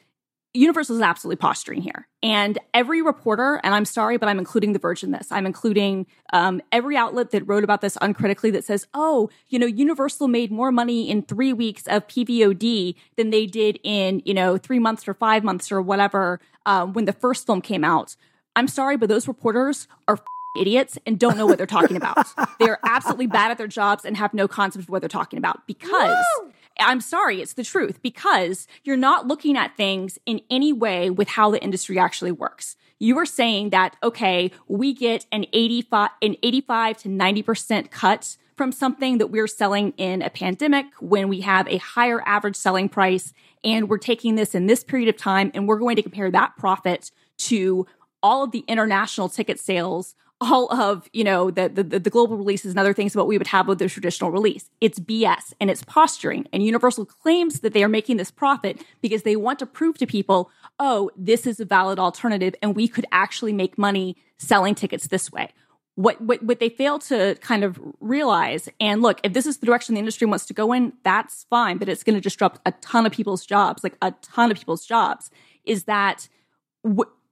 Universal 0.54 0.98
is 0.98 1.02
absolutely 1.02 1.38
posturing 1.38 1.82
here. 1.82 2.08
And 2.22 2.60
every 2.74 3.02
reporter, 3.02 3.62
and 3.64 3.74
I'm 3.74 3.86
sorry, 3.86 4.18
but 4.18 4.28
I'm 4.28 4.38
including 4.38 4.74
The 4.74 4.80
Verge 4.80 5.04
in 5.04 5.12
this. 5.12 5.32
I'm 5.32 5.46
including 5.46 6.08
um, 6.34 6.62
every 6.72 6.98
outlet 6.98 7.32
that 7.32 7.48
wrote 7.48 7.64
about 7.64 7.80
this 7.80 7.98
uncritically 8.02 8.52
that 8.52 8.66
says, 8.66 8.86
oh, 8.94 9.30
you 9.48 9.58
know, 9.58 9.66
Universal 9.66 10.28
made 10.28 10.52
more 10.52 10.72
money 10.72 11.10
in 11.10 11.22
three 11.22 11.54
weeks 11.54 11.88
of 11.88 12.06
PVOD 12.08 12.96
than 13.16 13.30
they 13.30 13.46
did 13.46 13.80
in, 13.84 14.22
you 14.26 14.34
know, 14.34 14.58
three 14.58 14.80
months 14.80 15.08
or 15.08 15.14
five 15.14 15.44
months 15.44 15.72
or 15.72 15.82
whatever 15.82 16.42
um, 16.66 16.92
when 16.92 17.06
the 17.06 17.14
first 17.14 17.46
film 17.46 17.62
came 17.62 17.86
out. 17.86 18.18
I'm 18.56 18.68
sorry, 18.68 18.98
but 18.98 19.08
those 19.08 19.30
reporters 19.30 19.88
are 20.10 20.20
idiots 20.58 20.98
and 21.06 21.18
don't 21.18 21.38
know 21.38 21.46
what 21.46 21.58
they're 21.58 21.66
talking 21.66 21.96
about. 21.96 22.28
they 22.60 22.68
are 22.68 22.80
absolutely 22.84 23.28
bad 23.28 23.52
at 23.52 23.58
their 23.58 23.68
jobs 23.68 24.04
and 24.04 24.18
have 24.18 24.34
no 24.34 24.48
concept 24.50 24.84
of 24.84 24.90
what 24.90 25.02
they're 25.02 25.10
talking 25.10 25.40
about 25.40 25.66
because. 25.66 26.26
Woo! 26.42 26.52
I'm 26.80 27.02
sorry, 27.02 27.42
it's 27.42 27.54
the 27.54 27.64
truth 27.64 28.02
because 28.02 28.68
you're 28.84 28.98
not 28.98 29.28
looking 29.28 29.58
at 29.58 29.78
things 29.78 30.18
in 30.26 30.42
any 30.50 30.74
way 30.74 31.10
with 31.10 31.30
how 31.30 31.52
the 31.52 31.62
industry 31.62 32.00
actually 32.00 32.32
works. 32.32 32.76
You 33.00 33.18
are 33.18 33.26
saying 33.26 33.72
that, 33.72 33.96
okay, 34.04 34.52
we 34.68 34.94
get 34.94 35.26
an 35.32 35.46
85, 35.54 36.10
an 36.22 36.36
85 36.44 36.98
to 37.00 37.10
90% 37.10 37.90
cut 37.90 38.38
from 38.56 38.72
something 38.72 39.18
that 39.18 39.28
we're 39.28 39.48
selling 39.48 39.92
in 39.98 40.22
a 40.22 40.30
pandemic 40.30 40.86
when 41.00 41.28
we 41.28 41.42
have 41.42 41.68
a 41.68 41.78
higher 41.78 42.22
average 42.28 42.56
selling 42.56 42.90
price. 42.90 43.34
And 43.64 43.90
we're 43.90 43.98
taking 43.98 44.36
this 44.36 44.54
in 44.54 44.68
this 44.68 44.84
period 44.84 45.10
of 45.10 45.18
time 45.18 45.50
and 45.54 45.68
we're 45.68 45.80
going 45.80 45.96
to 45.96 46.04
compare 46.04 46.30
that 46.30 46.58
profit 46.58 47.12
to 47.40 47.88
all 48.22 48.44
of 48.44 48.52
the 48.52 48.64
international 48.68 49.30
ticket 49.30 49.60
sales 49.60 50.16
all 50.42 50.74
of 50.74 51.08
you 51.14 51.24
know 51.24 51.52
the, 51.52 51.70
the, 51.70 51.84
the 51.84 52.10
global 52.10 52.36
releases 52.36 52.72
and 52.72 52.80
other 52.80 52.94
things 52.94 53.14
about 53.14 53.22
what 53.22 53.30
we 53.30 53.38
would 53.38 53.48
have 53.48 53.68
with 53.68 53.80
the 53.80 53.88
traditional 53.88 54.32
release. 54.32 54.70
It's 54.82 55.00
bs 55.00 55.54
and 55.62 55.70
it's 55.70 55.84
posturing 55.84 56.48
and 56.52 56.64
universal 56.64 57.06
claims 57.06 57.60
that 57.60 57.74
they 57.74 57.84
are 57.84 57.90
making 57.90 58.18
this 58.18 58.32
profit 58.32 58.84
because 59.02 59.22
they 59.22 59.36
want 59.36 59.60
to 59.60 59.66
prove 59.66 59.98
to 60.00 60.08
people 60.08 60.50
oh 60.80 61.12
this 61.16 61.46
is 61.46 61.60
a 61.60 61.66
valid 61.66 62.00
alternative 62.00 62.56
and 62.62 62.76
we 62.76 62.88
could 62.88 63.06
actually 63.12 63.54
make 63.54 63.78
money 63.78 64.18
selling 64.38 64.76
tickets 64.76 65.08
this 65.08 65.32
way. 65.32 65.50
What, 65.96 66.20
what 66.22 66.42
what 66.42 66.60
they 66.60 66.70
fail 66.70 67.00
to 67.00 67.36
kind 67.42 67.64
of 67.64 67.80
realize 68.00 68.68
and 68.80 69.02
look 69.02 69.20
if 69.24 69.34
this 69.34 69.46
is 69.46 69.58
the 69.58 69.66
direction 69.66 69.94
the 69.94 70.00
industry 70.00 70.26
wants 70.26 70.46
to 70.48 70.54
go 70.54 70.74
in 70.74 70.94
that's 71.04 71.46
fine 71.50 71.78
but 71.78 71.90
it's 71.90 72.02
going 72.02 72.16
to 72.16 72.22
disrupt 72.22 72.60
a 72.66 72.72
ton 72.72 73.06
of 73.06 73.12
people's 73.12 73.46
jobs 73.46 73.84
like 73.84 73.98
a 74.02 74.12
ton 74.22 74.50
of 74.50 74.58
people's 74.58 74.86
jobs 74.86 75.30
is 75.66 75.84
that 75.84 76.30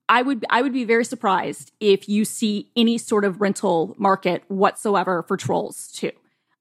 I 0.10 0.24
would 0.24 0.44
I 0.50 0.64
would 0.64 0.74
be 0.74 0.84
very 0.84 1.06
surprised 1.06 1.72
if 1.80 2.10
you 2.10 2.26
see 2.26 2.72
any 2.76 2.98
sort 2.98 3.24
of 3.24 3.40
rental 3.40 3.96
market 4.00 4.44
whatsoever 4.48 5.24
for 5.24 5.38
Trolls 5.38 5.92
2. 5.94 6.12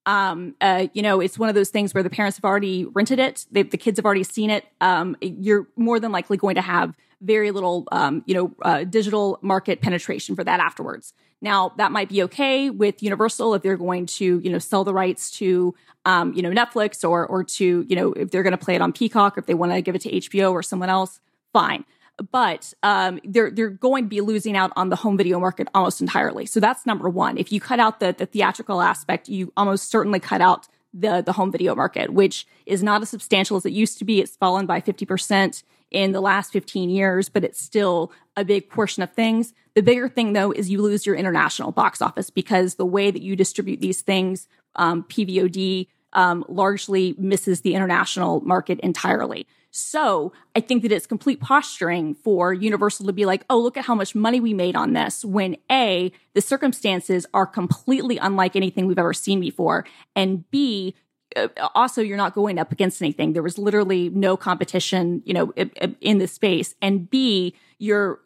Um, 0.05 0.55
uh, 0.61 0.87
you 0.93 1.03
know, 1.03 1.21
it's 1.21 1.39
one 1.39 1.49
of 1.49 1.55
those 1.55 1.71
things 1.71 1.93
where 1.93 2.03
the 2.03 2.11
parents 2.11 2.37
have 2.37 2.45
already 2.45 2.85
rented 2.85 3.19
it, 3.19 3.47
they, 3.51 3.63
the 3.63 3.77
kids 3.77 3.99
have 3.99 4.05
already 4.05 4.23
seen 4.23 4.51
it. 4.51 4.65
Um, 4.81 5.17
you're 5.21 5.67
more 5.77 5.99
than 5.99 6.13
likely 6.13 6.37
going 6.37 6.55
to 6.55 6.63
have 6.63 6.95
very 7.21 7.51
little, 7.51 7.87
um, 7.91 8.23
you 8.27 8.35
know, 8.35 8.55
uh, 8.63 8.85
digital 8.85 9.39
market 9.43 9.81
penetration 9.81 10.37
for 10.37 10.45
that 10.45 10.61
afterwards. 10.61 11.13
Now, 11.41 11.73
that 11.77 11.93
might 11.93 12.09
be 12.09 12.23
okay 12.25 12.71
with 12.71 13.03
Universal 13.03 13.55
if 13.55 13.63
they're 13.63 13.77
going 13.77 14.07
to, 14.07 14.41
you 14.41 14.51
know, 14.51 14.59
sell 14.59 14.85
the 14.85 14.95
rights 14.95 15.31
to, 15.33 15.75
um, 16.05 16.33
you 16.33 16.43
know, 16.43 16.51
Netflix 16.51 17.09
or 17.09 17.27
or 17.27 17.45
to, 17.45 17.87
you 17.89 17.97
know, 17.97 18.13
if 18.13 18.31
they're 18.31 18.43
going 18.43 18.57
to 18.57 18.65
play 18.65 18.75
it 18.75 18.83
on 18.83 18.93
Peacock, 18.93 19.37
or 19.37 19.41
if 19.41 19.47
they 19.47 19.55
want 19.55 19.73
to 19.73 19.83
give 19.83 19.95
it 19.95 20.03
to 20.03 20.11
HBO 20.11 20.53
or 20.53 20.63
someone 20.63 20.89
else, 20.89 21.21
fine 21.53 21.85
but 22.31 22.73
um, 22.83 23.21
they're 23.25 23.51
they're 23.51 23.71
going 23.71 24.05
to 24.05 24.09
be 24.09 24.21
losing 24.21 24.57
out 24.57 24.73
on 24.77 24.89
the 24.89 24.97
home 24.97 25.17
video 25.17 25.39
market 25.39 25.69
almost 25.75 26.01
entirely. 26.01 26.47
So 26.47 26.61
that's 26.61 26.87
number 26.87 27.09
one. 27.09 27.39
If 27.39 27.53
you 27.53 27.61
cut 27.61 27.81
out 27.81 28.01
the 28.01 28.15
the 28.17 28.27
theatrical 28.27 28.81
aspect, 28.81 29.29
you 29.29 29.53
almost 29.57 29.91
certainly 29.91 30.21
cut 30.21 30.41
out 30.41 30.69
the 30.93 31.23
the 31.23 31.33
home 31.33 31.53
video 31.53 31.75
market, 31.75 32.13
which 32.13 32.47
is 32.67 32.83
not 32.83 33.03
as 33.03 33.09
substantial 33.09 33.57
as 33.57 33.67
it 33.67 33.73
used 33.73 33.99
to 33.99 34.05
be. 34.05 34.21
It's 34.21 34.37
fallen 34.37 34.67
by 34.67 34.81
fifty 34.81 35.07
percent 35.07 35.63
in 35.91 36.13
the 36.13 36.21
last 36.21 36.53
15 36.53 36.91
years, 36.91 37.29
but 37.29 37.45
it's 37.45 37.61
still 37.61 38.13
a 38.37 38.45
big 38.45 38.69
portion 38.69 39.03
of 39.03 39.13
things. 39.13 39.55
The 39.75 39.83
bigger 39.83 40.09
thing, 40.09 40.33
though, 40.33 40.53
is 40.53 40.71
you 40.71 40.83
lose 40.83 41.07
your 41.07 41.15
international 41.15 41.73
box 41.73 42.03
office 42.03 42.31
because 42.31 42.75
the 42.75 42.87
way 42.87 43.11
that 43.11 43.23
you 43.23 43.37
distribute 43.37 43.81
these 43.81 44.03
things, 44.03 44.49
um, 44.77 45.05
PVOD, 45.05 45.89
um, 46.13 46.45
largely 46.49 47.15
misses 47.19 47.61
the 47.61 47.75
international 47.75 48.41
market 48.41 48.81
entirely. 48.81 49.47
So 49.71 50.33
I 50.57 50.61
think 50.61 50.83
that 50.83 50.93
it's 50.93 51.07
complete 51.07 51.41
posturing 51.41 52.15
for 52.15 52.55
Universal 52.55 53.07
to 53.07 53.13
be 53.13 53.27
like, 53.27 53.45
oh, 53.51 53.61
look 53.61 53.77
at 53.77 53.85
how 53.85 53.95
much 53.95 54.15
money 54.15 54.41
we 54.41 54.55
made 54.55 54.75
on 54.75 54.95
this 54.95 55.25
when 55.25 55.57
A, 55.71 56.11
the 56.33 56.41
circumstances 56.41 57.27
are 57.35 57.47
completely 57.47 58.17
unlike 58.17 58.57
anything 58.57 58.87
we've 58.87 58.99
ever 58.99 59.13
seen 59.13 59.41
before. 59.41 59.85
And 60.17 60.51
B, 60.51 60.95
uh, 61.37 61.49
also 61.75 62.01
you're 62.01 62.17
not 62.17 62.35
going 62.35 62.59
up 62.59 62.73
against 62.73 63.03
anything. 63.03 63.35
There 63.35 63.43
was 63.43 63.59
literally 63.59 64.09
no 64.09 64.39
competition, 64.39 65.23
you 65.27 65.35
know, 65.35 65.53
in 66.01 66.17
this 66.17 66.33
space. 66.33 66.75
And 66.81 67.11
B, 67.11 67.55
you're, 67.79 68.21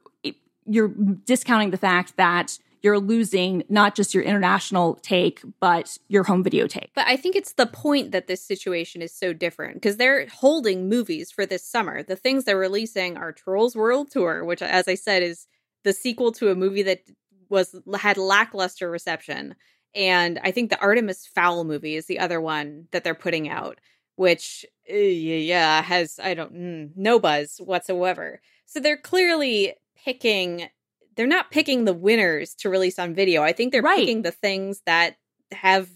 you're 0.64 0.88
discounting 1.24 1.70
the 1.70 1.76
fact 1.76 2.16
that 2.16 2.56
you're 2.82 2.98
losing 2.98 3.62
not 3.68 3.94
just 3.94 4.12
your 4.12 4.24
international 4.24 4.96
take, 4.96 5.40
but 5.60 5.96
your 6.08 6.24
home 6.24 6.42
video 6.42 6.66
take. 6.66 6.90
But 6.94 7.06
I 7.06 7.16
think 7.16 7.36
it's 7.36 7.52
the 7.52 7.66
point 7.66 8.10
that 8.10 8.26
this 8.26 8.44
situation 8.44 9.02
is 9.02 9.14
so 9.14 9.32
different 9.32 9.74
because 9.74 9.96
they're 9.96 10.26
holding 10.26 10.88
movies 10.88 11.30
for 11.30 11.46
this 11.46 11.64
summer. 11.64 12.02
The 12.02 12.16
things 12.16 12.44
they're 12.44 12.58
releasing 12.58 13.16
are 13.16 13.32
Trolls 13.32 13.76
World 13.76 14.10
Tour, 14.10 14.44
which, 14.44 14.62
as 14.62 14.88
I 14.88 14.96
said, 14.96 15.22
is 15.22 15.46
the 15.84 15.92
sequel 15.92 16.32
to 16.32 16.50
a 16.50 16.56
movie 16.56 16.82
that 16.82 17.02
was 17.48 17.74
had 17.98 18.16
lackluster 18.16 18.90
reception. 18.90 19.54
And 19.94 20.40
I 20.42 20.50
think 20.50 20.70
the 20.70 20.80
Artemis 20.80 21.26
Fowl 21.26 21.64
movie 21.64 21.96
is 21.96 22.06
the 22.06 22.18
other 22.18 22.40
one 22.40 22.88
that 22.90 23.04
they're 23.04 23.14
putting 23.14 23.48
out, 23.48 23.78
which 24.16 24.64
uh, 24.90 24.96
yeah 24.96 25.82
has 25.82 26.18
I 26.20 26.34
don't 26.34 26.54
mm, 26.54 26.90
no 26.96 27.20
buzz 27.20 27.58
whatsoever. 27.58 28.40
So 28.66 28.80
they're 28.80 28.96
clearly 28.96 29.74
picking 30.04 30.68
they're 31.16 31.26
not 31.26 31.50
picking 31.50 31.84
the 31.84 31.94
winners 31.94 32.54
to 32.56 32.68
release 32.68 32.98
on 32.98 33.14
video. 33.14 33.42
I 33.42 33.52
think 33.52 33.72
they're 33.72 33.82
right. 33.82 33.98
picking 33.98 34.22
the 34.22 34.30
things 34.30 34.82
that 34.86 35.16
have 35.52 35.88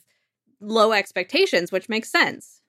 low 0.61 0.93
expectations, 0.93 1.73
which 1.73 1.89
makes 1.89 2.11
sense. 2.11 2.61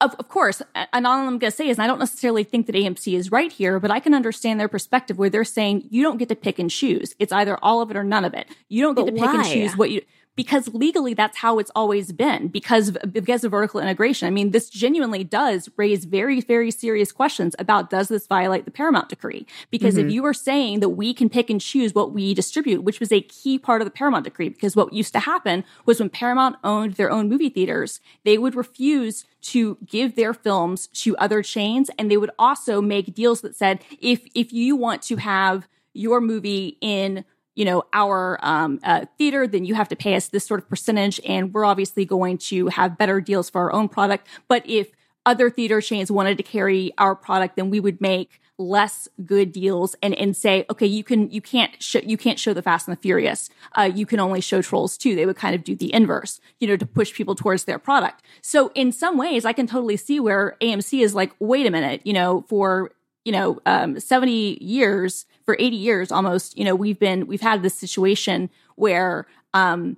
Of, 0.00 0.16
of 0.18 0.28
course. 0.28 0.62
And 0.92 1.06
all 1.06 1.18
I'm 1.18 1.38
going 1.38 1.40
to 1.40 1.50
say 1.52 1.68
is 1.68 1.78
I 1.78 1.86
don't 1.86 2.00
necessarily 2.00 2.42
think 2.42 2.66
that 2.66 2.74
AMC 2.74 3.14
is 3.14 3.30
right 3.30 3.52
here, 3.52 3.78
but 3.78 3.92
I 3.92 4.00
can 4.00 4.14
understand 4.14 4.58
their 4.58 4.68
perspective 4.68 5.16
where 5.16 5.30
they're 5.30 5.44
saying 5.44 5.86
you 5.90 6.02
don't 6.02 6.16
get 6.16 6.28
to 6.30 6.34
pick 6.34 6.58
and 6.58 6.68
choose. 6.68 7.14
It's 7.20 7.32
either 7.32 7.56
all 7.62 7.80
of 7.80 7.90
it 7.90 7.96
or 7.96 8.02
none 8.02 8.24
of 8.24 8.34
it. 8.34 8.48
You 8.68 8.82
don't 8.82 8.96
get 8.96 9.04
but 9.04 9.10
to 9.12 9.16
pick 9.16 9.32
why? 9.32 9.42
and 9.42 9.52
choose 9.52 9.76
what 9.76 9.90
you 9.90 10.02
because 10.34 10.72
legally 10.72 11.14
that's 11.14 11.38
how 11.38 11.58
it's 11.58 11.70
always 11.74 12.12
been 12.12 12.48
because 12.48 12.88
of, 12.88 13.12
because 13.12 13.44
of 13.44 13.50
vertical 13.50 13.80
integration. 13.80 14.26
I 14.26 14.30
mean, 14.30 14.50
this 14.50 14.70
genuinely 14.70 15.24
does 15.24 15.68
raise 15.76 16.04
very, 16.04 16.40
very 16.40 16.70
serious 16.70 17.12
questions 17.12 17.54
about 17.58 17.90
does 17.90 18.08
this 18.08 18.26
violate 18.26 18.64
the 18.64 18.70
Paramount 18.70 19.08
decree? 19.08 19.46
Because 19.70 19.96
mm-hmm. 19.96 20.08
if 20.08 20.12
you 20.12 20.24
are 20.24 20.34
saying 20.34 20.80
that 20.80 20.90
we 20.90 21.12
can 21.12 21.28
pick 21.28 21.50
and 21.50 21.60
choose 21.60 21.94
what 21.94 22.12
we 22.12 22.34
distribute, 22.34 22.82
which 22.82 23.00
was 23.00 23.12
a 23.12 23.20
key 23.20 23.58
part 23.58 23.82
of 23.82 23.86
the 23.86 23.90
Paramount 23.90 24.24
decree, 24.24 24.48
because 24.48 24.74
what 24.74 24.92
used 24.92 25.12
to 25.12 25.20
happen 25.20 25.64
was 25.84 26.00
when 26.00 26.08
Paramount 26.08 26.56
owned 26.64 26.94
their 26.94 27.10
own 27.10 27.28
movie 27.28 27.50
theaters, 27.50 28.00
they 28.24 28.38
would 28.38 28.54
refuse 28.54 29.24
to 29.42 29.76
give 29.84 30.16
their 30.16 30.32
films 30.32 30.86
to 30.88 31.16
other 31.16 31.42
chains 31.42 31.90
and 31.98 32.10
they 32.10 32.16
would 32.16 32.30
also 32.38 32.80
make 32.80 33.14
deals 33.14 33.40
that 33.40 33.56
said 33.56 33.84
if 34.00 34.24
if 34.34 34.52
you 34.52 34.76
want 34.76 35.02
to 35.02 35.16
have 35.16 35.68
your 35.94 36.20
movie 36.20 36.78
in 36.80 37.24
you 37.54 37.64
know, 37.64 37.84
our 37.92 38.38
um, 38.42 38.80
uh, 38.82 39.06
theater, 39.18 39.46
then 39.46 39.64
you 39.64 39.74
have 39.74 39.88
to 39.88 39.96
pay 39.96 40.14
us 40.14 40.28
this 40.28 40.46
sort 40.46 40.60
of 40.60 40.68
percentage. 40.68 41.20
And 41.26 41.52
we're 41.52 41.64
obviously 41.64 42.04
going 42.04 42.38
to 42.38 42.68
have 42.68 42.98
better 42.98 43.20
deals 43.20 43.50
for 43.50 43.60
our 43.62 43.72
own 43.72 43.88
product. 43.88 44.26
But 44.48 44.62
if 44.66 44.92
other 45.24 45.50
theater 45.50 45.80
chains 45.80 46.10
wanted 46.10 46.36
to 46.36 46.42
carry 46.42 46.92
our 46.98 47.14
product, 47.14 47.56
then 47.56 47.70
we 47.70 47.80
would 47.80 48.00
make 48.00 48.40
less 48.58 49.08
good 49.24 49.50
deals 49.50 49.96
and 50.02 50.14
and 50.14 50.36
say, 50.36 50.64
okay, 50.70 50.86
you 50.86 51.02
can 51.02 51.30
you 51.30 51.40
can't 51.40 51.82
show 51.82 52.00
you 52.00 52.16
can't 52.16 52.38
show 52.38 52.52
the 52.52 52.62
Fast 52.62 52.86
and 52.86 52.96
the 52.96 53.00
Furious. 53.00 53.50
Uh, 53.76 53.90
you 53.92 54.06
can 54.06 54.20
only 54.20 54.40
show 54.40 54.62
Trolls 54.62 54.96
2 54.96 55.14
They 55.14 55.26
would 55.26 55.36
kind 55.36 55.54
of 55.54 55.64
do 55.64 55.74
the 55.74 55.92
inverse, 55.92 56.40
you 56.60 56.68
know, 56.68 56.76
to 56.76 56.86
push 56.86 57.12
people 57.12 57.34
towards 57.34 57.64
their 57.64 57.78
product. 57.78 58.22
So 58.40 58.70
in 58.74 58.92
some 58.92 59.16
ways, 59.16 59.44
I 59.44 59.52
can 59.52 59.66
totally 59.66 59.96
see 59.96 60.20
where 60.20 60.56
AMC 60.60 61.02
is 61.02 61.14
like, 61.14 61.32
wait 61.38 61.66
a 61.66 61.70
minute, 61.70 62.02
you 62.04 62.12
know, 62.12 62.44
for 62.48 62.92
you 63.24 63.32
know, 63.32 63.60
um, 63.66 63.98
70 64.00 64.62
years, 64.62 65.26
for 65.44 65.56
80 65.58 65.76
years 65.76 66.12
almost, 66.12 66.56
you 66.56 66.64
know, 66.64 66.74
we've 66.74 66.98
been, 66.98 67.26
we've 67.26 67.40
had 67.40 67.62
this 67.62 67.74
situation 67.74 68.50
where, 68.76 69.26
um, 69.54 69.96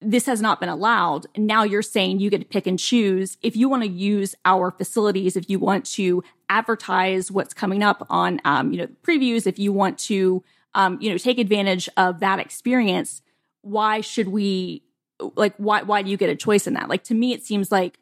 this 0.00 0.26
has 0.26 0.40
not 0.40 0.60
been 0.60 0.68
allowed. 0.68 1.26
Now 1.36 1.62
you're 1.62 1.82
saying 1.82 2.20
you 2.20 2.30
get 2.30 2.40
to 2.40 2.46
pick 2.46 2.66
and 2.66 2.78
choose. 2.78 3.36
If 3.42 3.54
you 3.54 3.68
want 3.68 3.82
to 3.82 3.88
use 3.88 4.34
our 4.44 4.70
facilities, 4.70 5.36
if 5.36 5.50
you 5.50 5.58
want 5.58 5.84
to 5.86 6.24
advertise 6.48 7.30
what's 7.30 7.52
coming 7.52 7.82
up 7.82 8.06
on, 8.08 8.40
um, 8.44 8.72
you 8.72 8.78
know, 8.78 8.88
previews, 9.02 9.46
if 9.46 9.58
you 9.58 9.72
want 9.72 9.98
to, 9.98 10.42
um, 10.74 10.98
you 11.00 11.10
know, 11.10 11.18
take 11.18 11.38
advantage 11.38 11.88
of 11.96 12.20
that 12.20 12.38
experience, 12.38 13.20
why 13.60 14.00
should 14.00 14.28
we, 14.28 14.82
like, 15.36 15.54
why, 15.58 15.82
why 15.82 16.00
do 16.00 16.10
you 16.10 16.16
get 16.16 16.30
a 16.30 16.36
choice 16.36 16.66
in 16.66 16.74
that? 16.74 16.88
Like, 16.88 17.04
to 17.04 17.14
me, 17.14 17.34
it 17.34 17.44
seems 17.44 17.70
like 17.70 17.98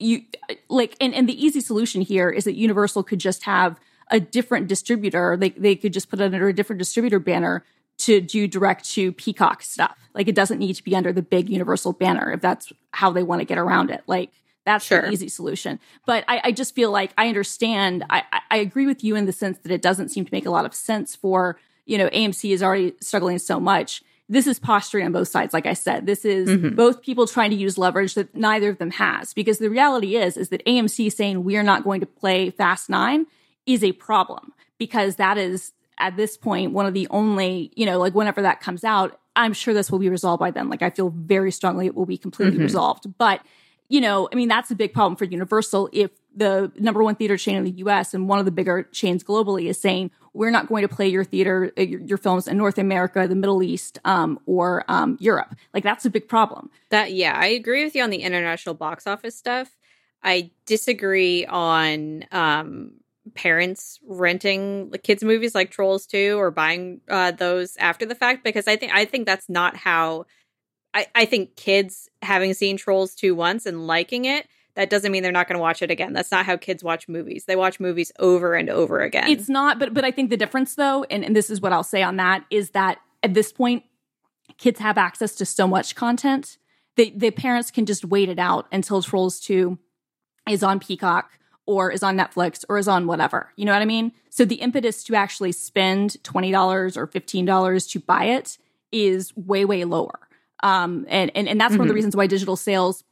you 0.00 0.22
like 0.68 0.96
and, 1.00 1.14
and 1.14 1.28
the 1.28 1.44
easy 1.44 1.60
solution 1.60 2.00
here 2.00 2.30
is 2.30 2.44
that 2.44 2.54
universal 2.54 3.02
could 3.02 3.20
just 3.20 3.44
have 3.44 3.78
a 4.10 4.18
different 4.18 4.66
distributor. 4.66 5.36
They, 5.36 5.50
they 5.50 5.76
could 5.76 5.92
just 5.92 6.10
put 6.10 6.20
it 6.20 6.24
under 6.24 6.48
a 6.48 6.52
different 6.52 6.78
distributor 6.78 7.18
banner 7.18 7.64
to 7.98 8.20
do 8.20 8.48
direct 8.48 8.90
to 8.92 9.12
peacock 9.12 9.62
stuff. 9.62 9.96
Like 10.14 10.26
it 10.26 10.34
doesn't 10.34 10.58
need 10.58 10.74
to 10.74 10.82
be 10.82 10.96
under 10.96 11.12
the 11.12 11.22
big 11.22 11.48
universal 11.48 11.92
banner 11.92 12.32
if 12.32 12.40
that's 12.40 12.72
how 12.92 13.10
they 13.10 13.22
want 13.22 13.40
to 13.40 13.44
get 13.44 13.58
around 13.58 13.90
it. 13.90 14.02
Like 14.06 14.30
that's 14.64 14.84
sure. 14.84 15.02
the 15.02 15.10
easy 15.10 15.28
solution. 15.28 15.78
But 16.06 16.24
I, 16.26 16.40
I 16.44 16.52
just 16.52 16.74
feel 16.74 16.90
like 16.90 17.12
i 17.16 17.28
understand 17.28 18.04
I, 18.10 18.22
I 18.50 18.56
agree 18.58 18.86
with 18.86 19.04
you 19.04 19.16
in 19.16 19.26
the 19.26 19.32
sense 19.32 19.58
that 19.58 19.72
it 19.72 19.82
doesn't 19.82 20.08
seem 20.08 20.24
to 20.24 20.32
make 20.32 20.46
a 20.46 20.50
lot 20.50 20.64
of 20.64 20.74
sense 20.74 21.14
for 21.14 21.58
you 21.86 21.98
know 21.98 22.08
amc 22.10 22.50
is 22.50 22.62
already 22.62 22.94
struggling 23.00 23.38
so 23.38 23.58
much 23.58 24.02
this 24.30 24.46
is 24.46 24.60
posturing 24.60 25.04
on 25.04 25.12
both 25.12 25.26
sides. 25.26 25.52
Like 25.52 25.66
I 25.66 25.74
said, 25.74 26.06
this 26.06 26.24
is 26.24 26.48
mm-hmm. 26.48 26.76
both 26.76 27.02
people 27.02 27.26
trying 27.26 27.50
to 27.50 27.56
use 27.56 27.76
leverage 27.76 28.14
that 28.14 28.32
neither 28.32 28.70
of 28.70 28.78
them 28.78 28.92
has. 28.92 29.34
Because 29.34 29.58
the 29.58 29.68
reality 29.68 30.16
is, 30.16 30.36
is 30.36 30.50
that 30.50 30.64
AMC 30.64 31.12
saying 31.12 31.42
we 31.42 31.56
are 31.56 31.64
not 31.64 31.82
going 31.82 32.00
to 32.00 32.06
play 32.06 32.50
Fast 32.50 32.88
Nine 32.88 33.26
is 33.66 33.82
a 33.82 33.90
problem 33.90 34.52
because 34.78 35.16
that 35.16 35.36
is 35.36 35.72
at 35.98 36.16
this 36.16 36.36
point 36.36 36.72
one 36.72 36.86
of 36.86 36.94
the 36.94 37.08
only, 37.10 37.72
you 37.74 37.84
know, 37.84 37.98
like 37.98 38.14
whenever 38.14 38.40
that 38.40 38.60
comes 38.60 38.84
out, 38.84 39.20
I'm 39.34 39.52
sure 39.52 39.74
this 39.74 39.90
will 39.90 39.98
be 39.98 40.08
resolved 40.08 40.38
by 40.38 40.52
then. 40.52 40.68
Like 40.68 40.82
I 40.82 40.90
feel 40.90 41.10
very 41.10 41.50
strongly 41.50 41.86
it 41.86 41.96
will 41.96 42.06
be 42.06 42.16
completely 42.16 42.54
mm-hmm. 42.54 42.62
resolved. 42.62 43.06
But 43.18 43.40
you 43.88 44.00
know, 44.00 44.28
I 44.32 44.36
mean, 44.36 44.48
that's 44.48 44.70
a 44.70 44.76
big 44.76 44.94
problem 44.94 45.16
for 45.16 45.24
Universal 45.24 45.90
if 45.92 46.12
the 46.34 46.72
number 46.76 47.02
one 47.02 47.14
theater 47.14 47.36
chain 47.36 47.56
in 47.56 47.64
the 47.64 47.70
US 47.72 48.14
and 48.14 48.28
one 48.28 48.38
of 48.38 48.44
the 48.44 48.50
bigger 48.50 48.84
chains 48.92 49.24
globally 49.24 49.66
is 49.66 49.80
saying, 49.80 50.10
we're 50.32 50.50
not 50.50 50.68
going 50.68 50.82
to 50.82 50.94
play 50.94 51.08
your 51.08 51.24
theater, 51.24 51.72
uh, 51.76 51.82
your, 51.82 52.00
your 52.00 52.18
films 52.18 52.46
in 52.46 52.56
North 52.56 52.78
America, 52.78 53.26
the 53.26 53.34
Middle 53.34 53.62
East, 53.62 53.98
um, 54.04 54.38
or 54.46 54.84
um, 54.88 55.16
Europe. 55.20 55.54
Like 55.74 55.82
that's 55.82 56.04
a 56.04 56.10
big 56.10 56.28
problem. 56.28 56.70
That, 56.90 57.12
yeah, 57.12 57.36
I 57.36 57.46
agree 57.46 57.84
with 57.84 57.94
you 57.94 58.02
on 58.02 58.10
the 58.10 58.22
international 58.22 58.74
box 58.74 59.06
office 59.06 59.36
stuff. 59.36 59.76
I 60.22 60.50
disagree 60.66 61.46
on 61.46 62.24
um, 62.30 62.92
parents 63.34 63.98
renting 64.06 64.92
kids 65.02 65.22
movies 65.22 65.54
like 65.54 65.70
Trolls 65.70 66.06
2 66.06 66.38
or 66.38 66.50
buying 66.50 67.00
uh, 67.08 67.32
those 67.32 67.76
after 67.78 68.06
the 68.06 68.14
fact 68.14 68.44
because 68.44 68.68
I 68.68 68.76
think 68.76 68.92
I 68.92 69.04
think 69.04 69.26
that's 69.26 69.48
not 69.48 69.76
how 69.76 70.26
I, 70.92 71.06
I 71.14 71.24
think 71.24 71.56
kids 71.56 72.08
having 72.22 72.54
seen 72.54 72.76
Trolls 72.76 73.14
2 73.14 73.34
once 73.34 73.66
and 73.66 73.86
liking 73.86 74.24
it, 74.24 74.46
that 74.74 74.90
doesn't 74.90 75.10
mean 75.10 75.22
they're 75.22 75.32
not 75.32 75.48
going 75.48 75.56
to 75.56 75.62
watch 75.62 75.82
it 75.82 75.90
again. 75.90 76.12
That's 76.12 76.30
not 76.30 76.46
how 76.46 76.56
kids 76.56 76.84
watch 76.84 77.08
movies. 77.08 77.44
They 77.46 77.56
watch 77.56 77.80
movies 77.80 78.12
over 78.18 78.54
and 78.54 78.70
over 78.70 79.00
again. 79.00 79.28
It's 79.28 79.48
not, 79.48 79.78
but 79.78 79.94
but 79.94 80.04
I 80.04 80.10
think 80.10 80.30
the 80.30 80.36
difference 80.36 80.74
though, 80.74 81.04
and, 81.04 81.24
and 81.24 81.34
this 81.34 81.50
is 81.50 81.60
what 81.60 81.72
I'll 81.72 81.82
say 81.82 82.02
on 82.02 82.16
that, 82.16 82.44
is 82.50 82.70
that 82.70 82.98
at 83.22 83.34
this 83.34 83.52
point, 83.52 83.84
kids 84.58 84.80
have 84.80 84.98
access 84.98 85.34
to 85.36 85.44
so 85.44 85.66
much 85.66 85.94
content. 85.94 86.58
They 86.96 87.10
the 87.10 87.30
parents 87.30 87.70
can 87.70 87.86
just 87.86 88.04
wait 88.04 88.28
it 88.28 88.38
out 88.38 88.66
until 88.72 89.02
Trolls 89.02 89.40
2 89.40 89.78
is 90.48 90.62
on 90.62 90.80
Peacock 90.80 91.38
or 91.66 91.90
is 91.90 92.02
on 92.02 92.16
Netflix 92.16 92.64
or 92.68 92.78
is 92.78 92.88
on 92.88 93.06
whatever. 93.06 93.52
You 93.56 93.64
know 93.64 93.72
what 93.72 93.82
I 93.82 93.86
mean? 93.86 94.12
So 94.28 94.44
the 94.44 94.56
impetus 94.56 95.04
to 95.04 95.14
actually 95.14 95.52
spend 95.52 96.16
$20 96.24 96.96
or 96.96 97.06
$15 97.06 97.90
to 97.90 98.00
buy 98.00 98.24
it 98.24 98.58
is 98.90 99.32
way, 99.36 99.64
way 99.64 99.84
lower. 99.84 100.18
Um, 100.62 101.06
and, 101.08 101.30
and, 101.34 101.48
and 101.48 101.60
that's 101.60 101.72
mm-hmm. 101.72 101.78
one 101.78 101.84
of 101.84 101.88
the 101.88 101.92
mm-hmm. 101.92 101.96
reasons 101.96 102.16
why 102.16 102.26
digital 102.26 102.56
sales 102.56 103.04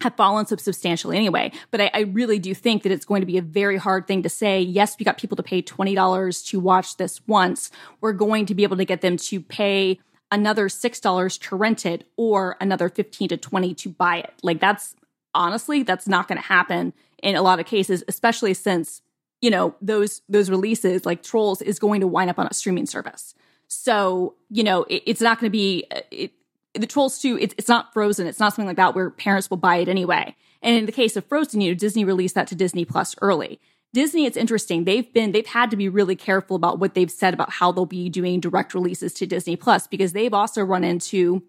have 0.00 0.16
fallen 0.16 0.46
substantially 0.46 1.16
anyway. 1.16 1.52
But 1.70 1.80
I, 1.80 1.90
I, 1.94 2.00
really 2.00 2.38
do 2.38 2.54
think 2.54 2.82
that 2.82 2.92
it's 2.92 3.04
going 3.04 3.22
to 3.22 3.26
be 3.26 3.38
a 3.38 3.42
very 3.42 3.76
hard 3.76 4.06
thing 4.06 4.22
to 4.22 4.28
say, 4.28 4.60
yes, 4.60 4.96
we 4.98 5.04
got 5.04 5.18
people 5.18 5.36
to 5.36 5.42
pay 5.42 5.62
$20 5.62 6.46
to 6.48 6.60
watch 6.60 6.96
this 6.96 7.20
once. 7.26 7.70
We're 8.00 8.12
going 8.12 8.46
to 8.46 8.54
be 8.54 8.62
able 8.62 8.76
to 8.76 8.84
get 8.84 9.00
them 9.00 9.16
to 9.16 9.40
pay 9.40 10.00
another 10.30 10.68
$6 10.68 11.40
to 11.40 11.56
rent 11.56 11.86
it 11.86 12.08
or 12.16 12.56
another 12.60 12.88
15 12.88 13.28
to 13.28 13.36
20 13.36 13.74
to 13.74 13.88
buy 13.90 14.18
it. 14.18 14.32
Like 14.42 14.60
that's 14.60 14.94
honestly, 15.34 15.82
that's 15.82 16.08
not 16.08 16.28
going 16.28 16.38
to 16.40 16.46
happen 16.46 16.92
in 17.22 17.36
a 17.36 17.42
lot 17.42 17.60
of 17.60 17.66
cases, 17.66 18.02
especially 18.08 18.54
since, 18.54 19.02
you 19.40 19.50
know, 19.50 19.74
those, 19.80 20.22
those 20.28 20.50
releases 20.50 21.06
like 21.06 21.22
Trolls 21.22 21.62
is 21.62 21.78
going 21.78 22.00
to 22.00 22.06
wind 22.06 22.30
up 22.30 22.38
on 22.38 22.46
a 22.46 22.54
streaming 22.54 22.86
service. 22.86 23.34
So, 23.68 24.34
you 24.50 24.62
know, 24.62 24.84
it, 24.84 25.02
it's 25.06 25.20
not 25.20 25.40
going 25.40 25.48
to 25.48 25.52
be, 25.52 25.86
it, 26.10 26.32
the 26.74 26.86
Trolls 26.86 27.18
2, 27.20 27.38
it's, 27.38 27.54
it's 27.56 27.68
not 27.68 27.92
Frozen. 27.92 28.26
It's 28.26 28.40
not 28.40 28.52
something 28.52 28.66
like 28.66 28.76
that 28.76 28.94
where 28.94 29.10
parents 29.10 29.50
will 29.50 29.56
buy 29.56 29.76
it 29.76 29.88
anyway. 29.88 30.34
And 30.62 30.76
in 30.76 30.86
the 30.86 30.92
case 30.92 31.16
of 31.16 31.24
Frozen, 31.26 31.60
you 31.60 31.70
know, 31.70 31.74
Disney 31.74 32.04
released 32.04 32.34
that 32.34 32.46
to 32.48 32.54
Disney 32.54 32.84
Plus 32.84 33.14
early. 33.20 33.60
Disney, 33.92 34.26
it's 34.26 34.36
interesting. 34.36 34.84
They've 34.84 35.10
been, 35.12 35.32
they've 35.32 35.46
had 35.46 35.70
to 35.70 35.76
be 35.76 35.88
really 35.88 36.16
careful 36.16 36.56
about 36.56 36.80
what 36.80 36.94
they've 36.94 37.10
said 37.10 37.32
about 37.32 37.52
how 37.52 37.70
they'll 37.70 37.86
be 37.86 38.08
doing 38.08 38.40
direct 38.40 38.74
releases 38.74 39.14
to 39.14 39.26
Disney 39.26 39.56
Plus 39.56 39.86
because 39.86 40.12
they've 40.12 40.34
also 40.34 40.62
run 40.62 40.82
into 40.82 41.42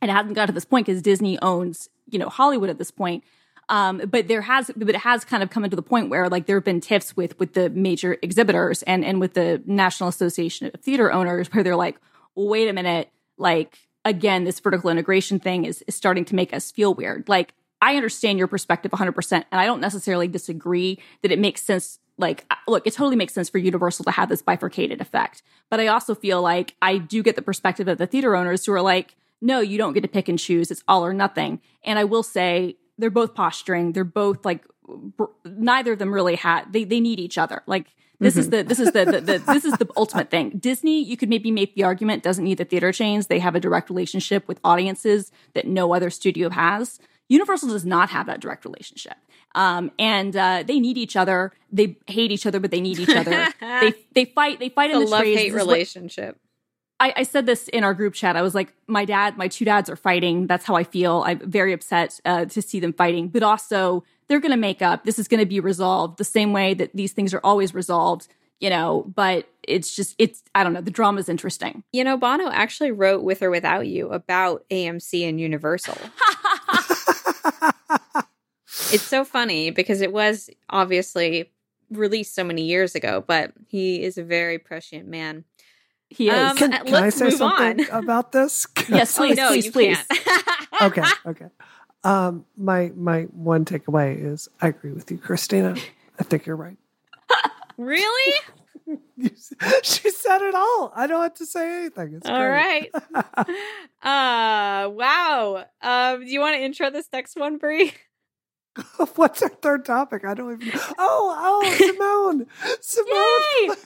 and 0.00 0.10
it 0.10 0.14
hasn't 0.14 0.34
got 0.34 0.46
to 0.46 0.52
this 0.52 0.64
point 0.64 0.86
because 0.86 1.02
Disney 1.02 1.38
owns, 1.40 1.88
you 2.08 2.18
know, 2.18 2.28
Hollywood 2.28 2.70
at 2.70 2.78
this 2.78 2.90
point. 2.90 3.24
Um, 3.68 3.98
but 4.08 4.28
there 4.28 4.42
has, 4.42 4.70
but 4.76 4.88
it 4.88 4.96
has 4.96 5.24
kind 5.24 5.42
of 5.42 5.50
come 5.50 5.64
into 5.64 5.76
the 5.76 5.82
point 5.82 6.08
where 6.08 6.28
like 6.28 6.46
there 6.46 6.56
have 6.56 6.64
been 6.64 6.80
tiffs 6.80 7.16
with 7.16 7.38
with 7.38 7.52
the 7.52 7.68
major 7.70 8.16
exhibitors 8.22 8.82
and 8.84 9.04
and 9.04 9.20
with 9.20 9.34
the 9.34 9.62
National 9.66 10.08
Association 10.08 10.70
of 10.72 10.80
Theater 10.80 11.12
Owners 11.12 11.52
where 11.52 11.62
they're 11.62 11.76
like, 11.76 12.00
wait 12.34 12.68
a 12.68 12.72
minute, 12.72 13.10
like 13.36 13.78
again, 14.08 14.44
this 14.44 14.60
vertical 14.60 14.90
integration 14.90 15.38
thing 15.38 15.64
is, 15.64 15.82
is 15.86 15.94
starting 15.94 16.24
to 16.26 16.34
make 16.34 16.52
us 16.52 16.70
feel 16.70 16.94
weird. 16.94 17.28
Like 17.28 17.54
I 17.80 17.96
understand 17.96 18.38
your 18.38 18.48
perspective 18.48 18.90
100%, 18.90 19.32
and 19.32 19.60
I 19.60 19.66
don't 19.66 19.80
necessarily 19.80 20.28
disagree 20.28 20.98
that 21.22 21.30
it 21.30 21.38
makes 21.38 21.62
sense. 21.62 21.98
Like, 22.16 22.44
uh, 22.50 22.56
look, 22.66 22.86
it 22.86 22.92
totally 22.92 23.16
makes 23.16 23.32
sense 23.32 23.48
for 23.48 23.58
Universal 23.58 24.04
to 24.06 24.10
have 24.10 24.28
this 24.28 24.42
bifurcated 24.42 25.00
effect. 25.00 25.42
But 25.70 25.78
I 25.78 25.86
also 25.86 26.14
feel 26.14 26.42
like 26.42 26.74
I 26.82 26.98
do 26.98 27.22
get 27.22 27.36
the 27.36 27.42
perspective 27.42 27.86
of 27.86 27.98
the 27.98 28.06
theater 28.06 28.34
owners 28.34 28.66
who 28.66 28.72
are 28.72 28.82
like, 28.82 29.14
no, 29.40 29.60
you 29.60 29.78
don't 29.78 29.92
get 29.92 30.00
to 30.00 30.08
pick 30.08 30.28
and 30.28 30.38
choose. 30.38 30.72
It's 30.72 30.82
all 30.88 31.06
or 31.06 31.14
nothing. 31.14 31.60
And 31.84 31.98
I 31.98 32.04
will 32.04 32.24
say, 32.24 32.76
they're 32.98 33.10
both 33.10 33.34
posturing. 33.34 33.92
They're 33.92 34.04
both 34.04 34.44
like 34.44 34.64
neither 35.44 35.92
of 35.92 35.98
them 35.98 36.12
really 36.12 36.34
had 36.34 36.72
they 36.72 36.84
they 36.84 37.00
need 37.00 37.20
each 37.20 37.38
other. 37.38 37.62
Like 37.66 37.86
this 38.20 38.34
mm-hmm. 38.34 38.40
is 38.40 38.50
the 38.50 38.62
this 38.64 38.80
is 38.80 38.92
the, 38.92 39.04
the, 39.04 39.20
the 39.20 39.38
this 39.38 39.64
is 39.64 39.74
the 39.74 39.88
ultimate 39.96 40.30
thing. 40.30 40.50
Disney, 40.58 41.02
you 41.02 41.16
could 41.16 41.28
maybe 41.28 41.50
make 41.50 41.74
the 41.74 41.84
argument 41.84 42.22
doesn't 42.22 42.44
need 42.44 42.58
the 42.58 42.64
theater 42.64 42.90
chains. 42.92 43.28
They 43.28 43.38
have 43.38 43.54
a 43.54 43.60
direct 43.60 43.90
relationship 43.90 44.48
with 44.48 44.58
audiences 44.64 45.30
that 45.54 45.66
no 45.66 45.94
other 45.94 46.10
studio 46.10 46.50
has. 46.50 46.98
Universal 47.28 47.68
does 47.68 47.84
not 47.84 48.10
have 48.10 48.26
that 48.26 48.40
direct 48.40 48.64
relationship. 48.64 49.14
Um, 49.54 49.92
and 49.98 50.36
uh, 50.36 50.64
they 50.66 50.80
need 50.80 50.98
each 50.98 51.14
other. 51.14 51.52
They 51.70 51.96
hate 52.06 52.32
each 52.32 52.46
other, 52.46 52.58
but 52.58 52.70
they 52.70 52.80
need 52.80 52.98
each 52.98 53.14
other. 53.14 53.48
they 53.60 53.94
they 54.12 54.24
fight. 54.24 54.58
They 54.58 54.68
fight 54.68 54.90
in 54.90 54.98
the 54.98 55.06
love 55.06 55.24
hate 55.24 55.52
relationship. 55.52 56.36
What, 56.36 56.36
I, 57.00 57.20
I, 57.20 57.22
said 57.22 57.46
this 57.46 57.68
in 57.68 57.84
our 57.84 57.94
group 57.94 58.14
chat. 58.14 58.34
I 58.34 58.42
was 58.42 58.56
like, 58.56 58.74
my 58.88 59.04
dad, 59.04 59.38
my 59.38 59.46
two 59.46 59.64
dads 59.64 59.88
are 59.88 59.94
fighting. 59.94 60.48
That's 60.48 60.64
how 60.64 60.74
I 60.74 60.82
feel. 60.82 61.22
I'm 61.24 61.38
very 61.38 61.72
upset 61.72 62.20
uh, 62.24 62.46
to 62.46 62.60
see 62.60 62.80
them 62.80 62.92
fighting, 62.92 63.28
but 63.28 63.44
also 63.44 64.02
they're 64.28 64.40
going 64.40 64.52
to 64.52 64.56
make 64.56 64.82
up. 64.82 65.04
This 65.04 65.18
is 65.18 65.28
going 65.28 65.40
to 65.40 65.46
be 65.46 65.60
resolved 65.60 66.18
the 66.18 66.24
same 66.24 66.52
way 66.52 66.74
that 66.74 66.94
these 66.94 67.12
things 67.12 67.32
are 67.34 67.40
always 67.42 67.74
resolved, 67.74 68.28
you 68.60 68.70
know, 68.70 69.10
but 69.14 69.48
it's 69.62 69.94
just, 69.94 70.14
it's, 70.18 70.42
I 70.54 70.64
don't 70.64 70.72
know, 70.72 70.80
the 70.80 70.90
drama 70.90 71.20
is 71.20 71.28
interesting. 71.28 71.82
You 71.92 72.04
know, 72.04 72.16
Bono 72.16 72.50
actually 72.50 72.92
wrote 72.92 73.22
With 73.22 73.42
or 73.42 73.50
Without 73.50 73.86
You 73.86 74.10
about 74.10 74.64
AMC 74.70 75.28
and 75.28 75.40
Universal. 75.40 75.96
it's 78.92 79.02
so 79.02 79.24
funny 79.24 79.70
because 79.70 80.00
it 80.00 80.12
was 80.12 80.50
obviously 80.68 81.50
released 81.90 82.34
so 82.34 82.44
many 82.44 82.62
years 82.62 82.94
ago, 82.94 83.24
but 83.26 83.52
he 83.68 84.02
is 84.02 84.18
a 84.18 84.22
very 84.22 84.58
prescient 84.58 85.08
man. 85.08 85.44
He 86.10 86.28
is. 86.28 86.34
Um, 86.34 86.56
can, 86.56 86.72
can 86.72 86.94
I 86.94 87.10
say 87.10 87.30
something 87.30 87.90
on. 87.90 88.04
about 88.04 88.32
this? 88.32 88.66
yes, 88.88 89.16
please, 89.16 89.36
no, 89.36 89.48
please, 89.48 89.70
please. 89.70 89.98
okay, 90.82 91.02
okay. 91.26 91.46
Um, 92.04 92.44
my 92.56 92.92
my 92.94 93.22
one 93.22 93.64
takeaway 93.64 94.24
is 94.24 94.48
I 94.60 94.68
agree 94.68 94.92
with 94.92 95.10
you, 95.10 95.18
Christina. 95.18 95.74
I 96.18 96.22
think 96.22 96.46
you're 96.46 96.56
right. 96.56 96.76
really? 97.76 98.34
she 99.82 100.10
said 100.10 100.42
it 100.42 100.54
all. 100.54 100.92
I 100.94 101.06
don't 101.06 101.22
have 101.22 101.34
to 101.34 101.46
say 101.46 101.80
anything. 101.80 102.14
It's 102.14 102.28
all 102.28 102.48
right. 102.48 102.90
uh, 103.14 104.88
wow. 104.88 105.64
Um, 105.82 106.24
do 106.24 106.30
you 106.30 106.40
want 106.40 106.56
to 106.56 106.62
intro 106.62 106.90
this 106.90 107.08
next 107.12 107.36
one, 107.36 107.58
Brie? 107.58 107.92
What's 109.16 109.42
our 109.42 109.48
third 109.48 109.84
topic? 109.84 110.24
I 110.24 110.34
don't 110.34 110.62
even. 110.62 110.80
Oh, 110.98 111.36
oh, 111.38 111.74
Simone, 111.76 112.46
Simone. 112.80 113.76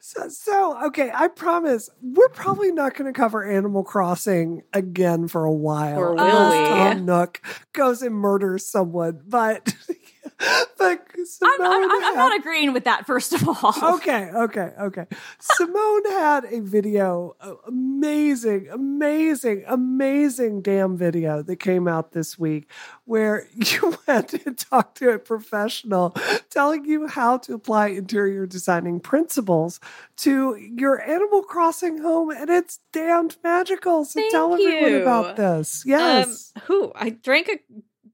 So, 0.00 0.28
so, 0.28 0.86
okay, 0.86 1.10
I 1.14 1.28
promise 1.28 1.88
we're 2.02 2.28
probably 2.30 2.72
not 2.72 2.96
going 2.96 3.12
to 3.12 3.16
cover 3.16 3.48
Animal 3.48 3.84
Crossing 3.84 4.62
again 4.72 5.28
for 5.28 5.44
a 5.44 5.52
while. 5.52 5.98
Or 5.98 6.14
will 6.14 6.50
we? 6.50 6.68
Tom 6.68 7.04
Nook 7.04 7.40
goes 7.72 8.02
and 8.02 8.14
murders 8.14 8.66
someone, 8.66 9.20
but 9.26 9.74
but 10.78 11.06
I'm, 11.42 11.62
I'm, 11.62 11.90
had, 11.90 12.10
I'm, 12.10 12.14
not 12.14 12.38
agreeing 12.38 12.72
with 12.72 12.84
that. 12.84 13.06
First 13.06 13.32
of 13.32 13.48
all, 13.48 13.74
okay, 13.96 14.30
okay, 14.34 14.72
okay. 14.80 15.06
Simone 15.40 16.04
had 16.10 16.44
a 16.44 16.60
video, 16.60 17.36
amazing, 17.66 18.68
amazing, 18.70 19.64
amazing 19.66 20.62
damn 20.62 20.96
video 20.96 21.42
that 21.42 21.56
came 21.56 21.86
out 21.86 22.12
this 22.12 22.38
week, 22.38 22.70
where 23.04 23.46
you 23.54 23.96
went 24.06 24.32
and 24.32 24.58
talked 24.58 24.98
to 24.98 25.10
a 25.10 25.18
professional 25.18 26.16
telling 26.50 26.84
you 26.84 27.06
how 27.06 27.38
to 27.38 27.54
apply 27.54 27.88
interior 27.88 28.46
designing 28.46 29.00
principles 29.00 29.80
to 30.16 30.56
your 30.56 31.00
Animal 31.02 31.42
Crossing 31.42 31.98
home, 31.98 32.30
and 32.30 32.50
it's 32.50 32.80
damned 32.92 33.36
magical. 33.44 34.04
So 34.04 34.20
Thank 34.20 34.32
tell 34.32 34.58
you. 34.58 34.70
everyone 34.70 35.02
about 35.02 35.36
this. 35.36 35.84
Yes. 35.86 36.52
Um, 36.56 36.62
who 36.66 36.92
I 36.94 37.10
drank 37.10 37.48
a 37.48 37.58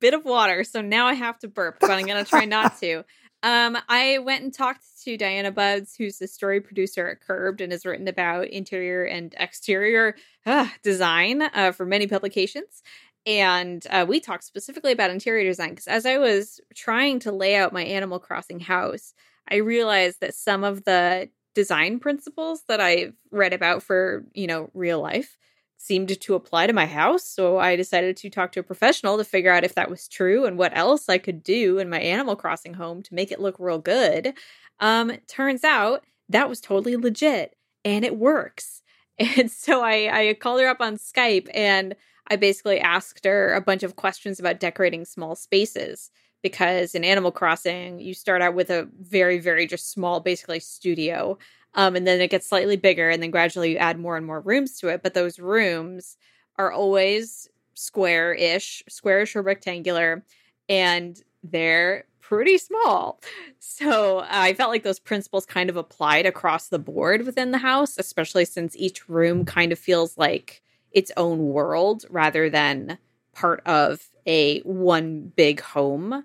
bit 0.01 0.15
of 0.15 0.25
water, 0.25 0.65
so 0.65 0.81
now 0.81 1.07
I 1.07 1.15
have 1.15 1.39
to 1.41 1.49
burp, 1.49 1.79
but 1.81 1.91
I'm 1.91 2.07
going 2.07 2.23
to 2.25 2.29
try 2.29 2.45
not 2.45 2.79
to. 2.81 3.05
Um, 3.43 3.79
I 3.89 4.19
went 4.19 4.43
and 4.43 4.53
talked 4.53 4.83
to 5.05 5.17
Diana 5.17 5.53
Budds, 5.53 5.95
who's 5.95 6.19
the 6.19 6.27
story 6.27 6.61
producer 6.61 7.09
at 7.09 7.21
Curbed 7.21 7.61
and 7.61 7.71
has 7.71 7.87
written 7.87 8.09
about 8.09 8.49
interior 8.49 9.05
and 9.05 9.33
exterior 9.39 10.17
uh, 10.45 10.67
design 10.83 11.43
uh, 11.43 11.71
for 11.71 11.87
many 11.87 12.09
publications. 12.09 12.83
And 13.27 13.87
uh, 13.91 14.07
we 14.09 14.21
talked 14.21 14.45
specifically 14.45 14.91
about 14.91 15.11
interior 15.11 15.49
design 15.49 15.71
because 15.71 15.87
as 15.87 16.05
I 16.05 16.19
was 16.19 16.61
trying 16.75 17.21
to 17.21 17.33
lay 17.33 17.55
out 17.55 17.73
my 17.73 17.85
Animal 17.85 18.19
Crossing 18.19 18.59
house, 18.59 19.15
I 19.49 19.57
realized 19.57 20.21
that 20.21 20.35
some 20.35 20.65
of 20.65 20.85
the 20.85 21.29
design 21.55 22.01
principles 22.01 22.63
that 22.69 22.81
I've 22.81 23.15
read 23.31 23.53
about 23.53 23.83
for, 23.83 24.25
you 24.33 24.47
know, 24.47 24.71
real 24.75 25.01
life 25.01 25.37
seemed 25.79 26.21
to 26.21 26.35
apply 26.35 26.67
to 26.67 26.73
my 26.73 26.87
house. 26.87 27.25
So 27.25 27.59
I 27.59 27.77
decided 27.77 28.17
to 28.19 28.31
talk 28.31 28.53
to 28.53 28.61
a 28.61 28.65
professional 28.65 29.17
to 29.17 29.25
figure 29.25 29.53
out 29.53 29.65
if 29.65 29.75
that 29.77 29.89
was 29.89 30.09
true 30.09 30.45
and 30.45 30.59
what 30.59 30.77
else 30.77 31.09
I 31.09 31.19
could 31.19 31.43
do 31.43 31.79
in 31.79 31.89
my 31.89 32.01
Animal 32.01 32.37
Crossing 32.37 32.75
home 32.75 33.03
to 33.05 33.15
make 33.15 33.33
it 33.33 33.41
look 33.41 33.57
real 33.59 33.79
good. 33.79 34.35
Um, 34.81 35.13
turns 35.29 35.65
out 35.65 36.05
that 36.29 36.49
was 36.49 36.61
totally 36.61 36.97
legit 36.97 37.57
and 37.85 38.05
it 38.05 38.17
works. 38.17 38.83
And 39.37 39.51
so 39.51 39.83
I, 39.83 40.29
I 40.29 40.35
called 40.35 40.61
her 40.61 40.69
up 40.69 40.81
on 40.81 40.97
Skype 40.97 41.49
and 41.53 41.97
I 42.29 42.37
basically 42.37 42.79
asked 42.79 43.25
her 43.25 43.53
a 43.53 43.61
bunch 43.61 43.83
of 43.83 43.97
questions 43.97 44.39
about 44.39 44.61
decorating 44.61 45.05
small 45.05 45.35
spaces 45.35 46.13
because 46.41 46.95
in 46.95 47.03
Animal 47.03 47.33
Crossing, 47.33 47.99
you 47.99 48.15
start 48.15 48.43
out 48.43 48.55
with 48.55 48.71
a 48.71 48.89
very, 49.01 49.41
very 49.41 49.67
just 49.67 49.91
small, 49.91 50.21
basically 50.21 50.61
studio. 50.61 51.37
Um, 51.75 51.97
and 51.97 52.07
then 52.07 52.21
it 52.21 52.31
gets 52.31 52.49
slightly 52.49 52.77
bigger, 52.77 53.09
and 53.11 53.23
then 53.23 53.31
gradually 53.31 53.73
you 53.73 53.77
add 53.77 53.99
more 53.99 54.17
and 54.17 54.27
more 54.27 54.41
rooms 54.41 54.79
to 54.81 54.89
it. 54.89 55.03
But 55.03 55.15
those 55.15 55.39
rooms 55.39 56.17
are 56.57 56.73
always 56.73 57.49
square 57.75 58.33
ish, 58.35 58.83
squarish 58.89 59.37
or 59.37 59.43
rectangular, 59.43 60.25
and 60.69 61.21
they're 61.43 62.05
pretty 62.21 62.59
small. 62.59 63.21
So 63.61 64.25
I 64.29 64.55
felt 64.55 64.71
like 64.71 64.83
those 64.83 64.99
principles 64.99 65.47
kind 65.47 65.71
of 65.71 65.77
applied 65.77 66.27
across 66.27 66.69
the 66.69 66.79
board 66.81 67.25
within 67.27 67.53
the 67.53 67.59
house, 67.59 67.97
especially 67.97 68.45
since 68.45 68.75
each 68.77 69.09
room 69.09 69.45
kind 69.45 69.71
of 69.73 69.79
feels 69.79 70.19
like 70.19 70.63
its 70.91 71.13
own 71.17 71.49
world 71.51 72.05
rather 72.11 72.51
than 72.51 72.99
part 73.35 73.63
of 73.67 74.09
a 74.27 74.61
one 74.61 75.33
big 75.37 75.61
home. 75.61 76.25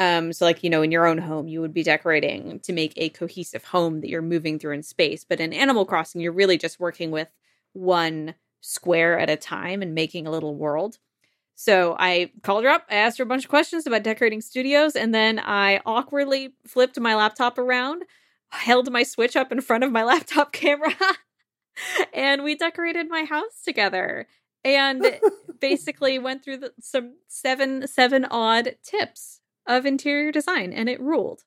Um, 0.00 0.32
so, 0.32 0.46
like, 0.46 0.64
you 0.64 0.70
know, 0.70 0.80
in 0.80 0.90
your 0.90 1.06
own 1.06 1.18
home, 1.18 1.46
you 1.46 1.60
would 1.60 1.74
be 1.74 1.82
decorating 1.82 2.58
to 2.60 2.72
make 2.72 2.94
a 2.96 3.10
cohesive 3.10 3.64
home 3.64 4.00
that 4.00 4.08
you're 4.08 4.22
moving 4.22 4.58
through 4.58 4.72
in 4.72 4.82
space. 4.82 5.26
But 5.28 5.40
in 5.40 5.52
Animal 5.52 5.84
Crossing, 5.84 6.22
you're 6.22 6.32
really 6.32 6.56
just 6.56 6.80
working 6.80 7.10
with 7.10 7.28
one 7.74 8.34
square 8.62 9.18
at 9.18 9.28
a 9.28 9.36
time 9.36 9.82
and 9.82 9.94
making 9.94 10.26
a 10.26 10.30
little 10.30 10.54
world. 10.54 10.96
So 11.54 11.96
I 11.98 12.32
called 12.42 12.64
her 12.64 12.70
up, 12.70 12.86
I 12.88 12.94
asked 12.94 13.18
her 13.18 13.24
a 13.24 13.26
bunch 13.26 13.44
of 13.44 13.50
questions 13.50 13.86
about 13.86 14.02
decorating 14.02 14.40
studios, 14.40 14.96
and 14.96 15.14
then 15.14 15.38
I 15.38 15.82
awkwardly 15.84 16.54
flipped 16.66 16.98
my 16.98 17.14
laptop 17.14 17.58
around, 17.58 18.04
held 18.48 18.90
my 18.90 19.02
Switch 19.02 19.36
up 19.36 19.52
in 19.52 19.60
front 19.60 19.84
of 19.84 19.92
my 19.92 20.02
laptop 20.12 20.50
camera, 20.50 20.96
and 22.14 22.42
we 22.42 22.54
decorated 22.54 23.10
my 23.10 23.24
house 23.24 23.60
together. 23.62 24.26
And 24.64 25.20
basically 25.60 26.18
went 26.18 26.42
through 26.42 26.58
the, 26.58 26.72
some 26.80 27.16
seven, 27.28 27.86
seven 27.86 28.24
odd 28.24 28.76
tips 28.82 29.39
of 29.70 29.86
interior 29.86 30.32
design 30.32 30.72
and 30.72 30.88
it 30.88 31.00
ruled. 31.00 31.44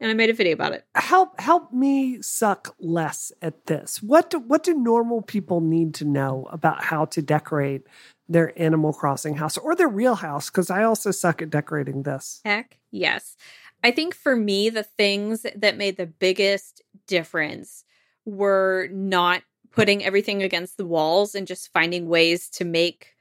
And 0.00 0.10
I 0.10 0.14
made 0.14 0.28
a 0.28 0.34
video 0.34 0.54
about 0.54 0.72
it. 0.72 0.84
Help 0.96 1.40
help 1.40 1.72
me 1.72 2.20
suck 2.20 2.74
less 2.80 3.32
at 3.40 3.66
this. 3.66 4.02
What 4.02 4.28
do, 4.28 4.40
what 4.40 4.64
do 4.64 4.74
normal 4.74 5.22
people 5.22 5.60
need 5.60 5.94
to 5.94 6.04
know 6.04 6.48
about 6.50 6.82
how 6.84 7.04
to 7.06 7.22
decorate 7.22 7.86
their 8.28 8.58
Animal 8.60 8.92
Crossing 8.92 9.36
house 9.36 9.56
or 9.56 9.74
their 9.74 9.88
real 9.88 10.16
house 10.16 10.50
because 10.50 10.70
I 10.70 10.82
also 10.82 11.10
suck 11.10 11.42
at 11.42 11.50
decorating 11.50 12.02
this. 12.02 12.40
Heck, 12.44 12.78
yes. 12.90 13.36
I 13.82 13.90
think 13.90 14.14
for 14.14 14.34
me 14.34 14.70
the 14.70 14.82
things 14.82 15.46
that 15.54 15.76
made 15.76 15.96
the 15.96 16.06
biggest 16.06 16.82
difference 17.06 17.84
were 18.24 18.88
not 18.90 19.42
putting 19.70 20.04
everything 20.04 20.42
against 20.42 20.76
the 20.76 20.86
walls 20.86 21.34
and 21.34 21.46
just 21.46 21.72
finding 21.72 22.08
ways 22.08 22.48
to 22.48 22.64
make 22.64 23.14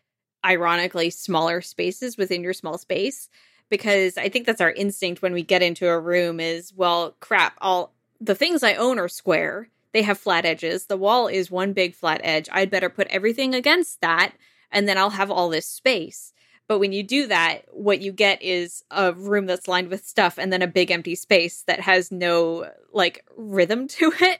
ironically 0.45 1.09
smaller 1.09 1.61
spaces 1.61 2.17
within 2.17 2.43
your 2.43 2.53
small 2.53 2.77
space 2.77 3.29
because 3.73 4.19
I 4.19 4.29
think 4.29 4.45
that's 4.45 4.61
our 4.61 4.71
instinct 4.71 5.23
when 5.23 5.33
we 5.33 5.41
get 5.41 5.63
into 5.63 5.89
a 5.89 5.99
room 5.99 6.39
is, 6.39 6.71
well, 6.75 7.15
crap, 7.21 7.57
all 7.59 7.91
the 8.21 8.35
things 8.35 8.61
I 8.61 8.75
own 8.75 8.99
are 8.99 9.07
square. 9.07 9.67
They 9.93 10.03
have 10.03 10.19
flat 10.19 10.45
edges. 10.45 10.85
The 10.85 10.95
wall 10.95 11.25
is 11.25 11.49
one 11.49 11.73
big 11.73 11.95
flat 11.95 12.21
edge. 12.23 12.47
I'd 12.51 12.69
better 12.69 12.87
put 12.87 13.07
everything 13.07 13.55
against 13.55 13.99
that 14.01 14.33
and 14.71 14.87
then 14.87 14.99
I'll 14.99 15.09
have 15.09 15.31
all 15.31 15.49
this 15.49 15.65
space. 15.65 16.33
But 16.67 16.77
when 16.77 16.91
you 16.91 17.01
do 17.01 17.25
that, 17.25 17.63
what 17.71 17.99
you 17.99 18.11
get 18.11 18.43
is 18.43 18.83
a 18.91 19.11
room 19.11 19.47
that's 19.47 19.67
lined 19.67 19.87
with 19.87 20.05
stuff 20.05 20.37
and 20.37 20.53
then 20.53 20.61
a 20.61 20.67
big 20.67 20.91
empty 20.91 21.15
space 21.15 21.63
that 21.63 21.79
has 21.79 22.11
no 22.11 22.69
like 22.93 23.25
rhythm 23.35 23.87
to 23.97 24.13
it. 24.19 24.39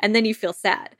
and 0.00 0.14
then 0.14 0.26
you 0.26 0.34
feel 0.34 0.52
sad. 0.52 0.96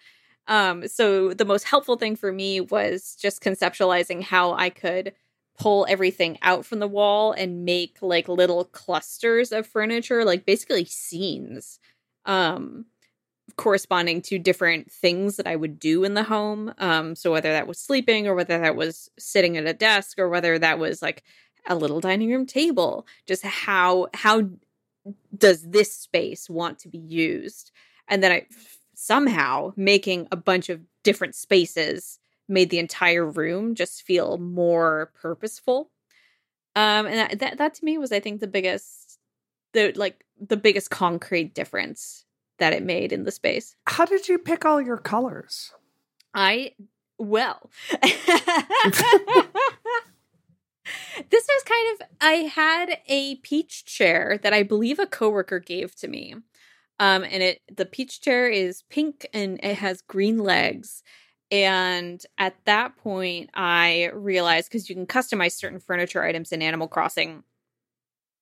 Um, 0.49 0.89
so 0.89 1.35
the 1.35 1.45
most 1.45 1.65
helpful 1.65 1.99
thing 1.99 2.17
for 2.17 2.33
me 2.33 2.63
was 2.63 3.19
just 3.21 3.43
conceptualizing 3.43 4.23
how 4.23 4.55
I 4.55 4.71
could 4.71 5.13
pull 5.59 5.87
everything 5.89 6.39
out 6.43 6.67
from 6.67 6.81
the 6.81 6.89
wall 6.89 7.33
and 7.33 7.65
make 7.65 7.99
like 8.03 8.29
little 8.29 8.65
clusters 8.65 9.53
of 9.53 9.67
furniture, 9.67 10.25
like 10.25 10.45
basically 10.45 10.85
scenes. 10.85 11.79
Um, 12.27 12.87
corresponding 13.57 14.23
to 14.23 14.39
different 14.39 14.91
things 14.91 15.37
that 15.37 15.47
I 15.47 15.57
would 15.57 15.79
do 15.79 16.05
in 16.05 16.15
the 16.15 16.23
home. 16.23 16.73
Um, 16.79 17.15
so 17.15 17.31
whether 17.31 17.53
that 17.53 17.67
was 17.67 17.79
sleeping 17.79 18.27
or 18.27 18.35
whether 18.35 18.59
that 18.59 18.77
was 18.77 19.11
sitting 19.19 19.57
at 19.57 19.67
a 19.67 19.73
desk 19.73 20.19
or 20.19 20.29
whether 20.29 20.59
that 20.59 20.79
was 20.79 21.03
like 21.03 21.23
a 21.67 21.77
little 21.77 22.01
dining 22.01 22.31
room 22.31 22.47
table, 22.47 23.07
just 23.27 23.45
how 23.45 24.09
how 24.15 24.49
does 25.37 25.63
this 25.63 25.95
space 25.95 26.49
want 26.49 26.79
to 26.81 26.89
be 26.89 26.99
used? 26.99 27.71
And 28.09 28.23
then 28.23 28.33
I 28.33 28.47
somehow 28.95 29.73
making 29.77 30.29
a 30.33 30.37
bunch 30.37 30.69
of 30.69 30.81
different 31.03 31.35
spaces 31.35 32.19
made 32.49 32.71
the 32.71 32.79
entire 32.79 33.25
room 33.25 33.75
just 33.75 34.03
feel 34.03 34.39
more 34.39 35.13
purposeful. 35.21 35.91
Um, 36.77 37.07
and 37.07 37.19
that, 37.19 37.39
that 37.39 37.59
that 37.59 37.75
to 37.75 37.85
me 37.85 37.99
was 37.99 38.13
I 38.13 38.21
think 38.21 38.41
the 38.41 38.47
biggest 38.47 39.19
the 39.73 39.93
like 39.95 40.25
the 40.41 40.57
biggest 40.57 40.91
concrete 40.91 41.55
difference 41.55 42.25
that 42.59 42.73
it 42.73 42.83
made 42.83 43.13
in 43.13 43.25
the 43.25 43.31
space. 43.31 43.77
How 43.87 44.05
did 44.05 44.29
you 44.29 44.39
pick 44.39 44.65
all 44.65 44.81
your 44.81 44.97
colors? 44.97 45.73
I 46.35 46.73
well. 47.19 47.71
this 51.31 51.47
was 51.49 51.63
kind 51.65 52.01
of 52.01 52.07
I 52.21 52.33
had 52.55 52.99
a 53.09 53.37
peach 53.37 53.85
chair 53.85 54.39
that 54.43 54.53
I 54.53 54.63
believe 54.63 54.99
a 54.99 55.07
coworker 55.07 55.61
gave 55.61 55.95
to 55.97 56.09
me. 56.09 56.35
Um 56.99 57.25
and 57.25 57.43
it 57.43 57.61
the 57.73 57.87
peach 57.87 58.21
chair 58.21 58.49
is 58.49 58.83
pink 58.91 59.27
and 59.33 59.61
it 59.63 59.77
has 59.77 60.01
green 60.03 60.39
legs. 60.39 61.03
And 61.55 62.25
at 62.37 62.57
that 62.65 62.97
point 62.97 63.51
I 63.55 64.11
realized 64.13 64.73
cuz 64.73 64.89
you 64.89 64.97
can 64.97 65.07
customize 65.07 65.53
certain 65.53 65.79
furniture 65.79 66.25
items 66.25 66.51
in 66.51 66.63
Animal 66.63 66.89
Crossing 66.89 67.45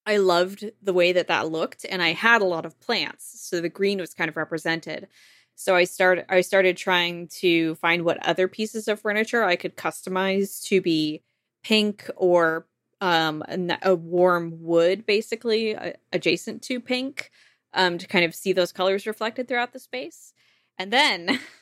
I 0.07 0.17
loved 0.17 0.71
the 0.83 0.93
way 0.93 1.13
that 1.13 1.29
that 1.29 1.51
looked 1.51 1.85
and 1.89 2.03
I 2.03 2.13
had 2.13 2.43
a 2.43 2.47
lot 2.47 2.65
of 2.67 2.81
plants 2.81 3.41
so 3.41 3.61
the 3.61 3.69
green 3.69 3.99
was 4.01 4.15
kind 4.15 4.29
of 4.29 4.37
represented. 4.37 5.09
So 5.55 5.77
I 5.77 5.85
started 5.85 6.25
I 6.29 6.41
started 6.41 6.77
trying 6.77 7.29
to 7.41 7.75
find 7.77 8.05
what 8.05 8.27
other 8.27 8.49
pieces 8.49 8.89
of 8.89 9.01
furniture 9.01 9.45
I 9.45 9.57
could 9.57 9.77
customize 9.77 10.65
to 10.69 10.81
be 10.81 11.23
pink 11.63 12.11
or 12.17 12.67
um 13.03 13.45
a, 13.47 13.79
a 13.83 13.95
warm 13.95 14.63
wood 14.63 15.05
basically 15.05 15.77
uh, 15.77 15.93
adjacent 16.13 16.63
to 16.63 16.81
pink 16.81 17.31
um 17.75 17.99
to 17.99 18.07
kind 18.07 18.25
of 18.25 18.35
see 18.35 18.53
those 18.55 18.73
colors 18.73 19.07
reflected 19.07 19.49
throughout 19.49 19.73
the 19.75 19.79
space. 19.79 20.33
And 20.79 20.91
then 20.91 21.39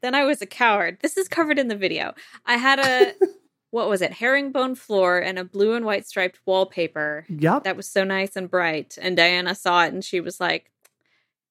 then 0.00 0.14
I 0.14 0.24
was 0.24 0.42
a 0.42 0.46
coward. 0.46 0.98
This 1.00 1.16
is 1.16 1.28
covered 1.28 1.58
in 1.58 1.68
the 1.68 1.76
video. 1.76 2.14
I 2.46 2.56
had 2.56 2.78
a 2.78 3.12
what 3.70 3.88
was 3.88 4.02
it? 4.02 4.12
Herringbone 4.12 4.74
floor 4.74 5.18
and 5.18 5.38
a 5.38 5.44
blue 5.44 5.74
and 5.74 5.84
white 5.84 6.06
striped 6.06 6.40
wallpaper 6.46 7.26
yep 7.28 7.64
that 7.64 7.76
was 7.76 7.88
so 7.88 8.04
nice 8.04 8.36
and 8.36 8.50
bright. 8.50 8.96
And 9.00 9.16
diana 9.16 9.54
saw 9.54 9.84
it 9.84 9.92
and 9.92 10.04
she 10.04 10.20
was 10.20 10.40
like 10.40 10.70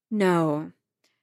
no. 0.10 0.72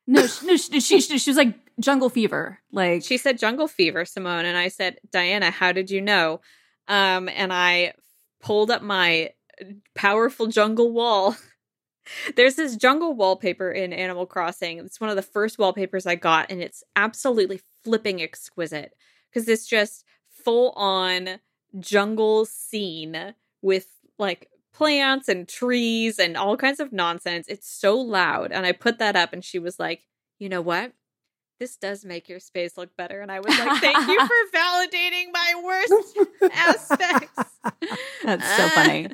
No 0.06 0.26
she, 0.26 0.46
no 0.46 0.56
she, 0.56 0.80
she, 0.80 1.00
she 1.00 1.30
was 1.30 1.36
like 1.36 1.54
jungle 1.80 2.10
fever. 2.10 2.60
Like 2.70 3.02
she 3.02 3.16
said 3.16 3.38
jungle 3.38 3.68
fever 3.68 4.04
simone. 4.04 4.44
And 4.44 4.56
i 4.56 4.68
said 4.68 4.98
diana 5.10 5.50
how 5.50 5.72
did 5.72 5.90
you 5.90 6.00
know? 6.00 6.40
Um 6.88 7.28
and 7.28 7.52
i 7.52 7.94
pulled 8.40 8.70
up 8.70 8.82
my 8.82 9.30
powerful 9.94 10.46
jungle 10.46 10.92
wall 10.92 11.36
there's 12.36 12.56
this 12.56 12.76
jungle 12.76 13.14
wallpaper 13.14 13.70
in 13.70 13.92
animal 13.92 14.26
crossing 14.26 14.78
it's 14.78 15.00
one 15.00 15.10
of 15.10 15.16
the 15.16 15.22
first 15.22 15.58
wallpapers 15.58 16.06
i 16.06 16.14
got 16.14 16.50
and 16.50 16.60
it's 16.60 16.82
absolutely 16.96 17.60
flipping 17.82 18.20
exquisite 18.20 18.94
because 19.30 19.48
it's 19.48 19.66
just 19.66 20.04
full 20.28 20.70
on 20.72 21.40
jungle 21.80 22.44
scene 22.44 23.34
with 23.62 23.88
like 24.18 24.50
plants 24.74 25.28
and 25.28 25.48
trees 25.48 26.18
and 26.18 26.36
all 26.36 26.56
kinds 26.56 26.80
of 26.80 26.92
nonsense. 26.92 27.46
It's 27.48 27.68
so 27.68 27.96
loud. 27.96 28.52
And 28.52 28.66
I 28.66 28.72
put 28.72 28.98
that 28.98 29.16
up 29.16 29.32
and 29.32 29.44
she 29.44 29.58
was 29.58 29.78
like, 29.78 30.02
you 30.38 30.48
know 30.48 30.60
what? 30.60 30.92
This 31.60 31.76
does 31.76 32.04
make 32.04 32.28
your 32.28 32.40
space 32.40 32.76
look 32.76 32.94
better. 32.96 33.20
And 33.20 33.30
I 33.30 33.38
was 33.38 33.56
like, 33.56 33.80
thank 33.80 34.08
you 34.08 34.26
for 34.26 34.34
validating 34.54 35.26
my 35.32 35.62
worst 35.64 36.18
aspects. 36.52 37.50
That's 38.24 38.56
so 38.56 38.64
uh, 38.64 38.68
funny. 38.70 39.08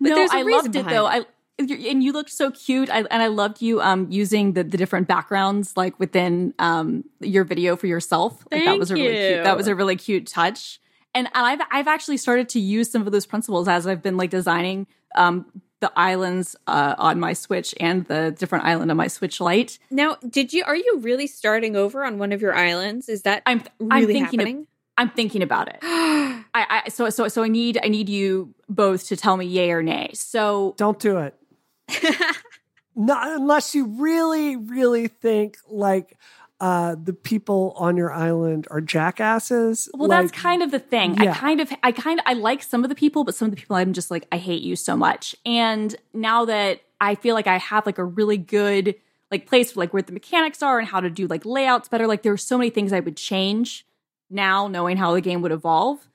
but 0.00 0.08
no, 0.08 0.26
I 0.30 0.42
loved 0.42 0.74
it 0.74 0.86
though. 0.86 1.06
It. 1.06 1.10
I 1.10 1.26
and 1.58 2.02
you 2.02 2.12
looked 2.12 2.30
so 2.30 2.50
cute 2.50 2.90
I, 2.90 2.98
and 3.10 3.22
i 3.22 3.28
loved 3.28 3.62
you 3.62 3.80
um 3.80 4.06
using 4.10 4.52
the, 4.54 4.64
the 4.64 4.76
different 4.76 5.08
backgrounds 5.08 5.76
like 5.76 5.98
within 5.98 6.54
um 6.58 7.04
your 7.20 7.44
video 7.44 7.76
for 7.76 7.86
yourself. 7.86 8.44
Like, 8.50 8.64
that 8.64 8.78
was 8.78 8.90
a 8.90 8.94
really 8.94 9.16
cute 9.16 9.44
that 9.44 9.56
was 9.56 9.68
a 9.68 9.74
really 9.74 9.96
cute 9.96 10.26
touch. 10.26 10.80
And 11.14 11.28
i've 11.34 11.60
i've 11.70 11.88
actually 11.88 12.16
started 12.16 12.48
to 12.50 12.60
use 12.60 12.90
some 12.90 13.06
of 13.06 13.12
those 13.12 13.26
principles 13.26 13.68
as 13.68 13.86
i've 13.86 14.02
been 14.02 14.16
like 14.16 14.30
designing 14.30 14.86
um 15.14 15.46
the 15.80 15.92
islands 15.96 16.56
uh, 16.66 16.94
on 16.96 17.20
my 17.20 17.34
switch 17.34 17.74
and 17.78 18.06
the 18.06 18.34
different 18.38 18.64
island 18.64 18.90
on 18.90 18.96
my 18.96 19.06
switch 19.06 19.38
lite. 19.38 19.78
Now 19.90 20.16
did 20.28 20.52
you 20.52 20.64
are 20.64 20.76
you 20.76 20.98
really 21.02 21.26
starting 21.26 21.76
over 21.76 22.04
on 22.04 22.18
one 22.18 22.32
of 22.32 22.40
your 22.40 22.54
islands? 22.54 23.08
Is 23.08 23.22
that 23.22 23.42
i'm 23.46 23.62
really 23.78 23.90
i'm 23.90 24.06
thinking 24.06 24.40
happening? 24.40 24.58
Of, 24.60 24.66
i'm 24.98 25.10
thinking 25.10 25.42
about 25.42 25.68
it. 25.68 25.78
I, 25.82 26.82
I 26.86 26.88
so 26.88 27.10
so 27.10 27.28
so 27.28 27.42
i 27.44 27.48
need 27.48 27.78
i 27.82 27.88
need 27.88 28.08
you 28.08 28.54
both 28.68 29.06
to 29.08 29.16
tell 29.16 29.36
me 29.36 29.46
yay 29.46 29.70
or 29.70 29.82
nay. 29.82 30.10
So 30.14 30.74
don't 30.78 30.98
do 30.98 31.18
it 31.18 31.34
not 32.96 33.28
unless 33.28 33.74
you 33.74 33.86
really, 33.86 34.56
really 34.56 35.08
think 35.08 35.58
like 35.68 36.16
uh, 36.60 36.96
the 37.02 37.12
people 37.12 37.74
on 37.76 37.96
your 37.96 38.12
island 38.12 38.66
are 38.70 38.80
jackasses. 38.80 39.88
Well, 39.92 40.08
like, 40.08 40.22
that's 40.22 40.40
kind 40.40 40.62
of 40.62 40.70
the 40.70 40.78
thing. 40.78 41.14
Yeah. 41.14 41.32
I 41.32 41.34
kind 41.34 41.60
of, 41.60 41.72
I 41.82 41.92
kind 41.92 42.20
of, 42.20 42.24
I 42.26 42.34
like 42.34 42.62
some 42.62 42.84
of 42.84 42.88
the 42.88 42.94
people, 42.94 43.24
but 43.24 43.34
some 43.34 43.46
of 43.46 43.50
the 43.50 43.56
people 43.56 43.76
I'm 43.76 43.92
just 43.92 44.10
like, 44.10 44.26
I 44.30 44.38
hate 44.38 44.62
you 44.62 44.76
so 44.76 44.96
much. 44.96 45.34
And 45.44 45.94
now 46.12 46.44
that 46.46 46.80
I 47.00 47.16
feel 47.16 47.34
like 47.34 47.46
I 47.46 47.58
have 47.58 47.86
like 47.86 47.98
a 47.98 48.04
really 48.04 48.38
good 48.38 48.94
like 49.30 49.46
place 49.46 49.72
for 49.72 49.80
like 49.80 49.92
where 49.92 50.02
the 50.02 50.12
mechanics 50.12 50.62
are 50.62 50.78
and 50.78 50.86
how 50.86 51.00
to 51.00 51.10
do 51.10 51.26
like 51.26 51.44
layouts 51.44 51.88
better, 51.88 52.06
like 52.06 52.22
there 52.22 52.32
are 52.32 52.38
so 52.38 52.56
many 52.56 52.70
things 52.70 52.92
I 52.92 53.00
would 53.00 53.16
change 53.16 53.84
now, 54.30 54.68
knowing 54.68 54.96
how 54.96 55.12
the 55.12 55.20
game 55.20 55.42
would 55.42 55.52
evolve. 55.52 56.08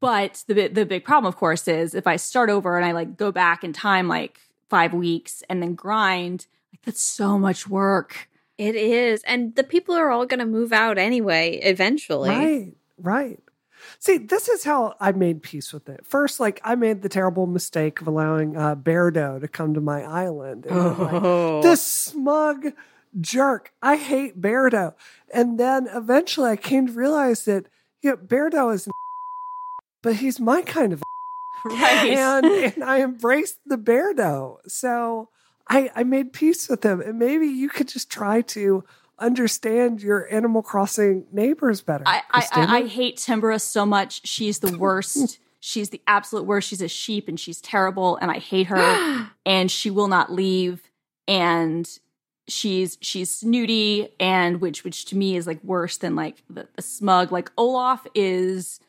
But 0.00 0.44
the 0.48 0.68
the 0.68 0.86
big 0.86 1.04
problem, 1.04 1.28
of 1.28 1.36
course, 1.36 1.68
is 1.68 1.94
if 1.94 2.06
I 2.06 2.16
start 2.16 2.50
over 2.50 2.76
and 2.76 2.84
I 2.84 2.92
like 2.92 3.16
go 3.16 3.30
back 3.30 3.62
in 3.62 3.72
time, 3.72 4.08
like 4.08 4.40
five 4.70 4.94
weeks 4.94 5.42
and 5.50 5.62
then 5.62 5.74
grind, 5.74 6.46
like 6.72 6.82
that's 6.82 7.02
so 7.02 7.38
much 7.38 7.68
work. 7.68 8.28
It 8.56 8.76
is. 8.76 9.22
And 9.24 9.54
the 9.54 9.64
people 9.64 9.94
are 9.94 10.10
all 10.10 10.26
going 10.26 10.40
to 10.40 10.46
move 10.46 10.72
out 10.72 10.98
anyway, 10.98 11.60
eventually. 11.62 12.30
Right, 12.30 12.74
right. 12.98 13.38
See, 13.98 14.18
this 14.18 14.48
is 14.48 14.64
how 14.64 14.94
I 15.00 15.12
made 15.12 15.42
peace 15.42 15.72
with 15.72 15.88
it. 15.88 16.06
First, 16.06 16.40
like 16.40 16.60
I 16.62 16.74
made 16.74 17.02
the 17.02 17.08
terrible 17.08 17.46
mistake 17.46 18.00
of 18.00 18.06
allowing 18.06 18.56
uh, 18.56 18.76
Beardo 18.76 19.40
to 19.40 19.48
come 19.48 19.74
to 19.74 19.80
my 19.80 20.02
island. 20.02 20.66
And 20.66 20.78
oh. 20.78 21.60
like, 21.60 21.62
this 21.62 21.84
smug 21.84 22.72
jerk. 23.18 23.72
I 23.82 23.96
hate 23.96 24.40
Beardo. 24.40 24.94
And 25.32 25.58
then 25.58 25.88
eventually 25.92 26.50
I 26.50 26.56
came 26.56 26.86
to 26.86 26.92
realize 26.92 27.44
that 27.46 27.66
you 28.02 28.10
know, 28.10 28.16
Beardo 28.16 28.74
is, 28.74 28.88
but 30.02 30.16
he's 30.16 30.38
my 30.38 30.62
kind 30.62 30.92
of 30.92 31.02
Right. 31.64 32.10
and, 32.10 32.46
and 32.46 32.84
I 32.84 33.02
embraced 33.02 33.58
the 33.66 33.76
Beardo. 33.76 34.58
So 34.66 35.28
I, 35.68 35.90
I 35.94 36.04
made 36.04 36.32
peace 36.32 36.68
with 36.68 36.84
him. 36.84 37.00
And 37.00 37.18
maybe 37.18 37.46
you 37.46 37.68
could 37.68 37.88
just 37.88 38.10
try 38.10 38.40
to 38.42 38.84
understand 39.18 40.02
your 40.02 40.32
Animal 40.32 40.62
Crossing 40.62 41.26
neighbors 41.32 41.82
better. 41.82 42.04
I, 42.06 42.22
I, 42.30 42.46
I, 42.52 42.76
I 42.78 42.86
hate 42.86 43.18
Timbra 43.18 43.60
so 43.60 43.84
much. 43.84 44.26
She's 44.26 44.60
the 44.60 44.76
worst. 44.76 45.38
she's 45.60 45.90
the 45.90 46.00
absolute 46.06 46.44
worst. 46.46 46.68
She's 46.68 46.80
a 46.80 46.88
sheep 46.88 47.28
and 47.28 47.38
she's 47.38 47.60
terrible 47.60 48.16
and 48.16 48.30
I 48.30 48.38
hate 48.38 48.66
her 48.68 49.28
and 49.46 49.70
she 49.70 49.90
will 49.90 50.08
not 50.08 50.32
leave. 50.32 50.90
And 51.28 51.88
she's 52.48 52.98
she's 53.00 53.36
snooty 53.36 54.08
and 54.18 54.60
which 54.60 54.82
which 54.82 55.04
to 55.04 55.16
me 55.16 55.36
is 55.36 55.46
like 55.46 55.62
worse 55.62 55.98
than 55.98 56.16
like 56.16 56.42
the, 56.48 56.66
the 56.74 56.82
smug. 56.82 57.30
Like 57.30 57.52
Olaf 57.56 58.06
is 58.14 58.80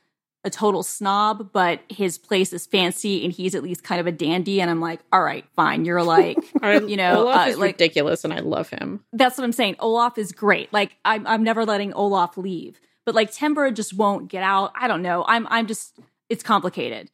a 0.43 0.49
total 0.49 0.81
snob, 0.83 1.51
but 1.53 1.81
his 1.89 2.17
place 2.17 2.51
is 2.51 2.65
fancy 2.65 3.23
and 3.23 3.31
he's 3.31 3.53
at 3.53 3.63
least 3.63 3.83
kind 3.83 4.01
of 4.01 4.07
a 4.07 4.11
dandy. 4.11 4.59
And 4.59 4.71
I'm 4.71 4.81
like, 4.81 4.99
all 5.11 5.21
right, 5.21 5.45
fine. 5.55 5.85
You're 5.85 6.03
like, 6.03 6.37
you 6.63 6.97
know, 6.97 7.23
Olaf 7.23 7.47
uh, 7.47 7.49
is 7.49 7.57
like, 7.57 7.73
ridiculous, 7.73 8.23
and 8.23 8.33
I 8.33 8.39
love 8.39 8.69
him. 8.69 9.03
That's 9.13 9.37
what 9.37 9.43
I'm 9.43 9.51
saying. 9.51 9.75
Olaf 9.79 10.17
is 10.17 10.31
great. 10.31 10.71
Like, 10.73 10.97
I'm 11.05 11.27
I'm 11.27 11.43
never 11.43 11.65
letting 11.65 11.93
Olaf 11.93 12.37
leave, 12.37 12.79
but 13.05 13.15
like 13.15 13.31
Timbra 13.31 13.73
just 13.73 13.93
won't 13.93 14.29
get 14.29 14.43
out. 14.43 14.71
I 14.75 14.87
don't 14.87 15.01
know. 15.01 15.23
I'm 15.27 15.47
I'm 15.49 15.67
just 15.67 15.99
it's 16.29 16.43
complicated. 16.43 17.11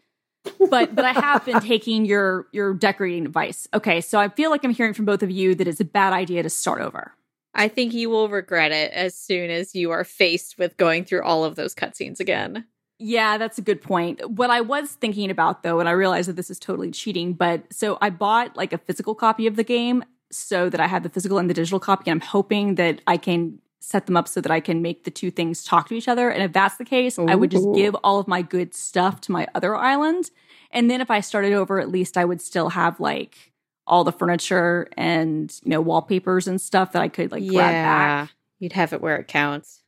but 0.70 0.96
but 0.96 1.04
I 1.04 1.12
have 1.12 1.46
been 1.46 1.60
taking 1.60 2.06
your 2.06 2.48
your 2.54 2.74
decorating 2.74 3.26
advice. 3.26 3.68
Okay, 3.74 4.00
so 4.00 4.20
I 4.20 4.30
feel 4.30 4.50
like 4.50 4.64
I'm 4.64 4.72
hearing 4.72 4.94
from 4.94 5.06
both 5.06 5.24
of 5.24 5.32
you 5.32 5.56
that 5.56 5.68
it's 5.68 5.82
a 5.82 5.86
bad 5.86 6.14
idea 6.14 6.44
to 6.44 6.50
start 6.50 6.82
over. 6.82 7.14
I 7.54 7.68
think 7.68 7.94
you 7.94 8.10
will 8.10 8.30
regret 8.30 8.72
it 8.72 8.92
as 8.92 9.16
soon 9.16 9.50
as 9.50 9.74
you 9.76 9.90
are 9.92 10.04
faced 10.04 10.60
with 10.60 10.78
going 10.78 11.06
through 11.06 11.24
all 11.24 11.44
of 11.44 11.56
those 11.56 11.74
cutscenes 11.74 12.20
again. 12.20 12.66
Yeah, 13.00 13.38
that's 13.38 13.58
a 13.58 13.62
good 13.62 13.82
point. 13.82 14.28
What 14.30 14.50
I 14.50 14.62
was 14.62 14.92
thinking 14.92 15.30
about 15.30 15.64
though, 15.64 15.80
and 15.80 15.88
I 15.88 15.92
realized 15.92 16.30
that 16.30 16.36
this 16.36 16.50
is 16.50 16.60
totally 16.60 16.92
cheating, 16.92 17.34
but 17.34 17.72
so 17.72 17.98
I 18.02 18.10
bought 18.10 18.56
like 18.56 18.74
a 18.74 18.78
physical 18.78 19.14
copy 19.14 19.46
of 19.46 19.56
the 19.56 19.64
game 19.64 20.04
so 20.32 20.70
that 20.70 20.80
I 20.80 20.88
had 20.88 21.04
the 21.04 21.10
physical 21.10 21.38
and 21.38 21.50
the 21.50 21.54
digital 21.54 21.80
copy. 21.80 22.10
And 22.10 22.22
I'm 22.22 22.28
hoping 22.28 22.76
that 22.76 23.02
I 23.08 23.18
can 23.18 23.60
set 23.80 24.06
them 24.06 24.18
up 24.18 24.28
so 24.28 24.42
that 24.42 24.52
I 24.52 24.60
can 24.60 24.82
make 24.82 25.04
the 25.04 25.12
two 25.12 25.32
things 25.32 25.64
talk 25.64 25.88
to 25.90 25.96
each 25.96 26.08
other. 26.08 26.30
And 26.30 26.44
if 26.44 26.52
that's 26.52 26.76
the 26.76 26.86
case, 26.86 27.18
Ooh. 27.18 27.28
I 27.28 27.36
would 27.36 27.52
just 27.52 27.68
give 27.74 27.96
all 28.04 28.20
of 28.20 28.28
my 28.28 28.42
good 28.42 28.74
stuff 28.74 29.22
to 29.22 29.32
my 29.32 29.48
other 29.56 29.76
island. 29.76 30.32
And 30.72 30.92
then 30.92 31.00
if 31.00 31.10
I 31.10 31.22
started 31.22 31.54
over, 31.54 31.80
at 31.80 31.90
least 31.90 32.18
I 32.18 32.26
would 32.26 32.42
still 32.42 32.70
have 32.70 33.00
like 33.00 33.54
all 33.86 34.04
the 34.04 34.12
furniture 34.12 34.90
and, 34.98 35.58
you 35.64 35.70
know, 35.70 35.80
wallpapers 35.80 36.48
and 36.48 36.60
stuff 36.60 36.92
that 36.92 37.02
I 37.02 37.08
could 37.08 37.32
like 37.32 37.44
yeah, 37.44 37.52
grab 37.52 37.72
back. 37.72 38.32
You'd 38.60 38.74
have 38.74 38.92
it 38.92 39.02
where 39.02 39.18
it 39.18 39.28
counts. 39.28 39.84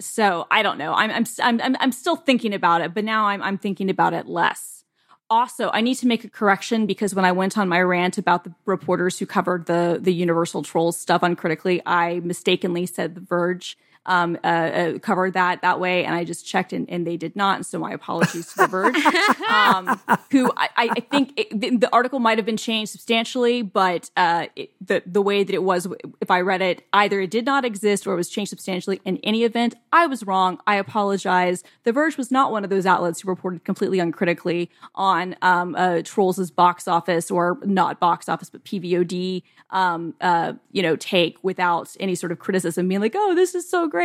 So 0.00 0.46
I 0.50 0.62
don't 0.62 0.78
know. 0.78 0.94
I'm 0.94 1.24
I'm 1.40 1.60
I'm 1.60 1.76
I'm 1.78 1.92
still 1.92 2.16
thinking 2.16 2.54
about 2.54 2.80
it, 2.80 2.94
but 2.94 3.04
now 3.04 3.26
I'm 3.26 3.42
I'm 3.42 3.58
thinking 3.58 3.90
about 3.90 4.14
it 4.14 4.26
less. 4.26 4.84
Also, 5.28 5.70
I 5.72 5.80
need 5.80 5.94
to 5.96 6.08
make 6.08 6.24
a 6.24 6.28
correction 6.28 6.86
because 6.86 7.14
when 7.14 7.24
I 7.24 7.30
went 7.30 7.56
on 7.56 7.68
my 7.68 7.80
rant 7.80 8.18
about 8.18 8.42
the 8.42 8.52
reporters 8.64 9.18
who 9.18 9.26
covered 9.26 9.66
the 9.66 9.98
the 10.00 10.12
Universal 10.12 10.64
Trolls 10.64 10.98
stuff 10.98 11.22
uncritically, 11.22 11.82
I 11.86 12.20
mistakenly 12.20 12.86
said 12.86 13.14
The 13.14 13.20
Verge 13.20 13.78
um, 14.10 14.36
uh, 14.42 14.46
uh, 14.46 14.98
covered 14.98 15.34
that 15.34 15.62
that 15.62 15.78
way, 15.78 16.04
and 16.04 16.16
I 16.16 16.24
just 16.24 16.44
checked 16.44 16.72
and, 16.72 16.90
and 16.90 17.06
they 17.06 17.16
did 17.16 17.36
not. 17.36 17.56
And 17.56 17.64
so 17.64 17.78
my 17.78 17.92
apologies 17.92 18.52
to 18.52 18.56
The 18.56 18.66
Verge, 18.66 18.96
um, 19.48 20.00
who 20.32 20.50
I, 20.56 20.68
I 20.76 21.00
think 21.00 21.32
it, 21.36 21.60
the, 21.60 21.76
the, 21.76 21.90
article 21.92 22.18
might 22.18 22.36
have 22.36 22.44
been 22.44 22.56
changed 22.56 22.90
substantially, 22.90 23.62
but 23.62 24.10
uh, 24.16 24.46
it, 24.56 24.72
the 24.84 25.04
the 25.06 25.22
way 25.22 25.44
that 25.44 25.54
it 25.54 25.62
was, 25.62 25.86
if 26.20 26.28
I 26.28 26.40
read 26.40 26.60
it, 26.60 26.84
either 26.92 27.20
it 27.20 27.30
did 27.30 27.46
not 27.46 27.64
exist 27.64 28.04
or 28.04 28.14
it 28.14 28.16
was 28.16 28.28
changed 28.28 28.50
substantially. 28.50 29.00
In 29.04 29.18
any 29.18 29.44
event, 29.44 29.76
I 29.92 30.08
was 30.08 30.26
wrong. 30.26 30.58
I 30.66 30.74
apologize. 30.74 31.62
The 31.84 31.92
Verge 31.92 32.16
was 32.16 32.32
not 32.32 32.50
one 32.50 32.64
of 32.64 32.70
those 32.70 32.86
outlets 32.86 33.20
who 33.20 33.28
reported 33.28 33.64
completely 33.64 34.00
uncritically 34.00 34.70
on 34.96 35.36
um, 35.40 35.76
uh, 35.76 36.02
Trolls' 36.02 36.50
box 36.50 36.88
office 36.88 37.30
or 37.30 37.58
not 37.64 38.00
box 38.00 38.28
office, 38.28 38.50
but 38.50 38.64
PVOD, 38.64 39.44
um, 39.70 40.14
uh, 40.20 40.54
you 40.72 40.82
know, 40.82 40.96
take 40.96 41.38
without 41.44 41.94
any 42.00 42.16
sort 42.16 42.32
of 42.32 42.40
criticism, 42.40 42.88
being 42.88 43.00
like, 43.00 43.14
"Oh, 43.14 43.36
this 43.36 43.54
is 43.54 43.70
so 43.70 43.86
great. 43.86 43.99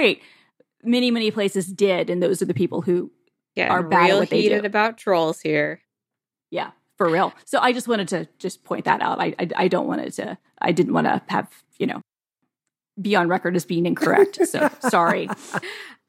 Many, 0.84 1.10
many 1.10 1.32
places 1.32 1.68
did, 1.68 2.10
and 2.10 2.22
those 2.22 2.42
are 2.42 2.46
the 2.46 2.54
people 2.54 2.82
who 2.82 3.12
yeah, 3.56 3.70
are 3.70 3.82
bad 3.82 4.06
real 4.06 4.16
at 4.18 4.20
what 4.20 4.30
they 4.30 4.42
heated 4.42 4.62
do. 4.62 4.68
about 4.68 4.98
trolls 4.98 5.42
here. 5.42 5.82
Yeah, 6.52 6.72
for 6.98 7.10
real. 7.10 7.34
So 7.46 7.60
I 7.60 7.74
just 7.74 7.88
wanted 7.88 8.08
to 8.10 8.28
just 8.38 8.64
point 8.64 8.86
that 8.86 9.02
out. 9.02 9.20
I 9.20 9.34
I, 9.40 9.50
I 9.56 9.68
don't 9.68 9.88
want 9.88 10.02
it 10.02 10.12
to. 10.14 10.38
I 10.62 10.72
didn't 10.72 10.94
want 10.94 11.08
to 11.08 11.22
have 11.28 11.50
you 11.80 11.88
know 11.88 12.02
be 13.02 13.16
on 13.16 13.28
record 13.28 13.56
as 13.56 13.66
being 13.66 13.86
incorrect. 13.86 14.40
So 14.46 14.70
sorry. 14.90 15.30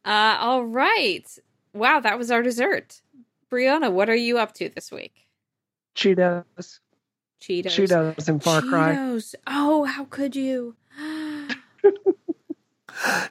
Uh, 0.04 0.36
all 0.40 0.64
right. 0.64 1.26
Wow, 1.72 2.00
that 2.00 2.18
was 2.18 2.30
our 2.30 2.42
dessert. 2.42 3.00
Brianna, 3.50 3.90
what 3.90 4.08
are 4.08 4.16
you 4.16 4.38
up 4.38 4.52
to 4.54 4.68
this 4.68 4.90
week? 4.90 5.26
Cheetos. 5.96 6.80
Cheetos. 7.40 7.66
Cheetos 7.66 8.28
and 8.28 8.42
Far 8.42 8.62
Cry. 8.62 8.94
Cheetos. 8.94 9.34
Oh, 9.46 9.84
how 9.84 10.04
could 10.04 10.36
you? 10.36 10.76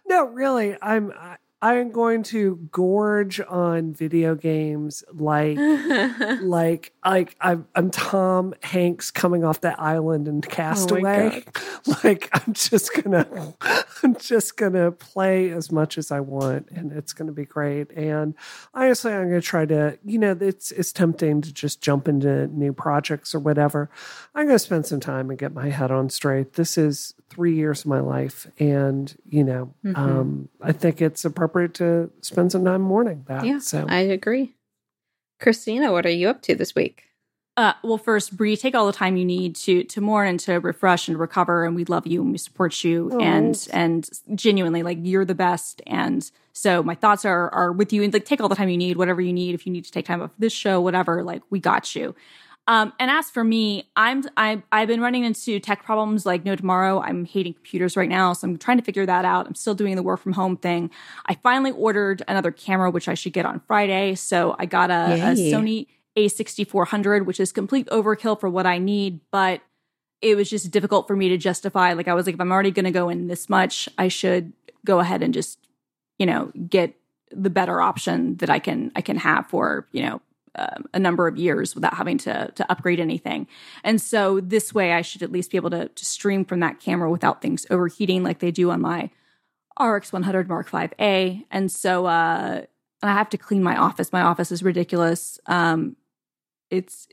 no, 0.08 0.26
really, 0.26 0.78
I'm 0.82 1.12
I'm 1.62 1.92
going 1.92 2.24
to 2.24 2.58
gorge 2.72 3.40
on 3.40 3.94
video 3.94 4.36
games 4.36 5.04
like 5.14 5.58
like 6.42 6.92
like 7.04 7.36
I'm, 7.40 7.66
I'm 7.74 7.92
Tom 7.92 8.54
Hanks 8.62 9.10
coming 9.10 9.46
off 9.46 9.62
that 9.62 9.80
island 9.80 10.28
and 10.28 10.46
oh 10.46 10.50
Castaway. 10.50 11.44
Oh 11.56 12.00
like 12.04 12.30
I'm 12.34 12.54
just 12.54 12.92
gonna 12.94 13.56
I'm 14.04 14.16
just 14.18 14.58
gonna 14.58 14.92
play 14.92 15.50
as 15.52 15.72
much 15.72 15.98
as 15.98 16.12
I 16.12 16.20
want, 16.20 16.70
and 16.72 16.92
it's 16.92 17.14
gonna 17.14 17.32
be 17.32 17.46
great. 17.46 17.90
And 17.92 18.36
honestly, 18.74 19.14
I'm 19.14 19.30
gonna 19.30 19.42
try 19.42 19.66
to 19.66 19.98
you 20.04 20.20
know 20.20 20.38
it's 20.40 20.72
it's 20.72 20.92
tempting 20.92 21.42
to 21.42 21.54
just 21.54 21.82
jump 21.82 22.10
into 22.10 22.48
new 22.48 22.74
projects 22.74 23.34
or 23.34 23.40
whatever. 23.40 23.90
I'm 24.36 24.46
gonna 24.46 24.60
spend 24.60 24.88
some 24.88 25.00
time 25.00 25.30
and 25.30 25.40
get 25.40 25.54
my 25.54 25.70
head 25.70 25.90
on 25.90 26.10
straight. 26.10 26.54
This 26.54 26.78
is 26.78 27.14
three 27.30 27.56
years 27.56 27.82
of 27.82 27.88
my 27.88 28.02
life, 28.02 28.46
and 28.60 29.16
you 29.28 29.44
know 29.44 29.74
mm-hmm. 29.86 29.96
um, 29.96 30.50
I 30.62 30.74
think 30.74 31.02
it's 31.02 31.24
appropriate 31.24 31.45
appropriate 31.46 31.74
to 31.76 32.12
spend 32.22 32.52
some 32.52 32.66
time 32.66 32.82
mourning 32.82 33.24
that. 33.28 33.46
Yeah, 33.46 33.60
so 33.60 33.86
I 33.88 34.00
agree. 34.00 34.56
Christina, 35.40 35.92
what 35.92 36.06
are 36.06 36.12
you 36.12 36.30
up 36.30 36.42
to 36.44 36.56
this 36.56 36.76
week? 36.76 37.04
Uh, 37.58 37.74
well, 37.84 37.98
first, 37.98 38.36
Bree, 38.36 38.58
take 38.58 38.76
all 38.76 38.86
the 38.86 38.92
time 38.92 39.16
you 39.16 39.24
need 39.24 39.56
to 39.56 39.86
to 39.86 40.02
mourn 40.02 40.28
and 40.28 40.40
to 40.42 40.60
refresh 40.60 41.08
and 41.08 41.18
recover, 41.18 41.64
and 41.64 41.74
we 41.74 41.86
love 41.86 42.06
you 42.06 42.22
and 42.22 42.32
we 42.34 42.38
support 42.38 42.84
you, 42.84 43.10
oh. 43.14 43.20
and 43.22 43.68
and 43.72 44.10
genuinely, 44.36 44.84
like 44.84 44.98
you're 45.02 45.24
the 45.24 45.36
best, 45.36 45.82
and 45.88 46.30
so 46.52 46.84
my 46.84 46.96
thoughts 46.96 47.24
are 47.24 47.50
are 47.54 47.72
with 47.72 47.94
you, 47.94 48.04
and 48.04 48.14
like 48.14 48.26
take 48.26 48.42
all 48.42 48.50
the 48.50 48.56
time 48.56 48.68
you 48.68 48.78
need, 48.78 48.98
whatever 48.98 49.22
you 49.22 49.32
need. 49.32 49.56
If 49.56 49.66
you 49.66 49.72
need 49.72 49.86
to 49.86 49.92
take 49.92 50.06
time 50.06 50.22
off 50.22 50.32
this 50.38 50.52
show, 50.52 50.82
whatever, 50.82 51.24
like 51.24 51.44
we 51.50 51.62
got 51.62 51.96
you. 51.96 52.14
Um, 52.68 52.94
and 53.00 53.12
as 53.12 53.30
for 53.30 53.44
me, 53.44 53.90
I'm 53.96 54.24
I, 54.38 54.64
I've 54.72 54.88
been 54.88 55.02
running 55.02 55.24
into 55.24 55.60
tech 55.60 55.84
problems 55.84 56.26
like 56.26 56.46
no 56.46 56.56
tomorrow. 56.56 57.00
I'm 57.00 57.26
hating 57.26 57.54
computers 57.54 57.96
right 57.96 58.10
now, 58.10 58.34
so 58.34 58.48
I'm 58.48 58.58
trying 58.58 58.78
to 58.78 58.84
figure 58.84 59.06
that 59.06 59.24
out. 59.24 59.46
I'm 59.46 59.56
still 59.56 59.76
doing 59.76 59.96
the 59.96 60.04
work 60.04 60.20
from 60.20 60.34
home 60.34 60.58
thing. 60.58 60.90
I 61.28 61.36
finally 61.36 61.72
ordered 61.72 62.24
another 62.28 62.52
camera, 62.52 62.90
which 62.90 63.08
I 63.08 63.14
should 63.14 63.34
get 63.34 63.46
on 63.46 63.62
Friday. 63.68 64.16
So 64.16 64.56
I 64.58 64.66
got 64.66 64.90
a, 64.90 65.14
a 65.14 65.36
Sony 65.36 65.88
A6400, 66.18 67.26
which 67.26 67.40
is 67.40 67.52
complete 67.52 67.88
overkill 67.88 68.40
for 68.40 68.50
what 68.50 68.66
I 68.66 68.80
need, 68.80 69.20
but 69.32 69.62
it 70.22 70.36
was 70.36 70.50
just 70.50 70.72
difficult 70.72 71.08
for 71.08 71.16
me 71.16 71.30
to 71.30 71.38
justify. 71.38 71.94
Like 71.94 72.08
I 72.08 72.16
was 72.16 72.26
like, 72.26 72.36
if 72.36 72.42
I'm 72.42 72.52
already 72.52 72.72
going 72.72 72.86
to 72.86 72.92
go 72.92 73.10
in 73.10 73.28
this 73.28 73.48
much, 73.48 73.88
I 74.00 74.08
should 74.08 74.54
go 74.84 75.00
ahead 75.00 75.22
and 75.22 75.34
just 75.34 75.60
you 76.18 76.26
know 76.26 76.52
get 76.70 76.96
the 77.32 77.50
better 77.50 77.82
option 77.82 78.38
that 78.38 78.50
I 78.50 78.60
can 78.60 78.92
I 78.96 79.02
can 79.02 79.18
have 79.18 79.48
for 79.48 79.88
you 79.92 80.04
know 80.04 80.22
uh, 80.56 80.78
a 80.94 81.00
number 81.00 81.28
of 81.28 81.38
years 81.38 81.76
without 81.76 81.96
having 81.96 82.18
to 82.20 82.52
to 82.56 82.72
upgrade 82.72 83.00
anything. 83.00 83.48
And 83.84 84.02
so 84.02 84.40
this 84.40 84.74
way, 84.74 84.94
I 84.94 85.02
should 85.02 85.22
at 85.22 85.32
least 85.32 85.52
be 85.52 85.58
able 85.58 85.72
to, 85.72 85.90
to 85.90 86.06
stream 86.06 86.46
from 86.46 86.60
that 86.62 86.80
camera 86.80 87.10
without 87.10 87.42
things 87.42 87.66
overheating 87.70 88.24
like 88.24 88.40
they 88.40 88.52
do 88.52 88.72
on 88.72 88.82
my 88.82 89.10
RX 89.80 90.14
100 90.14 90.48
Mark 90.48 90.70
V 90.70 90.88
A. 91.00 91.46
And 91.52 91.72
so 91.72 92.06
uh, 92.06 92.64
I 93.02 93.14
have 93.14 93.30
to 93.30 93.38
clean 93.38 93.64
my 93.64 93.78
office. 93.78 94.14
My 94.14 94.22
office 94.22 94.52
is 94.52 94.64
ridiculous. 94.64 95.40
Um, 95.48 95.96
it's 96.70 97.08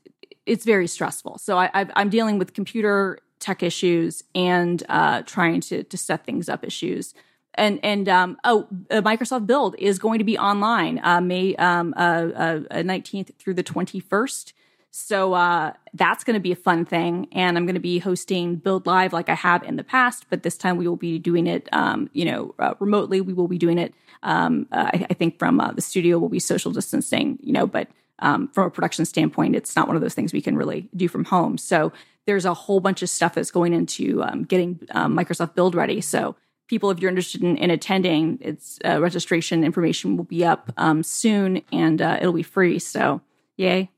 it's 0.46 0.64
very 0.64 0.86
stressful. 0.86 1.38
So 1.38 1.56
i 1.58 1.70
am 1.72 2.10
dealing 2.10 2.38
with 2.38 2.52
computer 2.52 3.18
tech 3.38 3.62
issues 3.62 4.22
and 4.34 4.82
uh, 4.88 5.22
trying 5.22 5.60
to 5.62 5.82
to 5.84 5.96
set 5.96 6.24
things 6.24 6.48
up 6.48 6.64
issues 6.64 7.14
and 7.54 7.80
and 7.82 8.08
um, 8.08 8.38
oh, 8.44 8.66
uh, 8.90 9.02
Microsoft 9.02 9.46
Build 9.46 9.74
is 9.78 9.98
going 9.98 10.18
to 10.18 10.24
be 10.24 10.38
online 10.38 11.00
uh, 11.02 11.20
May 11.20 11.54
um, 11.56 11.94
uh, 11.96 12.60
uh, 12.70 12.82
nineteenth 12.82 13.30
through 13.38 13.54
the 13.54 13.62
twenty 13.62 14.00
first. 14.00 14.54
So 14.94 15.32
uh, 15.32 15.72
that's 15.94 16.22
going 16.22 16.34
to 16.34 16.40
be 16.40 16.52
a 16.52 16.56
fun 16.56 16.84
thing, 16.84 17.26
and 17.32 17.56
I'm 17.56 17.64
going 17.64 17.76
to 17.76 17.80
be 17.80 17.98
hosting 17.98 18.56
Build 18.56 18.86
Live 18.86 19.14
like 19.14 19.30
I 19.30 19.34
have 19.34 19.62
in 19.62 19.76
the 19.76 19.84
past, 19.84 20.26
but 20.28 20.42
this 20.42 20.58
time 20.58 20.76
we 20.76 20.86
will 20.86 20.96
be 20.96 21.18
doing 21.18 21.46
it, 21.46 21.66
um, 21.72 22.10
you 22.12 22.26
know, 22.26 22.54
uh, 22.58 22.74
remotely. 22.78 23.22
We 23.22 23.32
will 23.32 23.48
be 23.48 23.56
doing 23.56 23.78
it. 23.78 23.94
Um, 24.22 24.66
I, 24.70 25.06
I, 25.08 25.14
think 25.14 25.38
from 25.38 25.62
the 25.74 25.80
studio 25.80 26.18
will 26.18 26.28
be 26.28 26.38
social 26.38 26.72
distancing, 26.72 27.38
you 27.42 27.52
know, 27.52 27.66
but 27.66 27.88
um, 28.18 28.48
from 28.48 28.66
a 28.66 28.70
production 28.70 29.06
standpoint, 29.06 29.56
it's 29.56 29.74
not 29.74 29.86
one 29.86 29.96
of 29.96 30.02
those 30.02 30.14
things 30.14 30.32
we 30.32 30.42
can 30.42 30.56
really 30.58 30.90
do 30.94 31.08
from 31.08 31.24
home. 31.24 31.56
So 31.56 31.90
there's 32.26 32.44
a 32.44 32.54
whole 32.54 32.78
bunch 32.78 33.02
of 33.02 33.08
stuff 33.08 33.34
that's 33.34 33.50
going 33.50 33.72
into 33.72 34.22
um, 34.22 34.44
getting 34.44 34.76
Microsoft 34.94 35.54
Build 35.54 35.74
ready. 35.74 36.02
So 36.02 36.36
people, 36.72 36.90
if 36.90 37.00
you're 37.00 37.10
interested 37.10 37.42
in, 37.42 37.58
in 37.58 37.68
attending, 37.68 38.38
its 38.40 38.78
uh, 38.82 38.98
registration 38.98 39.62
information 39.62 40.16
will 40.16 40.24
be 40.24 40.42
up 40.42 40.72
um, 40.78 41.02
soon 41.02 41.60
and 41.70 42.00
uh, 42.00 42.16
it'll 42.18 42.32
be 42.32 42.42
free. 42.42 42.78
So, 42.78 43.20
yay. 43.58 43.90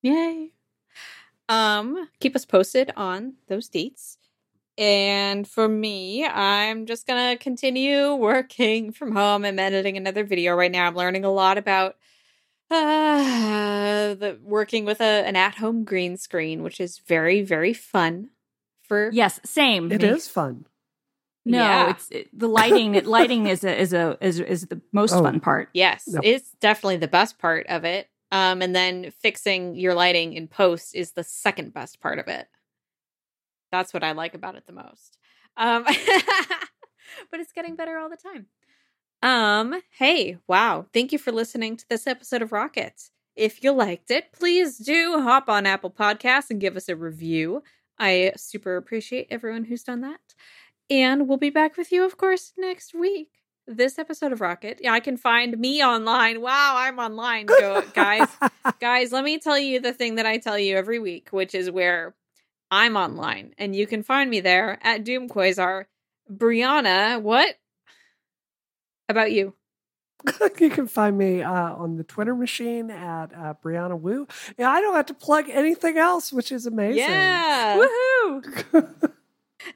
Yay. 0.00 0.52
Um, 1.48 2.08
keep 2.20 2.36
us 2.36 2.44
posted 2.44 2.92
on 2.96 3.34
those 3.48 3.68
dates. 3.68 4.18
And 4.78 5.48
for 5.48 5.66
me, 5.66 6.24
I'm 6.24 6.86
just 6.86 7.08
going 7.08 7.36
to 7.36 7.42
continue 7.42 8.14
working 8.14 8.92
from 8.92 9.16
home. 9.16 9.44
I'm 9.44 9.58
editing 9.58 9.96
another 9.96 10.22
video 10.22 10.54
right 10.54 10.70
now. 10.70 10.86
I'm 10.86 10.94
learning 10.94 11.24
a 11.24 11.32
lot 11.32 11.58
about 11.58 11.96
uh, 12.70 14.14
the 14.14 14.38
working 14.44 14.84
with 14.84 15.00
a, 15.00 15.26
an 15.26 15.34
at 15.34 15.56
home 15.56 15.82
green 15.82 16.16
screen, 16.16 16.62
which 16.62 16.80
is 16.80 16.98
very, 16.98 17.42
very 17.42 17.72
fun. 17.72 18.30
For 18.84 19.10
yes, 19.12 19.40
same. 19.44 19.90
It 19.90 20.02
me. 20.02 20.08
is 20.08 20.28
fun. 20.28 20.66
No, 21.44 21.58
yeah. 21.58 21.90
it's 21.90 22.08
it, 22.10 22.38
the 22.38 22.48
lighting. 22.48 23.04
lighting 23.04 23.46
is 23.46 23.64
a 23.64 23.80
is 23.80 23.92
a 23.92 24.18
is 24.20 24.40
is 24.40 24.66
the 24.66 24.80
most 24.92 25.14
oh. 25.14 25.22
fun 25.22 25.40
part. 25.40 25.70
Yes, 25.72 26.04
yep. 26.06 26.22
it's 26.24 26.50
definitely 26.60 26.98
the 26.98 27.08
best 27.08 27.38
part 27.38 27.66
of 27.68 27.84
it. 27.84 28.08
Um, 28.32 28.62
and 28.62 28.76
then 28.76 29.10
fixing 29.10 29.74
your 29.74 29.94
lighting 29.94 30.34
in 30.34 30.46
post 30.46 30.94
is 30.94 31.12
the 31.12 31.24
second 31.24 31.74
best 31.74 32.00
part 32.00 32.18
of 32.18 32.28
it. 32.28 32.46
That's 33.72 33.92
what 33.92 34.04
I 34.04 34.12
like 34.12 34.34
about 34.34 34.54
it 34.54 34.66
the 34.66 34.72
most. 34.72 35.18
Um, 35.56 35.84
but 37.30 37.40
it's 37.40 37.52
getting 37.52 37.74
better 37.74 37.98
all 37.98 38.08
the 38.08 38.16
time. 38.16 38.46
Um, 39.22 39.80
hey, 39.98 40.38
wow. 40.46 40.86
Thank 40.92 41.12
you 41.12 41.18
for 41.18 41.32
listening 41.32 41.76
to 41.76 41.88
this 41.88 42.06
episode 42.06 42.42
of 42.42 42.52
Rockets. 42.52 43.10
If 43.36 43.62
you 43.62 43.72
liked 43.72 44.10
it, 44.10 44.32
please 44.32 44.78
do 44.78 45.20
hop 45.20 45.48
on 45.48 45.66
Apple 45.66 45.90
Podcasts 45.90 46.50
and 46.50 46.60
give 46.60 46.76
us 46.76 46.88
a 46.88 46.96
review. 46.96 47.62
I 47.98 48.32
super 48.36 48.76
appreciate 48.76 49.26
everyone 49.30 49.64
who's 49.64 49.82
done 49.82 50.00
that. 50.00 50.20
And 50.90 51.28
we'll 51.28 51.38
be 51.38 51.50
back 51.50 51.76
with 51.76 51.92
you, 51.92 52.04
of 52.04 52.16
course, 52.16 52.52
next 52.58 52.92
week. 52.92 53.28
This 53.66 54.00
episode 54.00 54.32
of 54.32 54.40
Rocket, 54.40 54.80
yeah, 54.82 54.92
I 54.92 54.98
can 54.98 55.16
find 55.16 55.56
me 55.56 55.84
online. 55.84 56.40
Wow, 56.40 56.74
I'm 56.76 56.98
online, 56.98 57.46
Go, 57.46 57.82
guys. 57.94 58.26
guys, 58.80 59.12
let 59.12 59.22
me 59.22 59.38
tell 59.38 59.58
you 59.58 59.78
the 59.78 59.92
thing 59.92 60.16
that 60.16 60.26
I 60.26 60.38
tell 60.38 60.58
you 60.58 60.76
every 60.76 60.98
week, 60.98 61.28
which 61.30 61.54
is 61.54 61.70
where 61.70 62.16
I'm 62.72 62.96
online, 62.96 63.54
and 63.58 63.76
you 63.76 63.86
can 63.86 64.02
find 64.02 64.28
me 64.28 64.40
there 64.40 64.80
at 64.82 65.04
Doom 65.04 65.28
Quasar. 65.28 65.84
Brianna, 66.28 67.22
what 67.22 67.54
about 69.08 69.30
you? 69.30 69.54
you 70.58 70.70
can 70.70 70.88
find 70.88 71.16
me 71.16 71.42
uh, 71.42 71.74
on 71.74 71.96
the 71.96 72.04
Twitter 72.04 72.34
machine 72.34 72.90
at 72.90 73.32
uh, 73.32 73.54
Brianna 73.62 73.98
Wu. 73.98 74.26
Yeah, 74.58 74.70
I 74.70 74.80
don't 74.80 74.96
have 74.96 75.06
to 75.06 75.14
plug 75.14 75.48
anything 75.48 75.96
else, 75.96 76.32
which 76.32 76.50
is 76.50 76.66
amazing. 76.66 76.98
Yeah. 76.98 77.78
Woohoo! 77.78 79.12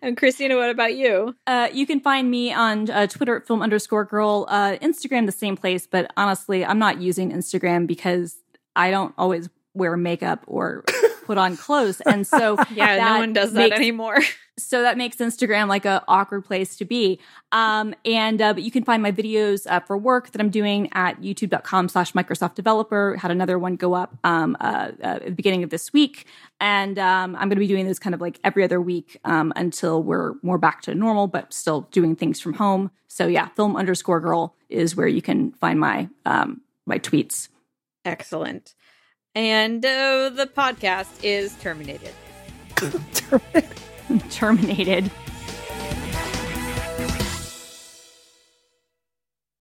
and 0.02 0.16
Christina, 0.16 0.56
what 0.56 0.70
about 0.70 0.94
you? 0.94 1.34
Uh, 1.46 1.68
you 1.72 1.86
can 1.86 2.00
find 2.00 2.30
me 2.30 2.52
on 2.52 2.90
uh, 2.90 3.06
Twitter 3.06 3.36
at 3.36 3.46
film 3.46 3.62
underscore 3.62 4.04
girl, 4.04 4.46
uh, 4.48 4.76
Instagram 4.82 5.26
the 5.26 5.32
same 5.32 5.56
place. 5.56 5.86
But 5.86 6.10
honestly, 6.16 6.64
I'm 6.64 6.78
not 6.78 7.00
using 7.00 7.30
Instagram 7.32 7.86
because 7.86 8.36
I 8.76 8.90
don't 8.90 9.14
always 9.18 9.48
wear 9.74 9.96
makeup 9.96 10.44
or 10.46 10.84
put 11.24 11.38
on 11.38 11.56
clothes, 11.56 12.00
and 12.02 12.26
so 12.26 12.56
yeah, 12.74 12.96
no 12.96 13.18
one 13.18 13.32
does 13.32 13.52
that 13.52 13.70
makes, 13.70 13.76
anymore. 13.76 14.18
so 14.58 14.82
that 14.82 14.96
makes 14.96 15.16
Instagram 15.16 15.68
like 15.68 15.84
a 15.84 16.02
awkward 16.06 16.44
place 16.44 16.76
to 16.76 16.84
be. 16.84 17.18
Um, 17.52 17.94
and 18.04 18.40
uh, 18.40 18.54
but 18.54 18.62
you 18.62 18.70
can 18.70 18.84
find 18.84 19.02
my 19.02 19.10
videos 19.10 19.66
uh, 19.68 19.80
for 19.80 19.96
work 19.96 20.30
that 20.30 20.40
I'm 20.40 20.50
doing 20.50 20.88
at 20.92 21.20
youtube.com 21.20 21.88
slash 21.88 22.12
Microsoft 22.12 22.54
developer. 22.54 23.16
Had 23.16 23.30
another 23.30 23.58
one 23.58 23.76
go 23.76 23.94
up 23.94 24.16
um, 24.24 24.56
uh, 24.60 24.92
uh 25.02 25.06
at 25.06 25.24
the 25.24 25.30
beginning 25.32 25.64
of 25.64 25.70
this 25.70 25.92
week. 25.92 26.26
And 26.60 26.98
um, 26.98 27.34
I'm 27.36 27.48
going 27.48 27.50
to 27.50 27.56
be 27.56 27.66
doing 27.66 27.86
this 27.86 27.98
kind 27.98 28.14
of 28.14 28.20
like 28.20 28.38
every 28.44 28.62
other 28.64 28.80
week 28.80 29.18
um, 29.24 29.52
until 29.56 30.02
we're 30.02 30.34
more 30.42 30.58
back 30.58 30.82
to 30.82 30.94
normal, 30.94 31.26
but 31.26 31.52
still 31.52 31.82
doing 31.90 32.14
things 32.14 32.40
from 32.40 32.54
home. 32.54 32.90
So 33.08 33.26
yeah, 33.26 33.48
film 33.48 33.76
underscore 33.76 34.20
girl 34.20 34.54
is 34.68 34.96
where 34.96 35.08
you 35.08 35.22
can 35.22 35.52
find 35.52 35.78
my 35.78 36.08
um, 36.24 36.62
my 36.86 36.98
tweets. 36.98 37.48
Excellent. 38.04 38.74
And 39.34 39.84
uh, 39.84 40.30
the 40.30 40.48
podcast 40.56 41.08
is 41.24 41.54
terminated. 41.56 42.12
Terminated. 42.76 44.30
Terminated. 44.30 45.10